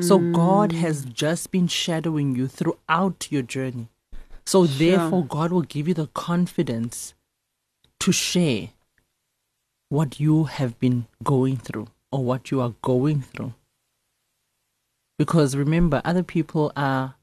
So 0.01 0.19
God 0.19 0.73
has 0.73 1.07
just 1.07 1.51
been 1.51 1.67
shadowing 1.67 2.37
you 2.37 2.47
throughout 2.47 3.29
your 3.31 3.41
journey. 3.41 3.89
So 4.49 4.65
therefore, 4.65 5.27
God 5.27 5.53
will 5.53 5.61
give 5.61 5.89
you 5.89 5.93
the 5.93 6.07
confidence 6.07 7.13
to 8.01 8.13
share 8.13 8.71
what 9.91 10.19
you 10.19 10.45
have 10.45 10.79
been 10.79 11.05
going 11.23 11.59
through 11.59 11.89
or 12.11 12.25
what 12.25 12.51
you 12.51 12.63
are 12.63 12.73
going 12.81 13.21
through. 13.21 13.53
Because 15.19 15.55
remember, 15.55 16.01
other 16.03 16.23
people 16.23 16.73
are, 16.77 17.17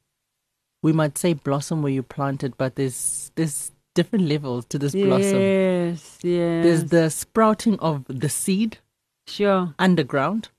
we 0.84 0.94
might 0.94 1.18
say 1.18 1.34
blossom 1.34 1.82
where 1.82 1.92
you 1.92 2.04
planted, 2.04 2.60
but 2.60 2.76
there's 2.76 3.32
there's 3.34 3.72
different 3.96 4.28
levels 4.28 4.66
to 4.66 4.78
this 4.78 4.94
blossom. 4.94 5.42
Yes, 5.42 6.20
yes. 6.22 6.64
There's 6.64 6.84
the 6.92 7.10
sprouting 7.10 7.80
of 7.80 8.06
the 8.08 8.30
seed 8.30 8.78
sure. 9.26 9.74
underground. 9.80 10.50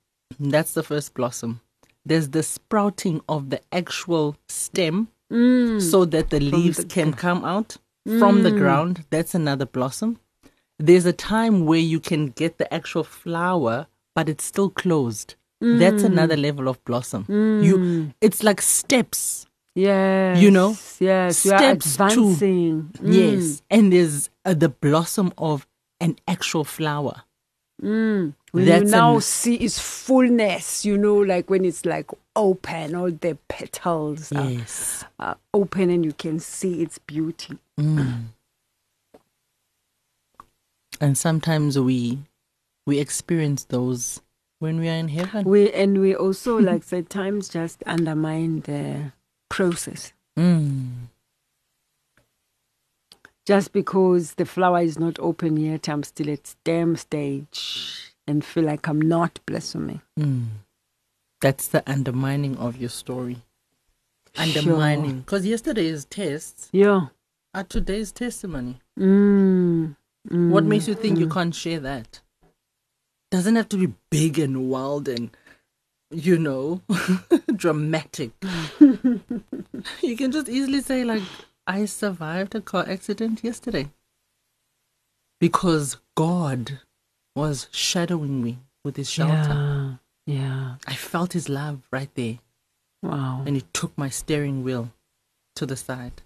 That's 0.40 0.74
the 0.74 0.82
first 0.82 1.14
blossom. 1.14 1.60
There's 2.04 2.30
the 2.30 2.42
sprouting 2.42 3.20
of 3.28 3.50
the 3.50 3.60
actual 3.70 4.34
stem 4.48 5.10
Mm. 5.32 5.80
so 5.82 6.04
that 6.04 6.30
the 6.30 6.38
leaves 6.40 6.76
the 6.78 6.84
can 6.84 7.12
come 7.12 7.44
out 7.44 7.78
from 8.20 8.42
the 8.44 8.50
ground. 8.52 9.04
That's 9.10 9.34
another 9.34 9.66
blossom. 9.66 10.20
There's 10.78 11.06
a 11.06 11.12
time 11.12 11.64
where 11.66 11.80
you 11.80 11.98
can 12.00 12.26
get 12.28 12.58
the 12.58 12.72
actual 12.72 13.02
flower, 13.02 13.86
but 14.14 14.28
it's 14.28 14.44
still 14.44 14.70
closed. 14.70 15.34
That's 15.60 16.02
another 16.04 16.36
level 16.36 16.68
of 16.68 16.84
blossom. 16.84 17.24
You, 17.28 18.12
it's 18.20 18.42
like 18.44 18.60
steps. 18.62 19.46
Yes. 19.74 20.40
You 20.40 20.50
know, 20.50 20.76
Yes. 21.00 21.44
You 21.44 21.52
are 21.52 21.58
steps 21.58 21.96
to- 21.96 22.04
advancing. 22.04 22.90
Mm. 23.02 23.14
Yes, 23.14 23.62
and 23.70 23.92
there's 23.92 24.30
uh, 24.44 24.54
the 24.54 24.68
blossom 24.68 25.32
of 25.36 25.66
an 26.00 26.16
actual 26.28 26.64
flower. 26.64 27.22
Mm. 27.82 28.32
When 28.52 28.64
That's 28.64 28.84
you 28.84 28.90
now 28.90 29.16
an- 29.16 29.20
see 29.20 29.54
its 29.56 29.78
fullness, 29.78 30.84
you 30.86 30.96
know, 30.96 31.16
like 31.16 31.50
when 31.50 31.64
it's 31.66 31.84
like 31.84 32.10
open, 32.34 32.94
all 32.94 33.10
the 33.10 33.36
petals 33.48 34.32
are, 34.32 34.50
Yes. 34.50 35.04
are 35.18 35.36
open 35.52 35.90
and 35.90 36.04
you 36.04 36.12
can 36.14 36.38
see 36.40 36.82
its 36.82 36.98
beauty. 36.98 37.58
And 40.98 41.18
sometimes 41.18 41.78
we 41.78 42.18
we 42.86 42.98
experience 42.98 43.64
those 43.64 44.22
when 44.60 44.78
we 44.80 44.88
are 44.88 44.94
in 44.96 45.08
heaven. 45.08 45.44
We 45.44 45.70
and 45.72 46.00
we 46.00 46.14
also 46.14 46.56
like 46.70 46.82
sometimes 46.84 47.48
just 47.50 47.82
undermine 47.86 48.60
the 48.60 49.12
process. 49.50 50.12
Mm. 50.38 51.08
Just 53.46 53.72
because 53.72 54.34
the 54.34 54.44
flower 54.44 54.80
is 54.80 54.98
not 54.98 55.18
open 55.20 55.56
yet, 55.56 55.88
I'm 55.88 56.02
still 56.02 56.30
at 56.30 56.46
stem 56.48 56.96
stage 56.96 58.12
and 58.26 58.44
feel 58.44 58.64
like 58.64 58.88
I'm 58.88 59.00
not 59.00 59.38
blossoming. 59.46 60.00
Mm. 60.18 60.46
That's 61.40 61.68
the 61.68 61.88
undermining 61.88 62.56
of 62.56 62.76
your 62.76 62.88
story. 62.90 63.42
Undermining. 64.36 65.20
Because 65.20 65.46
yesterday's 65.46 66.04
tests 66.04 66.68
Yeah. 66.72 67.06
are 67.54 67.62
today's 67.64 68.10
testimony. 68.10 68.80
Mm. 68.98 69.94
Mm. 70.28 70.50
What 70.50 70.64
makes 70.64 70.88
you 70.88 70.94
think 70.94 71.18
you 71.18 71.28
can't 71.28 71.54
share 71.54 71.78
that? 71.80 72.20
Doesn't 73.30 73.54
have 73.56 73.68
to 73.70 73.76
be 73.76 73.92
big 74.10 74.38
and 74.40 74.68
wild 74.68 75.08
and, 75.08 75.30
you 76.10 76.36
know, 76.38 76.82
dramatic. 77.54 78.32
you 78.80 80.16
can 80.16 80.32
just 80.32 80.48
easily 80.48 80.80
say, 80.80 81.04
like, 81.04 81.22
I 81.66 81.84
survived 81.84 82.54
a 82.54 82.60
car 82.60 82.84
accident 82.88 83.42
yesterday. 83.42 83.90
Because 85.40 85.96
God 86.14 86.80
was 87.34 87.68
shadowing 87.70 88.42
me 88.42 88.58
with 88.84 88.96
his 88.96 89.10
shelter. 89.10 89.34
Yeah. 89.34 89.94
Yeah. 90.26 90.74
I 90.86 90.94
felt 90.94 91.32
his 91.34 91.48
love 91.48 91.82
right 91.90 92.10
there. 92.14 92.38
Wow. 93.02 93.42
And 93.46 93.56
he 93.56 93.62
took 93.72 93.96
my 93.98 94.08
steering 94.08 94.62
wheel 94.64 94.92
to 95.56 95.66
the 95.66 95.76
side. 95.76 96.22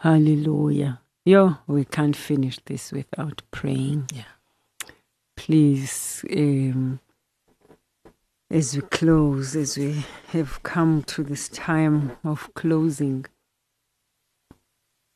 Hallelujah. 0.00 1.00
Yo, 1.24 1.58
we 1.66 1.84
can't 1.84 2.16
finish 2.16 2.58
this 2.64 2.92
without 2.92 3.42
praying. 3.50 4.08
Yeah. 4.14 4.22
Please, 5.36 6.24
um, 6.32 7.00
as 8.50 8.74
we 8.74 8.82
close, 8.82 9.54
as 9.56 9.76
we 9.76 10.04
have 10.28 10.62
come 10.62 11.02
to 11.04 11.22
this 11.22 11.48
time 11.48 12.16
of 12.24 12.52
closing, 12.54 13.26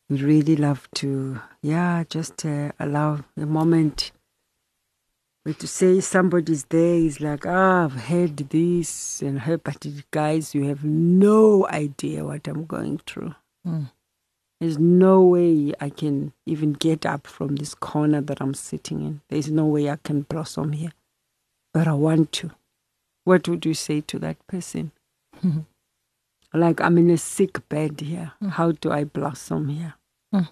we 0.08 0.22
really 0.22 0.56
love 0.56 0.88
to, 0.96 1.40
yeah, 1.62 2.04
just 2.08 2.44
uh, 2.44 2.72
allow 2.78 3.24
a 3.36 3.46
moment 3.46 4.12
but 5.44 5.58
to 5.58 5.68
say 5.68 6.00
somebody's 6.00 6.64
there 6.64 6.94
is 6.96 7.20
like, 7.20 7.44
ah, 7.46 7.84
I've 7.84 8.04
heard 8.06 8.38
this 8.38 9.20
and 9.20 9.40
heard, 9.40 9.62
but 9.62 9.86
guys, 10.10 10.54
you 10.54 10.64
have 10.68 10.84
no 10.84 11.68
idea 11.68 12.24
what 12.24 12.48
I'm 12.48 12.64
going 12.64 12.98
through. 13.06 13.34
Mm. 13.66 13.90
There's 14.58 14.78
no 14.78 15.20
way 15.22 15.74
I 15.78 15.90
can 15.90 16.32
even 16.46 16.72
get 16.72 17.04
up 17.04 17.26
from 17.26 17.56
this 17.56 17.74
corner 17.74 18.22
that 18.22 18.40
I'm 18.40 18.54
sitting 18.54 19.02
in. 19.02 19.20
There's 19.28 19.50
no 19.50 19.66
way 19.66 19.90
I 19.90 19.96
can 19.96 20.22
blossom 20.22 20.72
here. 20.72 20.92
But 21.74 21.88
I 21.88 21.92
want 21.92 22.32
to. 22.32 22.52
What 23.24 23.46
would 23.46 23.66
you 23.66 23.74
say 23.74 24.00
to 24.00 24.18
that 24.20 24.38
person? 24.46 24.92
Like, 26.54 26.80
I'm 26.80 26.98
in 26.98 27.10
a 27.10 27.18
sick 27.18 27.68
bed 27.68 28.00
here. 28.00 28.32
Mm. 28.40 28.50
How 28.50 28.72
do 28.72 28.92
I 28.92 29.02
blossom 29.02 29.68
here? 29.68 29.94
Mm. 30.32 30.48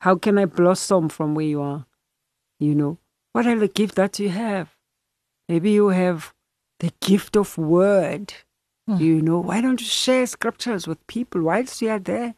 How 0.00 0.16
can 0.16 0.36
I 0.38 0.44
blossom 0.44 1.08
from 1.08 1.34
where 1.34 1.46
you 1.46 1.62
are? 1.62 1.86
You 2.60 2.74
know, 2.74 2.98
what 3.32 3.46
are 3.46 3.58
the 3.58 3.68
gift 3.68 3.94
that 3.94 4.18
you 4.18 4.28
have? 4.28 4.76
Maybe 5.48 5.70
you 5.70 5.88
have 5.88 6.34
the 6.80 6.92
gift 7.00 7.34
of 7.34 7.56
word. 7.56 8.34
Mm. 8.88 9.00
You 9.00 9.22
know, 9.22 9.38
why 9.40 9.62
don't 9.62 9.80
you 9.80 9.86
share 9.86 10.26
scriptures 10.26 10.86
with 10.86 11.04
people 11.06 11.40
whilst 11.40 11.80
you 11.80 11.88
are 11.88 11.98
there? 11.98 12.34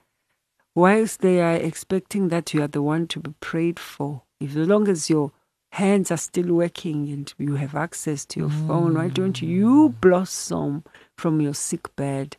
Whilst 0.77 1.21
they 1.21 1.41
are 1.41 1.57
expecting 1.57 2.29
that 2.29 2.55
you 2.55 2.63
are 2.63 2.69
the 2.69 2.83
one 2.83 3.09
to 3.09 3.19
be 3.19 3.35
prayed 3.41 3.81
for. 3.81 4.23
If 4.39 4.57
as 4.57 4.69
long 4.69 4.87
as 4.87 5.11
your 5.11 5.33
hands 5.73 6.13
are 6.13 6.17
still 6.17 6.55
working 6.55 7.09
and 7.09 7.35
you 7.39 7.57
have 7.57 7.75
access 7.75 8.25
to 8.27 8.41
your 8.41 8.51
phone, 8.51 8.95
why 8.95 9.09
don't 9.09 9.43
you 9.43 9.97
blossom 10.01 10.85
from 11.17 11.41
your 11.41 11.55
sick 11.55 11.95
bed 11.97 12.37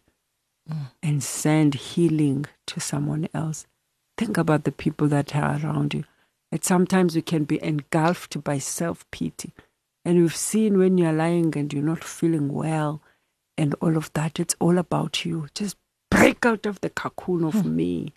and 1.01 1.23
send 1.23 1.75
healing 1.75 2.45
to 2.67 2.79
someone 2.79 3.27
else? 3.33 3.65
Think 4.17 4.37
about 4.37 4.63
the 4.63 4.71
people 4.71 5.07
that 5.07 5.35
are 5.35 5.59
around 5.63 5.93
you. 5.93 6.03
And 6.51 6.63
sometimes 6.63 7.15
you 7.15 7.21
can 7.21 7.45
be 7.45 7.63
engulfed 7.63 8.43
by 8.43 8.59
self 8.59 9.09
pity. 9.11 9.53
And 10.03 10.19
we've 10.19 10.35
seen 10.35 10.77
when 10.77 10.97
you're 10.97 11.13
lying 11.13 11.55
and 11.57 11.71
you're 11.71 11.83
not 11.83 12.03
feeling 12.03 12.51
well 12.51 13.01
and 13.57 13.75
all 13.75 13.95
of 13.95 14.11
that, 14.13 14.39
it's 14.39 14.55
all 14.59 14.77
about 14.77 15.23
you. 15.25 15.47
Just 15.53 15.77
break 16.09 16.45
out 16.45 16.65
of 16.65 16.81
the 16.81 16.89
cocoon 16.89 17.43
of 17.43 17.53
hmm. 17.53 17.75
me 17.75 18.13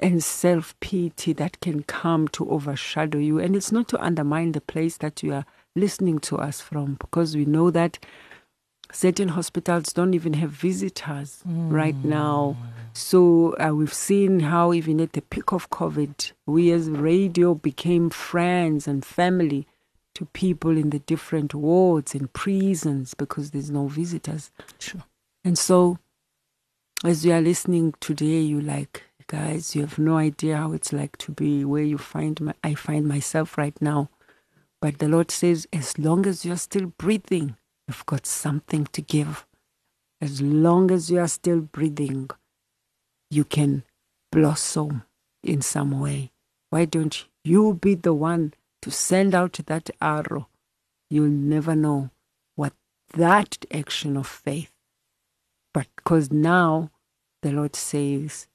and 0.00 0.22
self 0.22 0.78
pity 0.80 1.32
that 1.32 1.60
can 1.60 1.82
come 1.84 2.28
to 2.28 2.50
overshadow 2.50 3.18
you. 3.18 3.38
And 3.38 3.54
it's 3.54 3.72
not 3.72 3.88
to 3.88 4.02
undermine 4.02 4.52
the 4.52 4.60
place 4.60 4.96
that 4.98 5.22
you 5.22 5.32
are 5.32 5.44
listening 5.76 6.18
to 6.20 6.38
us 6.38 6.60
from, 6.60 6.94
because 6.94 7.36
we 7.36 7.44
know 7.44 7.70
that 7.70 7.98
certain 8.92 9.28
hospitals 9.28 9.92
don't 9.92 10.14
even 10.14 10.34
have 10.34 10.50
visitors 10.50 11.42
right 11.46 11.96
now. 12.04 12.56
So 12.92 13.54
uh, 13.58 13.74
we've 13.74 13.92
seen 13.92 14.40
how, 14.40 14.72
even 14.72 15.00
at 15.00 15.12
the 15.12 15.22
peak 15.22 15.52
of 15.52 15.70
COVID, 15.70 16.32
we 16.46 16.72
as 16.72 16.88
radio 16.90 17.54
became 17.54 18.10
friends 18.10 18.88
and 18.88 19.04
family 19.04 19.66
to 20.14 20.24
people 20.26 20.76
in 20.76 20.90
the 20.90 20.98
different 20.98 21.54
wards 21.54 22.14
and 22.14 22.32
prisons 22.32 23.14
because 23.14 23.52
there's 23.52 23.70
no 23.70 23.86
visitors. 23.86 24.50
Sure. 24.78 25.04
And 25.44 25.56
so, 25.56 25.98
as 27.04 27.24
you 27.24 27.32
are 27.32 27.40
listening 27.40 27.94
today, 28.00 28.40
you 28.40 28.60
like, 28.60 29.04
guys, 29.28 29.76
you 29.76 29.82
have 29.82 29.98
no 29.98 30.16
idea 30.16 30.56
how 30.56 30.72
it's 30.72 30.92
like 30.92 31.16
to 31.18 31.30
be 31.30 31.64
where 31.64 31.84
you 31.84 31.98
find 31.98 32.40
my, 32.40 32.54
I 32.64 32.74
find 32.74 33.06
myself 33.06 33.56
right 33.56 33.80
now. 33.80 34.10
But 34.80 34.98
the 34.98 35.08
Lord 35.08 35.30
says, 35.30 35.68
as 35.72 35.98
long 35.98 36.26
as 36.26 36.44
you're 36.44 36.56
still 36.56 36.86
breathing, 36.98 37.56
you've 37.88 38.06
got 38.06 38.26
something 38.26 38.84
to 38.92 39.02
give. 39.02 39.44
As 40.20 40.40
long 40.40 40.92
as 40.92 41.10
you 41.10 41.18
are 41.18 41.28
still 41.28 41.60
breathing, 41.60 42.30
you 43.30 43.44
can 43.44 43.82
blossom 44.30 45.02
in 45.42 45.62
some 45.62 45.98
way. 45.98 46.30
Why 46.70 46.84
don't 46.84 47.24
you 47.42 47.74
be 47.74 47.96
the 47.96 48.14
one 48.14 48.54
to 48.82 48.92
send 48.92 49.34
out 49.34 49.58
that 49.66 49.90
arrow? 50.00 50.48
You'll 51.10 51.28
never 51.28 51.74
know 51.74 52.10
what 52.54 52.74
that 53.14 53.64
action 53.72 54.16
of 54.16 54.26
faith 54.26 54.70
but 55.78 55.86
because 55.94 56.32
now 56.32 56.90
the 57.42 57.52
Lord 57.52 57.76
says, 57.76 58.48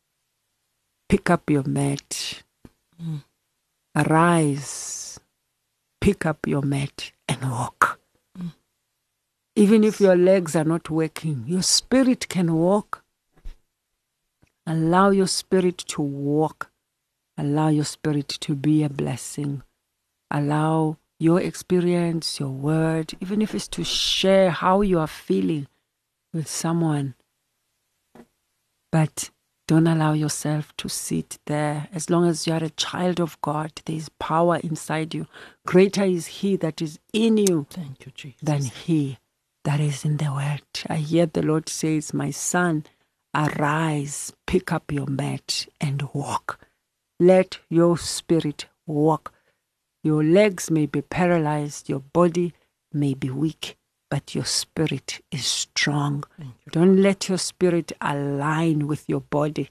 pick 1.08 1.30
up 1.30 1.50
your 1.50 1.64
mat, 1.64 2.44
mm. 3.02 3.24
arise, 3.96 5.22
pick 6.02 6.26
up 6.26 6.46
your 6.46 6.62
mat 6.62 7.14
and 7.30 7.50
walk. 7.50 8.00
Even 9.56 9.84
if 9.84 10.02
your 10.02 10.16
legs 10.16 10.56
are 10.56 10.64
not 10.64 10.90
working, 10.90 11.44
your 11.46 11.62
spirit 11.62 12.28
can 12.28 12.56
walk. 12.56 13.04
Allow 14.66 15.12
your 15.12 15.28
spirit 15.28 15.78
to 15.78 16.02
walk. 16.02 16.72
Allow 17.38 17.68
your 17.68 17.84
spirit 17.84 18.28
to 18.30 18.56
be 18.56 18.84
a 18.84 18.90
blessing. 18.90 19.62
Allow 20.32 20.98
your 21.20 21.40
experience, 21.40 22.40
your 22.40 22.50
word, 22.50 23.14
even 23.22 23.42
if 23.42 23.54
it's 23.54 23.68
to 23.70 23.84
share 23.84 24.50
how 24.50 24.82
you 24.82 25.00
are 25.00 25.08
feeling 25.08 25.68
with 26.34 26.48
someone. 26.48 27.14
But 28.92 29.30
don't 29.68 29.88
allow 29.88 30.14
yourself 30.14 30.76
to 30.78 30.90
sit 30.90 31.38
there. 31.46 31.88
As 31.94 32.10
long 32.10 32.28
as 32.28 32.48
you 32.48 32.54
are 32.54 32.64
a 32.64 32.70
child 32.72 33.20
of 33.20 33.40
God, 33.42 33.72
there 33.86 33.96
is 33.96 34.10
power 34.10 34.58
inside 34.58 35.14
you. 35.14 35.28
Greater 35.66 36.04
is 36.04 36.26
He 36.28 36.56
that 36.58 36.82
is 36.82 37.00
in 37.12 37.38
you 37.38 37.68
Thank 37.70 38.06
you, 38.06 38.12
Jesus. 38.16 38.40
than 38.42 38.64
He 38.64 39.18
that 39.64 39.80
is 39.80 40.06
in 40.06 40.18
the 40.18 40.32
world. 40.32 40.62
I 40.90 40.98
hear 40.98 41.26
the 41.26 41.42
Lord 41.42 41.70
says, 41.70 42.14
My 42.14 42.32
son, 42.32 42.86
arise, 43.36 44.34
pick 44.48 44.72
up 44.72 44.92
your 44.92 45.08
mat 45.08 45.68
and 45.80 46.02
walk. 46.14 46.60
Let 47.20 47.60
your 47.70 47.98
spirit 47.98 48.68
walk. 48.86 49.34
Your 50.04 50.24
legs 50.24 50.70
may 50.70 50.86
be 50.86 51.02
paralyzed, 51.02 51.90
your 51.90 52.02
body 52.02 52.54
may 52.92 53.14
be 53.14 53.30
weak, 53.30 53.78
but 54.10 54.36
your 54.36 54.46
spirit 54.46 55.22
is 55.32 55.46
strong. 55.46 56.26
Don't 56.72 56.98
let 56.98 57.30
your 57.30 57.38
spirit 57.38 57.94
align 58.02 58.88
with 58.88 59.08
your 59.08 59.22
body. 59.22 59.70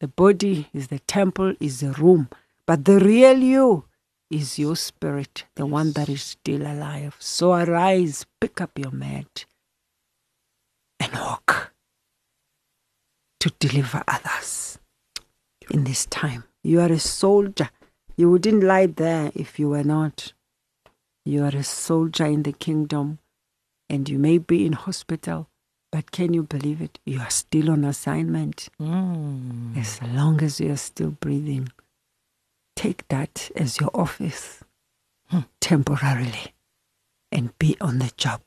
The 0.00 0.08
body 0.08 0.68
is 0.74 0.88
the 0.88 0.98
temple, 1.00 1.54
is 1.58 1.80
the 1.80 1.92
room, 1.92 2.28
but 2.66 2.84
the 2.84 3.00
real 3.00 3.38
you 3.38 3.84
is 4.30 4.58
your 4.58 4.76
spirit, 4.76 5.44
the 5.54 5.66
one 5.66 5.92
that 5.92 6.08
is 6.08 6.22
still 6.22 6.62
alive. 6.62 7.16
So 7.18 7.52
arise, 7.54 8.26
pick 8.40 8.60
up 8.60 8.78
your 8.78 8.90
mat, 8.90 9.44
and 10.98 11.12
walk 11.12 11.72
to 13.40 13.50
deliver 13.58 14.02
others 14.08 14.78
in 15.70 15.84
this 15.84 16.06
time. 16.06 16.44
You 16.64 16.80
are 16.80 16.92
a 16.92 16.98
soldier. 16.98 17.70
You 18.16 18.30
wouldn't 18.30 18.62
lie 18.64 18.86
there 18.86 19.30
if 19.34 19.58
you 19.58 19.68
were 19.68 19.84
not. 19.84 20.32
You 21.24 21.44
are 21.44 21.54
a 21.56 21.62
soldier 21.64 22.24
in 22.26 22.42
the 22.44 22.52
kingdom, 22.52 23.18
and 23.88 24.08
you 24.08 24.18
may 24.18 24.38
be 24.38 24.64
in 24.66 24.72
hospital, 24.72 25.48
but 25.92 26.10
can 26.10 26.32
you 26.34 26.42
believe 26.42 26.80
it? 26.80 26.98
You 27.04 27.20
are 27.20 27.30
still 27.30 27.70
on 27.70 27.84
assignment 27.84 28.68
Mm. 28.80 29.76
as 29.76 30.02
long 30.02 30.42
as 30.42 30.60
you 30.60 30.72
are 30.72 30.76
still 30.76 31.10
breathing. 31.10 31.68
Take 32.76 33.08
that 33.08 33.50
as 33.56 33.80
your 33.80 33.90
office 33.94 34.62
temporarily 35.60 36.54
and 37.32 37.58
be 37.58 37.76
on 37.80 37.98
the 37.98 38.12
job 38.16 38.42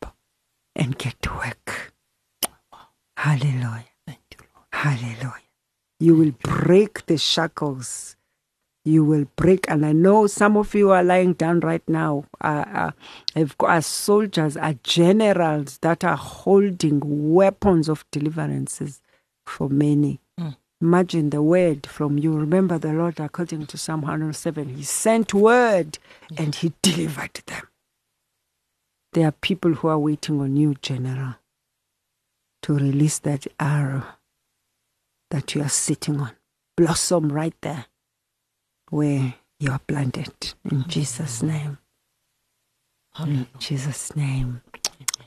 and 0.75 0.97
get 0.97 1.21
to 1.23 1.34
work. 1.34 1.93
Hallelujah. 3.17 3.86
Thank 4.07 4.21
you, 4.32 4.45
Lord. 4.55 4.67
Hallelujah. 4.71 5.49
You 5.99 6.15
will 6.15 6.32
break 6.41 7.05
the 7.07 7.17
shackles. 7.17 8.15
You 8.86 9.03
will 9.03 9.25
break, 9.36 9.69
and 9.69 9.86
I 9.86 9.91
know 9.91 10.25
some 10.27 10.55
of 10.55 10.73
you 10.73 10.91
are 10.91 11.03
lying 11.03 11.34
down 11.34 11.59
right 11.59 11.84
now. 11.88 12.23
Uh, 12.39 12.63
uh, 12.73 12.91
have 13.36 13.57
got 13.57 13.69
are 13.69 13.82
soldiers, 13.82 14.55
are 14.55 14.75
generals 14.84 15.80
that 15.80 16.05
are 16.05 16.15
holding 16.15 17.01
weapons 17.34 17.89
of 17.89 18.05
deliverances 18.11 19.01
for 19.45 19.67
many. 19.69 20.21
Mm. 20.82 20.88
Imagine 20.88 21.30
the 21.30 21.41
word 21.41 21.88
from 21.88 22.17
you. 22.17 22.34
Remember 22.34 22.77
the 22.77 22.93
Lord, 22.93 23.19
according 23.19 23.67
to 23.67 23.77
Psalm 23.77 24.01
107, 24.01 24.75
He 24.75 24.84
sent 24.84 25.34
word 25.34 25.99
and 26.38 26.55
He 26.55 26.73
delivered 26.82 27.41
them. 27.47 27.67
There 29.13 29.27
are 29.27 29.32
people 29.32 29.73
who 29.73 29.88
are 29.88 29.99
waiting 29.99 30.39
on 30.39 30.55
you, 30.55 30.75
General, 30.82 31.36
to 32.63 32.73
release 32.75 33.19
that 33.19 33.47
arrow 33.59 34.03
that 35.32 35.55
you 35.55 35.61
are 35.61 35.69
sitting 35.69 36.19
on. 36.19 36.32
Blossom 36.77 37.32
right 37.32 37.55
there 37.61 37.86
where 38.89 39.36
you 39.59 39.71
are 39.71 39.80
planted. 39.80 40.53
In 40.69 40.86
Jesus' 40.88 41.43
name. 41.43 41.77
In 43.19 43.47
Jesus' 43.59 44.15
name. 44.15 44.61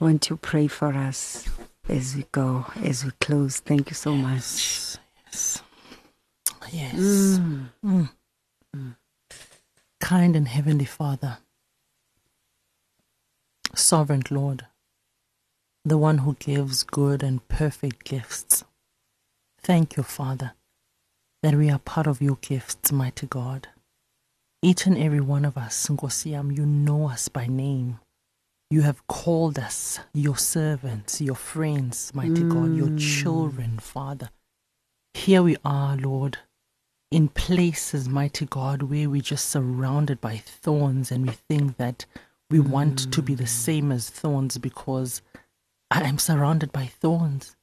Won't 0.00 0.30
you 0.30 0.36
pray 0.36 0.66
for 0.66 0.94
us 0.94 1.48
as 1.88 2.16
we 2.16 2.24
go, 2.32 2.66
as 2.82 3.04
we 3.04 3.10
close? 3.20 3.58
Thank 3.60 3.90
you 3.90 3.94
so 3.94 4.14
much. 4.14 4.96
Yes. 5.32 5.62
Yes. 6.70 6.94
Mm. 6.94 7.68
Mm. 7.84 8.96
Kind 10.00 10.36
and 10.36 10.48
Heavenly 10.48 10.84
Father, 10.84 11.38
Sovereign 13.74 14.22
Lord, 14.30 14.66
the 15.84 15.96
one 15.96 16.18
who 16.18 16.34
gives 16.38 16.82
good 16.82 17.22
and 17.22 17.46
perfect 17.48 18.04
gifts. 18.04 18.64
Thank 19.62 19.96
you, 19.96 20.02
Father, 20.02 20.52
that 21.42 21.54
we 21.54 21.70
are 21.70 21.78
part 21.78 22.06
of 22.06 22.20
your 22.20 22.36
gifts, 22.40 22.92
mighty 22.92 23.26
God. 23.26 23.68
Each 24.60 24.86
and 24.86 24.98
every 24.98 25.20
one 25.20 25.44
of 25.44 25.56
us, 25.56 25.86
Ngosiam, 25.88 26.54
you 26.56 26.66
know 26.66 27.08
us 27.08 27.28
by 27.28 27.46
name. 27.46 28.00
You 28.70 28.82
have 28.82 29.06
called 29.06 29.58
us 29.58 29.98
your 30.12 30.36
servants, 30.36 31.20
your 31.20 31.34
friends, 31.36 32.12
mighty 32.14 32.44
God, 32.44 32.76
your 32.76 32.96
children, 32.96 33.78
Father. 33.78 34.30
Here 35.14 35.42
we 35.42 35.56
are, 35.64 35.96
Lord, 35.96 36.38
in 37.10 37.28
places, 37.28 38.08
mighty 38.08 38.46
God, 38.46 38.82
where 38.82 39.08
we're 39.08 39.20
just 39.20 39.48
surrounded 39.48 40.20
by 40.20 40.38
thorns 40.38 41.12
and 41.12 41.26
we 41.26 41.32
think 41.32 41.76
that 41.76 42.06
we 42.50 42.60
want 42.60 43.12
to 43.12 43.22
be 43.22 43.34
the 43.34 43.44
mm. 43.44 43.48
same 43.48 43.92
as 43.92 44.10
thorns 44.10 44.58
because 44.58 45.22
I 45.90 46.02
am 46.02 46.18
surrounded 46.18 46.72
by 46.72 46.86
thorns. 46.86 47.56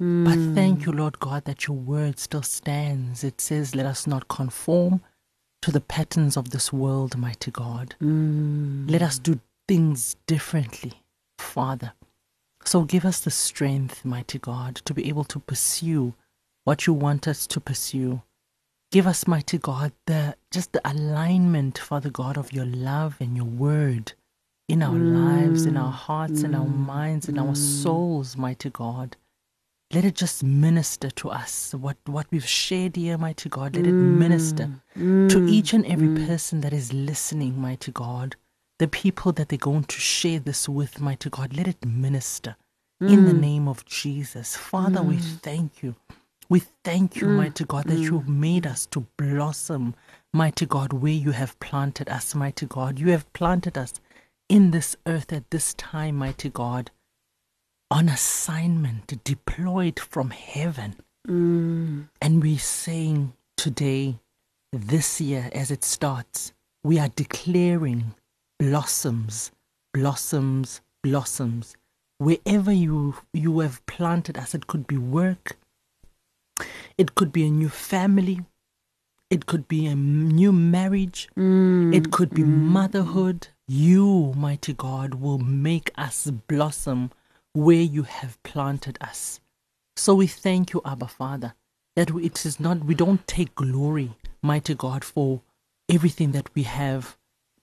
But 0.00 0.36
thank 0.54 0.86
you, 0.86 0.92
mm. 0.92 0.98
Lord 0.98 1.18
God, 1.18 1.44
that 1.44 1.66
your 1.66 1.76
word 1.76 2.20
still 2.20 2.42
stands. 2.42 3.24
It 3.24 3.40
says, 3.40 3.74
Let 3.74 3.86
us 3.86 4.06
not 4.06 4.28
conform 4.28 5.00
to 5.62 5.72
the 5.72 5.80
patterns 5.80 6.36
of 6.36 6.50
this 6.50 6.72
world, 6.72 7.16
mighty 7.16 7.50
God. 7.50 7.96
Let 8.00 9.02
us 9.02 9.18
do 9.18 9.34
mm. 9.34 9.40
things 9.66 10.16
differently, 10.26 11.02
Father. 11.38 11.92
So 12.64 12.82
give 12.82 13.04
us 13.04 13.20
the 13.20 13.30
strength, 13.32 14.04
mighty 14.04 14.38
God, 14.38 14.76
to 14.84 14.94
be 14.94 15.08
able 15.08 15.24
to 15.24 15.40
pursue 15.40 16.14
what 16.68 16.86
you 16.86 16.92
want 16.92 17.26
us 17.26 17.46
to 17.46 17.58
pursue. 17.58 18.20
Give 18.92 19.06
us, 19.06 19.26
mighty 19.26 19.56
God, 19.56 19.90
the 20.04 20.36
just 20.50 20.72
the 20.72 20.82
alignment, 20.84 21.78
Father 21.78 22.10
God, 22.10 22.36
of 22.36 22.52
your 22.52 22.66
love 22.66 23.16
and 23.20 23.34
your 23.34 23.46
word 23.46 24.12
in 24.68 24.82
our 24.82 24.98
lives, 24.98 25.64
in 25.64 25.78
our 25.78 25.90
hearts, 25.90 26.42
in 26.42 26.54
our 26.54 26.66
mm. 26.66 26.86
minds, 26.94 27.26
in 27.26 27.38
our 27.38 27.54
mm. 27.54 27.56
souls, 27.56 28.36
mighty 28.36 28.68
God. 28.68 29.16
Let 29.94 30.04
it 30.04 30.14
just 30.14 30.44
minister 30.44 31.10
to 31.12 31.30
us. 31.30 31.72
What 31.72 31.96
what 32.04 32.26
we've 32.30 32.46
shared 32.46 32.96
here, 32.96 33.16
mighty 33.16 33.48
God, 33.48 33.74
let 33.74 33.86
it 33.86 34.00
minister 34.26 34.68
mm. 34.94 35.30
to 35.30 35.46
each 35.48 35.72
and 35.72 35.86
every 35.86 36.26
person 36.26 36.60
that 36.60 36.74
is 36.74 36.92
listening, 36.92 37.58
mighty 37.58 37.92
God. 37.92 38.36
The 38.78 38.88
people 38.88 39.32
that 39.32 39.48
they're 39.48 39.66
going 39.70 39.84
to 39.84 40.00
share 40.00 40.38
this 40.38 40.68
with, 40.68 41.00
mighty 41.00 41.30
God, 41.30 41.56
let 41.56 41.66
it 41.66 41.82
minister 41.86 42.56
in 43.00 43.24
the 43.24 43.32
name 43.48 43.68
of 43.68 43.86
Jesus. 43.86 44.54
Father, 44.54 45.02
we 45.02 45.16
thank 45.16 45.82
you. 45.82 45.94
We 46.50 46.62
thank 46.82 47.16
you, 47.16 47.26
mm. 47.26 47.36
mighty 47.36 47.64
God, 47.64 47.84
that 47.88 47.98
you've 47.98 48.24
mm. 48.24 48.38
made 48.38 48.66
us 48.66 48.86
to 48.86 49.06
blossom, 49.18 49.94
mighty 50.32 50.64
God, 50.64 50.92
where 50.92 51.12
you 51.12 51.32
have 51.32 51.58
planted 51.60 52.08
us, 52.08 52.34
mighty 52.34 52.66
God. 52.66 52.98
You 52.98 53.08
have 53.08 53.30
planted 53.32 53.76
us 53.76 53.94
in 54.48 54.70
this 54.70 54.96
earth 55.06 55.32
at 55.32 55.50
this 55.50 55.74
time, 55.74 56.16
mighty 56.16 56.48
God, 56.48 56.90
on 57.90 58.08
assignment, 58.08 59.22
deployed 59.24 59.98
from 59.98 60.30
heaven. 60.30 60.96
Mm. 61.26 62.08
And 62.22 62.42
we're 62.42 62.58
saying 62.58 63.34
today, 63.56 64.18
this 64.72 65.20
year, 65.20 65.50
as 65.52 65.70
it 65.70 65.84
starts, 65.84 66.52
we 66.82 66.98
are 66.98 67.08
declaring 67.08 68.14
blossoms, 68.58 69.50
blossoms, 69.92 70.80
blossoms. 71.02 71.76
Wherever 72.18 72.72
you 72.72 73.14
you 73.32 73.60
have 73.60 73.84
planted 73.86 74.36
us, 74.38 74.54
it 74.54 74.66
could 74.66 74.86
be 74.86 74.96
work, 74.96 75.56
it 76.96 77.14
could 77.14 77.32
be 77.32 77.46
a 77.46 77.50
new 77.50 77.68
family, 77.68 78.40
it 79.30 79.46
could 79.46 79.68
be 79.68 79.86
a 79.86 79.94
new 79.94 80.52
marriage, 80.52 81.28
mm. 81.36 81.94
it 81.94 82.10
could 82.10 82.30
be 82.30 82.42
mm. 82.42 82.46
motherhood. 82.48 83.48
You, 83.66 84.32
mighty 84.34 84.72
God, 84.72 85.14
will 85.14 85.38
make 85.38 85.90
us 85.96 86.30
blossom 86.30 87.10
where 87.52 87.82
you 87.82 88.04
have 88.04 88.42
planted 88.42 88.96
us. 89.00 89.40
So 89.96 90.14
we 90.14 90.26
thank 90.26 90.72
you, 90.72 90.80
Abba 90.84 91.08
Father, 91.08 91.54
that 91.96 92.10
it 92.10 92.46
is 92.46 92.58
not, 92.58 92.84
we 92.84 92.94
don't 92.94 93.26
take 93.26 93.54
glory, 93.54 94.16
mighty 94.42 94.74
God, 94.74 95.04
for 95.04 95.42
everything 95.88 96.32
that 96.32 96.48
we 96.54 96.62
have, 96.62 97.16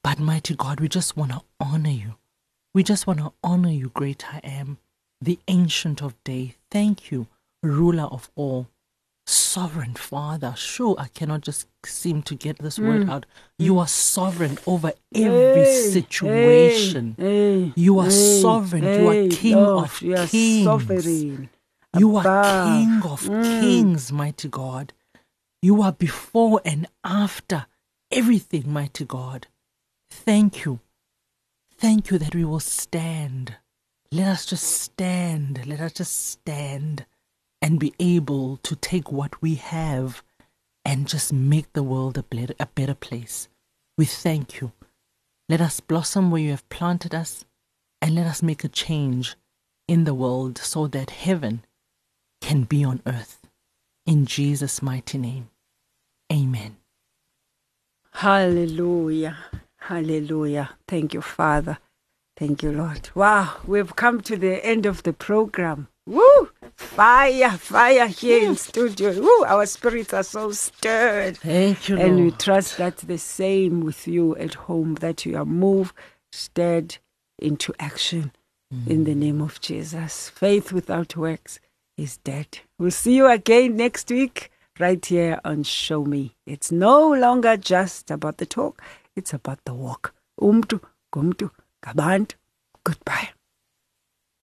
but 0.04 0.20
mighty 0.20 0.56
God, 0.56 0.80
we 0.80 0.88
just 0.88 1.18
want 1.18 1.32
to 1.32 1.42
honor 1.60 1.90
you. 1.90 2.16
We 2.74 2.84
just 2.84 3.08
want 3.08 3.20
to 3.20 3.32
honor 3.44 3.70
you, 3.70 3.90
great 3.90 4.32
I 4.34 4.40
am, 4.44 4.78
the 5.22 5.40
ancient 5.48 6.04
of 6.04 6.22
day. 6.24 6.56
Thank 6.70 7.10
you, 7.10 7.28
ruler 7.64 8.04
of 8.04 8.30
all, 8.36 8.68
sovereign 9.26 9.94
Father. 9.94 10.54
Sure, 10.56 10.96
I 10.98 11.08
cannot 11.08 11.42
just 11.42 11.68
seem 11.86 12.22
to 12.24 12.36
get 12.36 12.60
this 12.60 12.78
word 12.80 13.08
mm. 13.08 13.10
out. 13.10 13.26
You 13.58 13.76
mm. 13.76 13.80
are 13.80 13.88
sovereign 13.88 14.58
over 14.68 14.94
every 15.14 15.64
Hey, 15.64 15.90
situation. 15.92 17.16
hey, 17.18 17.74
You 17.76 18.00
are 18.00 18.06
hey, 18.06 18.42
sovereign. 18.42 18.84
You 18.84 19.08
are 19.10 19.30
King 19.30 19.56
Lord, 19.56 19.86
of 19.86 20.02
you 20.02 20.16
kings. 20.28 20.64
sovereign. 20.66 21.50
You 21.98 22.16
are 22.18 22.24
King 22.24 23.02
of 23.04 23.22
mm. 23.24 23.60
kings, 23.62 24.12
mighty 24.12 24.50
God. 24.50 24.94
You 25.62 25.82
are 25.82 25.94
before 25.94 26.62
and 26.64 26.88
after 27.04 27.66
everything, 28.12 28.72
mighty 28.72 29.06
God. 29.06 29.48
Thank 30.10 30.66
you. 30.66 30.80
Thank 31.78 32.12
you 32.12 32.18
that 32.20 32.36
we 32.36 32.46
will 32.46 32.60
stand. 32.60 33.56
Let 34.12 34.28
us 34.28 34.46
just 34.46 34.66
stand. 34.66 35.66
Let 35.66 35.80
us 35.82 35.94
just 35.94 36.26
stand 36.32 37.06
and 37.66 37.80
be 37.80 37.96
able 38.00 38.58
to 38.58 38.76
take 38.76 39.12
what 39.12 39.42
we 39.42 39.56
have 39.56 40.22
and 40.86 41.08
just 41.08 41.34
make 41.34 41.74
the 41.74 41.82
world 41.82 42.16
a 42.16 42.22
better, 42.22 42.54
a 42.60 42.68
better 42.68 42.94
place. 42.94 43.50
We 43.98 44.06
thank 44.06 44.62
you. 44.62 44.72
Let 45.50 45.62
us 45.62 45.80
blossom 45.80 46.30
where 46.30 46.44
you 46.44 46.52
have 46.52 46.70
planted 46.70 47.16
us 47.16 47.44
and 48.04 48.14
let 48.14 48.28
us 48.28 48.44
make 48.44 48.64
a 48.64 48.68
change 48.68 49.36
in 49.88 50.04
the 50.04 50.14
world 50.14 50.60
so 50.60 50.86
that 50.86 51.10
heaven 51.10 51.66
can 52.40 52.66
be 52.66 52.84
on 52.84 53.02
earth. 53.08 53.42
In 54.06 54.28
Jesus' 54.28 54.84
mighty 54.84 55.18
name. 55.18 55.50
Amen. 56.32 56.78
Hallelujah. 58.12 59.38
Hallelujah. 59.78 60.70
Thank 60.88 61.16
you, 61.16 61.22
Father. 61.22 61.80
Thank 62.38 62.62
you, 62.62 62.72
Lord. 62.72 63.10
Wow, 63.16 63.58
we've 63.66 63.96
come 63.96 64.22
to 64.22 64.38
the 64.38 64.64
end 64.64 64.86
of 64.86 65.02
the 65.02 65.14
program. 65.14 65.88
Woo! 66.08 66.50
Fire, 66.76 67.52
fire 67.52 68.08
here 68.08 68.48
in 68.48 68.56
studio. 68.56 69.20
Woo! 69.20 69.44
Our 69.46 69.66
spirits 69.66 70.14
are 70.14 70.24
so 70.24 70.52
stirred. 70.52 71.38
Thank 71.38 71.90
you, 71.90 71.98
And 71.98 72.24
we 72.24 72.32
trust 72.32 72.78
that's 72.78 73.04
the 73.04 73.18
same 73.18 73.82
with 73.82 74.08
you 74.08 74.36
at 74.36 74.54
home, 74.54 74.96
that 74.96 75.26
you 75.26 75.36
are 75.38 75.46
moved, 75.46 75.96
stirred 76.32 76.98
into 77.40 77.74
action 77.80 78.32
in 78.88 79.04
the 79.06 79.14
mm. 79.14 79.18
name 79.18 79.42
of 79.42 79.60
Jesus. 79.62 80.30
Faith 80.30 80.72
without 80.72 81.16
works 81.16 81.60
is 81.98 82.18
dead. 82.18 82.60
We'll 82.78 82.92
see 82.92 83.16
you 83.16 83.28
again 83.28 83.76
next 83.78 84.10
week 84.10 84.52
right 84.80 85.04
here 85.04 85.40
on 85.44 85.64
Show 85.64 86.06
Me. 86.06 86.36
It's 86.46 86.72
no 86.72 87.14
longer 87.14 87.58
just 87.58 88.12
about 88.12 88.38
the 88.38 88.46
talk, 88.46 88.82
it's 89.16 89.34
about 89.34 89.60
the 89.66 89.74
walk. 89.74 90.14
Umtu, 90.40 90.82
gumtu, 91.14 91.50
gabantu. 91.84 92.34
Goodbye. 92.84 93.30